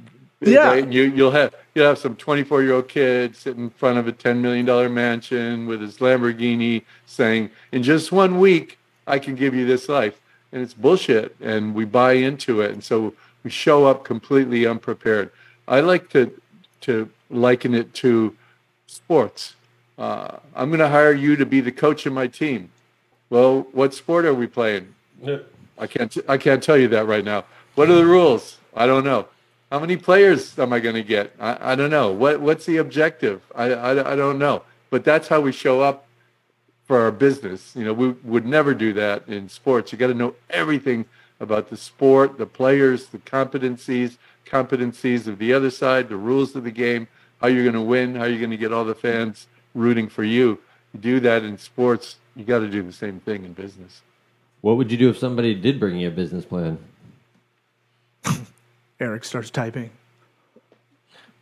Yeah. 0.43 0.75
they- 0.75 0.87
you 0.93 1.05
you'll 1.05 1.31
have 1.31 1.55
you'll 1.75 1.87
have 1.87 1.99
some 1.99 2.17
24 2.17 2.63
year 2.63 2.75
old 2.75 2.89
kid 2.89 3.35
sitting 3.35 3.65
in 3.65 3.71
front 3.71 3.99
of 3.99 4.07
a 4.07 4.13
10 4.13 4.43
million 4.43 4.67
dollar 4.67 4.91
mansion 4.91 5.67
with 5.67 5.81
his 5.81 5.99
Lamborghini, 5.99 6.83
saying, 7.07 7.51
"In 7.73 7.83
just 7.83 8.13
one 8.13 8.39
week, 8.39 8.79
I 9.07 9.19
can 9.19 9.35
give 9.35 9.55
you 9.55 9.65
this 9.67 9.89
life." 9.89 10.21
And 10.53 10.63
it's 10.63 10.75
bullshit, 10.75 11.35
and 11.41 11.75
we 11.75 11.85
buy 11.87 12.13
into 12.13 12.61
it, 12.61 12.73
and 12.73 12.85
so 12.85 13.15
we 13.43 13.51
show 13.51 13.87
up 13.87 14.05
completely 14.05 14.67
unprepared. 14.67 15.31
I 15.69 15.81
like 15.81 16.09
to 16.11 16.33
to 16.83 17.11
liken 17.31 17.75
it 17.75 17.93
to 17.93 18.35
sports. 18.87 19.55
Uh, 19.99 20.39
I'm 20.55 20.71
going 20.71 20.81
to 20.81 20.89
hire 20.89 21.13
you 21.13 21.37
to 21.37 21.45
be 21.45 21.61
the 21.61 21.73
coach 21.73 22.07
of 22.07 22.13
my 22.13 22.27
team. 22.27 22.71
Well, 23.31 23.67
what 23.73 23.93
sport 23.93 24.25
are 24.25 24.35
we 24.35 24.47
playing? 24.47 24.95
I 25.79 25.87
can't. 25.87 26.17
I 26.27 26.39
can't 26.39 26.63
tell 26.63 26.79
you 26.79 26.89
that 26.89 27.07
right 27.07 27.25
now. 27.25 27.45
What 27.75 27.91
are 27.91 27.95
the 27.95 28.07
rules? 28.07 28.59
I 28.75 28.87
don't 28.87 29.05
know. 29.05 29.29
How 29.71 29.79
many 29.79 29.97
players 29.99 30.59
am 30.59 30.73
I 30.73 30.81
going 30.81 30.95
to 30.95 31.03
get? 31.03 31.33
I, 31.39 31.73
I 31.73 31.75
don't 31.75 31.91
know. 31.91 32.11
What 32.11 32.41
What's 32.41 32.65
the 32.65 32.79
objective? 32.79 33.43
I, 33.55 33.73
I 33.73 34.13
I 34.13 34.17
don't 34.17 34.39
know. 34.39 34.63
But 34.91 35.05
that's 35.05 35.29
how 35.29 35.41
we 35.43 35.53
show 35.53 35.83
up 35.83 36.07
for 36.87 36.99
our 36.99 37.13
business. 37.13 37.77
You 37.77 37.85
know, 37.85 37.93
we 37.93 38.09
would 38.25 38.47
never 38.47 38.73
do 38.73 38.95
that 38.95 39.29
in 39.29 39.51
sports. 39.51 39.93
You 39.93 39.99
got 39.99 40.07
to 40.07 40.15
know 40.15 40.35
everything 40.49 41.05
about 41.41 41.69
the 41.69 41.77
sport, 41.77 42.39
the 42.39 42.47
players, 42.47 43.09
the 43.09 43.19
competencies, 43.19 44.17
competencies 44.49 45.27
of 45.27 45.39
the 45.39 45.53
other 45.53 45.71
side, 45.71 46.09
the 46.09 46.17
rules 46.17 46.57
of 46.57 46.65
the 46.65 46.71
game, 46.71 47.09
how 47.41 47.49
you're 47.49 47.65
going 47.65 47.75
to 47.75 47.83
win, 47.83 48.15
how 48.15 48.25
you're 48.25 48.39
going 48.39 48.51
to 48.51 48.57
get 48.57 48.73
all 48.73 48.85
the 48.85 48.95
fans 48.95 49.47
rooting 49.75 50.09
for 50.09 50.25
you. 50.25 50.59
You 50.93 51.01
do 51.01 51.21
that 51.21 51.45
in 51.45 51.59
sports, 51.59 52.17
you 52.35 52.45
got 52.45 52.61
to 52.61 52.69
do 52.69 52.83
the 52.83 52.93
same 52.93 53.21
thing 53.21 53.45
in 53.45 53.53
business. 53.53 54.03
What 54.61 54.77
would 54.77 54.91
you 54.91 54.99
do 54.99 55.11
if 55.11 55.19
somebody 55.19 55.55
did 55.55 55.79
bring 55.79 55.99
you 55.99 56.09
a 56.09 56.11
business 56.11 56.45
plan? 56.45 56.79
Eric 59.01 59.25
starts 59.25 59.51
typing. 59.51 59.91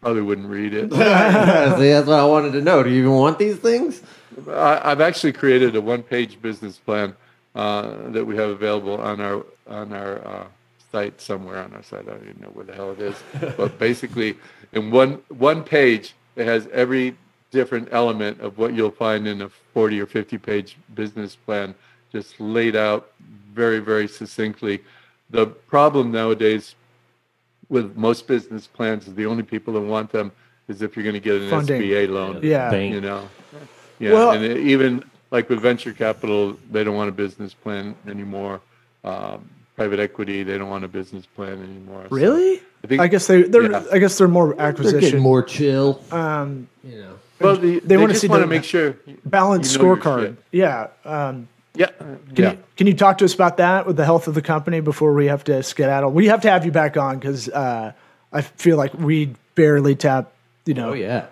Probably 0.03 0.23
wouldn't 0.23 0.49
read 0.49 0.75
it. 0.75 0.93
See, 0.93 0.99
that's 0.99 2.07
what 2.07 2.19
I 2.19 2.27
wanted 2.27 2.53
to 2.53 2.61
know. 2.61 2.83
Do 2.83 2.91
you 2.91 3.01
even 3.01 3.13
want 3.13 3.39
these 3.39 3.57
things? 3.57 4.03
I, 4.49 4.81
I've 4.91 5.01
actually 5.01 5.33
created 5.33 5.75
a 5.75 5.81
one-page 5.81 6.41
business 6.43 6.79
plan 6.79 7.17
uh, 7.55 8.11
that 8.11 8.25
we 8.25 8.37
have 8.37 8.51
available 8.51 9.01
on 9.01 9.21
our 9.21 9.45
on 9.67 9.93
our 9.93 10.19
uh, 10.27 10.47
site 10.93 11.21
somewhere 11.21 11.63
on 11.63 11.73
our 11.75 11.83
site. 11.83 12.01
I 12.09 12.13
don't 12.13 12.23
even 12.29 12.41
know 12.41 12.49
where 12.49 12.65
the 12.65 12.75
hell 12.75 12.93
it 12.93 13.01
is, 13.01 13.17
but 13.57 13.79
basically, 13.79 14.37
in 14.73 14.91
one 14.91 15.15
one 15.29 15.63
page, 15.63 16.15
it 16.37 16.47
has 16.47 16.69
every 16.73 17.17
different 17.51 17.89
element 17.93 18.41
of 18.41 18.59
what 18.59 18.75
you'll 18.75 18.91
find 18.91 19.27
in 19.27 19.43
a 19.43 19.49
40 19.73 20.01
or 20.01 20.07
50 20.07 20.37
page 20.39 20.77
business 20.95 21.37
plan, 21.37 21.75
just 22.13 22.39
laid 22.41 22.77
out 22.77 23.13
very 23.53 23.79
very 23.79 24.09
succinctly. 24.09 24.83
The 25.31 25.47
problem 25.47 26.13
nowadays 26.13 26.75
with 27.69 27.97
most 27.97 28.27
business 28.29 28.67
plans 28.67 29.09
is 29.09 29.15
the 29.15 29.27
only 29.27 29.43
people 29.43 29.75
that 29.75 29.81
want 29.81 30.13
them 30.13 30.31
is 30.69 30.83
if 30.83 30.95
you're 30.97 31.03
going 31.03 31.15
to 31.15 31.21
get 31.21 31.41
an 31.41 31.51
Funding. 31.51 31.83
SBA 31.83 32.09
loan 32.09 32.39
Yeah. 32.43 32.71
Bank. 32.71 32.95
you 32.95 33.01
know 33.01 33.29
yeah 33.99 34.13
Well- 34.13 34.31
and 34.33 34.45
even 34.59 35.03
like 35.33 35.49
with 35.49 35.61
venture 35.61 35.93
capital 35.93 36.57
they 36.71 36.85
don't 36.85 36.95
want 36.95 37.09
a 37.09 37.13
business 37.13 37.55
plan 37.55 37.97
anymore 38.09 38.61
um, 39.03 39.49
private 39.77 40.01
equity 40.01 40.43
they 40.43 40.57
don't 40.59 40.71
want 40.71 40.85
a 40.85 40.89
business 40.89 41.27
plan 41.27 41.63
anymore 41.63 42.07
So 42.09 42.17
Really? 42.17 42.63
I 42.83 42.87
think 42.87 43.01
I 43.01 43.09
guess 43.09 43.27
they 43.27 43.43
they're 43.43 43.71
Yeah. 43.71 43.85
I 43.93 43.99
guess 43.99 44.17
they're 44.19 44.29
more 44.29 44.53
acquisition. 44.61 44.65
They're 44.65 44.69
acquisition. 44.69 45.01
getting 45.01 45.23
more 45.23 45.43
chill. 45.43 46.03
um, 46.11 46.69
You 46.83 47.01
know. 47.03 47.13
well 47.41 47.57
they, 47.57 47.75
they 47.75 47.79
they, 47.81 47.97
wanna 47.97 48.15
see 48.15 48.29
want 48.29 48.43
to 48.43 48.47
make 48.47 48.65
sure 48.65 48.97
balanced 49.25 49.77
you 49.77 49.83
know 49.83 49.97
scorecard. 49.97 50.37
Yeah. 50.53 50.89
Um, 51.05 51.49
yeah 51.75 51.89
can 51.99 52.21
yeah 52.37 52.51
you 52.53 52.59
can 52.77 52.87
you 52.87 52.95
talk 52.95 53.19
to 53.19 53.25
us 53.27 53.35
about 53.35 53.57
that 53.59 53.87
with 53.87 53.97
the 53.97 54.05
health 54.05 54.29
of 54.29 54.35
the 54.35 54.43
company 54.43 54.81
before 54.81 55.13
we 55.13 55.27
have 55.27 55.45
to 55.45 55.63
skedaddle? 55.63 56.11
We 56.11 56.27
have 56.29 56.41
to 56.43 56.51
have 56.51 56.65
you 56.65 56.73
back 56.73 56.97
on 56.97 57.19
because 57.19 57.49
uh, 57.51 57.93
I 58.33 58.41
feel 58.41 58.77
like 58.79 58.95
we 58.95 59.35
barely 59.55 59.95
tap 59.95 60.33
you 60.65 60.75
know 60.75 60.91
Oh 60.91 60.95
yeah. 60.95 61.27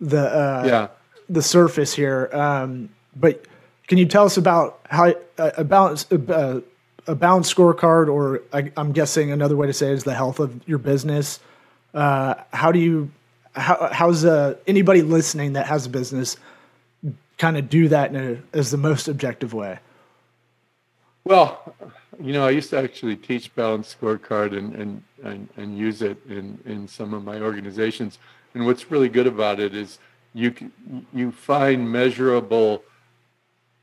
the 0.00 0.20
uh, 0.20 0.62
yeah 0.66 0.88
the 1.28 1.42
surface 1.42 1.92
here. 1.94 2.28
Um, 2.32 2.88
but 3.16 3.44
can 3.88 3.98
you 3.98 4.06
tell 4.06 4.24
us 4.24 4.36
about 4.36 4.80
how 4.88 5.14
uh, 5.38 5.50
a 5.58 5.64
balanced 5.64 6.12
uh, 6.12 6.60
a 7.06 7.14
balanced 7.14 7.54
scorecard, 7.54 8.08
or 8.08 8.42
I, 8.52 8.70
I'm 8.76 8.92
guessing 8.92 9.30
another 9.32 9.56
way 9.56 9.66
to 9.66 9.72
say 9.72 9.88
it 9.88 9.94
is 9.94 10.04
the 10.04 10.14
health 10.14 10.40
of 10.40 10.60
your 10.68 10.78
business? 10.78 11.40
Uh, 11.94 12.34
how 12.52 12.72
do 12.72 12.78
you 12.78 13.10
how 13.54 13.88
how's 13.92 14.24
uh, 14.24 14.56
anybody 14.66 15.02
listening 15.02 15.54
that 15.54 15.66
has 15.66 15.86
a 15.86 15.90
business 15.90 16.36
kind 17.38 17.56
of 17.56 17.68
do 17.68 17.88
that 17.88 18.14
in 18.14 18.42
a, 18.52 18.56
as 18.56 18.70
the 18.70 18.76
most 18.76 19.08
objective 19.08 19.52
way? 19.52 19.78
Well, 21.24 21.74
you 22.20 22.32
know, 22.32 22.46
I 22.46 22.50
used 22.50 22.70
to 22.70 22.78
actually 22.78 23.16
teach 23.16 23.54
balanced 23.54 24.00
scorecard 24.00 24.56
and, 24.56 24.74
and, 24.74 25.02
and, 25.22 25.48
and 25.56 25.78
use 25.78 26.02
it 26.02 26.18
in, 26.28 26.58
in 26.66 26.88
some 26.88 27.14
of 27.14 27.24
my 27.24 27.40
organizations. 27.40 28.18
And 28.54 28.66
what's 28.66 28.90
really 28.90 29.08
good 29.08 29.26
about 29.26 29.60
it 29.60 29.74
is 29.74 29.98
you 30.34 30.54
you 31.12 31.30
find 31.30 31.90
measurable 31.90 32.82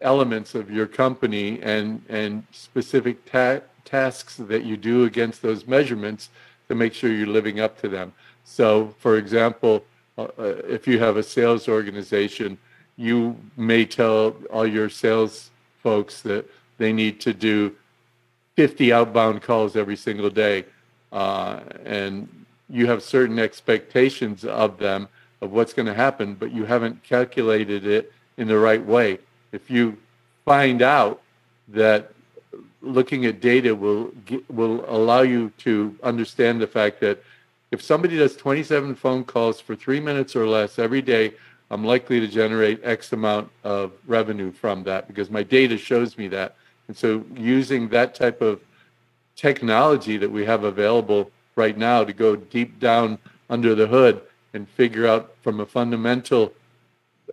elements 0.01 0.55
of 0.55 0.71
your 0.71 0.87
company 0.87 1.61
and 1.61 2.01
and 2.09 2.43
specific 2.51 3.29
ta- 3.29 3.61
tasks 3.85 4.35
that 4.37 4.63
you 4.63 4.77
do 4.77 5.05
against 5.05 5.41
those 5.41 5.67
measurements 5.67 6.29
to 6.67 6.75
make 6.75 6.93
sure 6.93 7.11
you're 7.11 7.27
living 7.27 7.59
up 7.59 7.79
to 7.81 7.89
them. 7.89 8.13
So, 8.43 8.93
for 8.99 9.17
example, 9.17 9.83
uh, 10.17 10.23
uh, 10.37 10.43
if 10.67 10.87
you 10.87 10.99
have 10.99 11.17
a 11.17 11.23
sales 11.23 11.67
organization, 11.67 12.57
you 12.97 13.37
may 13.57 13.85
tell 13.85 14.35
all 14.51 14.67
your 14.67 14.89
sales 14.89 15.49
folks 15.81 16.21
that 16.21 16.45
they 16.77 16.93
need 16.93 17.19
to 17.21 17.33
do 17.33 17.75
50 18.55 18.91
outbound 18.93 19.41
calls 19.41 19.75
every 19.75 19.95
single 19.95 20.29
day, 20.29 20.65
uh, 21.11 21.61
and 21.85 22.27
you 22.69 22.87
have 22.87 23.01
certain 23.01 23.39
expectations 23.39 24.45
of 24.45 24.77
them 24.77 25.07
of 25.41 25.51
what's 25.51 25.73
going 25.73 25.85
to 25.85 25.93
happen, 25.93 26.35
but 26.35 26.51
you 26.51 26.65
haven't 26.65 27.01
calculated 27.03 27.85
it 27.85 28.11
in 28.37 28.47
the 28.47 28.57
right 28.57 28.85
way. 28.85 29.17
If 29.51 29.69
you 29.69 29.97
find 30.45 30.81
out 30.81 31.21
that 31.69 32.11
looking 32.81 33.25
at 33.25 33.41
data 33.41 33.75
will 33.75 34.11
will 34.49 34.85
allow 34.87 35.21
you 35.21 35.51
to 35.59 35.95
understand 36.03 36.61
the 36.61 36.67
fact 36.67 36.99
that 37.01 37.21
if 37.71 37.81
somebody 37.81 38.17
does 38.17 38.35
27 38.35 38.95
phone 38.95 39.23
calls 39.23 39.59
for 39.59 39.75
three 39.75 39.99
minutes 39.99 40.35
or 40.35 40.47
less 40.47 40.79
every 40.79 41.01
day, 41.01 41.33
I'm 41.69 41.85
likely 41.85 42.19
to 42.19 42.27
generate 42.27 42.79
X 42.83 43.13
amount 43.13 43.51
of 43.63 43.91
revenue 44.07 44.51
from 44.51 44.83
that 44.83 45.07
because 45.07 45.29
my 45.29 45.43
data 45.43 45.77
shows 45.77 46.17
me 46.17 46.27
that. 46.29 46.55
And 46.87 46.97
so 46.97 47.23
using 47.35 47.89
that 47.89 48.15
type 48.15 48.41
of 48.41 48.61
technology 49.35 50.17
that 50.17 50.31
we 50.31 50.45
have 50.45 50.63
available 50.63 51.29
right 51.55 51.77
now 51.77 52.03
to 52.03 52.11
go 52.11 52.35
deep 52.35 52.79
down 52.79 53.19
under 53.49 53.75
the 53.75 53.85
hood 53.85 54.21
and 54.53 54.67
figure 54.67 55.05
out 55.05 55.35
from 55.41 55.59
a 55.59 55.65
fundamental 55.65 56.51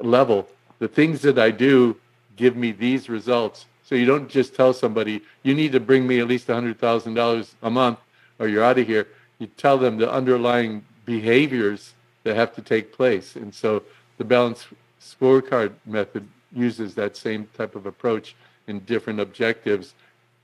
level 0.02 0.46
the 0.78 0.88
things 0.88 1.22
that 1.22 1.38
I 1.38 1.50
do 1.50 1.96
give 2.36 2.56
me 2.56 2.72
these 2.72 3.08
results. 3.08 3.66
So 3.84 3.94
you 3.94 4.04
don't 4.04 4.28
just 4.28 4.54
tell 4.54 4.72
somebody 4.72 5.22
you 5.42 5.54
need 5.54 5.72
to 5.72 5.80
bring 5.80 6.06
me 6.06 6.20
at 6.20 6.28
least 6.28 6.48
$100,000 6.48 7.54
a 7.62 7.70
month 7.70 7.98
or 8.38 8.48
you're 8.48 8.64
out 8.64 8.78
of 8.78 8.86
here. 8.86 9.08
You 9.38 9.46
tell 9.46 9.78
them 9.78 9.96
the 9.98 10.10
underlying 10.10 10.84
behaviors 11.04 11.94
that 12.24 12.36
have 12.36 12.54
to 12.56 12.62
take 12.62 12.92
place. 12.92 13.36
And 13.36 13.54
so 13.54 13.82
the 14.18 14.24
balanced 14.24 14.66
scorecard 15.00 15.72
method 15.84 16.26
uses 16.52 16.94
that 16.94 17.16
same 17.16 17.48
type 17.56 17.76
of 17.76 17.86
approach 17.86 18.34
in 18.66 18.80
different 18.80 19.20
objectives. 19.20 19.94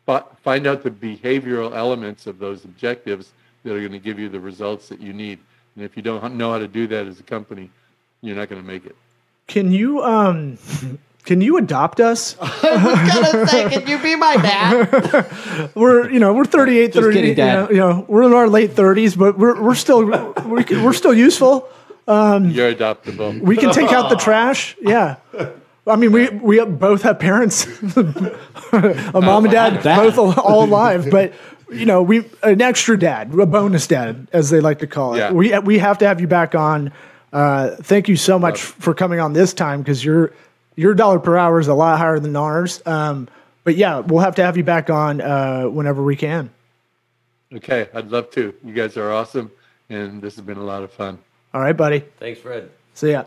But 0.07 0.37
find 0.43 0.67
out 0.67 0.83
the 0.83 0.91
behavioral 0.91 1.75
elements 1.75 2.27
of 2.27 2.39
those 2.39 2.65
objectives 2.65 3.33
that 3.65 3.75
are 3.75 3.81
going 3.81 3.93
to 3.93 3.99
give 3.99 4.19
you 4.19 4.29
the 4.29 4.41
results 4.41 4.89
that 4.89 5.01
you 5.01 5.13
need. 5.13 5.39
And 5.75 5.85
if 5.85 5.97
you 5.97 6.03
don't 6.03 6.37
know 6.37 6.53
how 6.53 6.59
to 6.59 6.69
do 6.69 6.87
that 6.89 7.07
as 7.07 7.19
a 7.21 7.23
company, 7.23 7.71
you're 8.21 8.37
not 8.37 8.49
going 8.49 8.61
to 8.61 8.67
make 8.67 8.85
it. 8.87 8.97
Can 9.49 9.73
you 9.73 10.03
um 10.03 10.59
can 11.25 11.41
you 11.41 11.57
adopt 11.57 12.01
us? 12.01 12.37
I've 12.41 12.63
Gotta 12.63 13.47
say, 13.47 13.69
can 13.69 13.87
you 13.87 13.99
be 13.99 14.17
my 14.17 14.37
dad? 14.37 15.71
We're 15.75 16.11
you 16.11 16.19
know 16.19 16.33
we're 16.33 16.45
38, 16.45 16.93
30, 16.93 17.15
kidding, 17.15 17.31
you, 17.31 17.37
know, 17.37 17.71
you 17.71 17.77
know 17.77 18.05
we're 18.09 18.25
in 18.25 18.33
our 18.33 18.49
late 18.49 18.73
30s, 18.73 19.17
but 19.17 19.39
we're 19.39 19.61
we're 19.61 19.75
still 19.75 20.05
we're, 20.05 20.65
we're 20.83 20.93
still 20.93 21.15
useful. 21.15 21.69
You're 22.51 22.75
adoptable. 22.75 23.41
We 23.41 23.57
can 23.57 23.73
take 23.73 23.93
out 23.93 24.11
the 24.11 24.17
trash. 24.21 24.77
Yeah. 24.81 25.17
I 25.87 25.97
mean, 25.97 26.13
we 26.13 26.29
we 26.29 26.65
both 26.65 27.03
have 27.03 27.19
parents, 27.19 27.67
a 27.97 29.21
mom 29.21 29.45
and 29.45 29.53
dad, 29.53 29.83
both 29.83 30.19
all, 30.19 30.39
all 30.41 30.65
alive. 30.65 31.09
But 31.11 31.33
you 31.71 31.87
know, 31.87 32.03
we 32.03 32.25
an 32.43 32.61
extra 32.61 32.99
dad, 32.99 33.33
a 33.35 33.47
bonus 33.47 33.87
dad, 33.87 34.29
as 34.33 34.51
they 34.51 34.61
like 34.61 34.81
to 34.81 34.87
call 34.87 35.15
it. 35.15 35.19
Yeah. 35.19 35.33
We 35.33 35.59
we 35.61 35.79
have 35.79 35.99
to 35.99 36.07
have 36.07 36.21
you 36.21 36.27
back 36.27 36.55
on. 36.55 36.93
Uh, 37.33 37.77
thank 37.77 38.09
you 38.09 38.17
so 38.17 38.39
much 38.39 38.61
for 38.61 38.93
coming 38.93 39.19
on 39.19 39.33
this 39.33 39.55
time 39.55 39.81
because 39.81 40.05
your 40.05 40.33
your 40.77 40.95
dollar 40.95 41.19
per 41.19 41.37
hour 41.37 41.61
is 41.61 41.69
a 41.69 41.75
lot 41.75 41.99
higher 41.99 42.19
than 42.19 42.37
ours. 42.37 42.83
Um, 42.87 43.29
but 43.65 43.77
yeah, 43.77 43.99
we'll 44.01 44.21
have 44.21 44.37
to 44.37 44.43
have 44.43 44.57
you 44.57 44.65
back 44.65 44.91
on 44.91 45.21
uh, 45.21 45.65
whenever 45.65 46.03
we 46.03 46.17
can. 46.17 46.51
Okay, 47.55 47.89
I'd 47.95 48.11
love 48.11 48.31
to. 48.31 48.55
You 48.65 48.73
guys 48.73 48.97
are 48.97 49.13
awesome, 49.13 49.51
and 49.91 50.23
this 50.23 50.37
has 50.37 50.45
been 50.45 50.57
a 50.57 50.65
lot 50.65 50.83
of 50.83 50.93
fun. 50.93 51.19
All 51.53 51.61
right, 51.61 51.77
buddy. 51.77 52.01
Thanks, 52.19 52.41
Fred. 52.41 52.71
See 52.95 53.13
ya. 53.13 53.25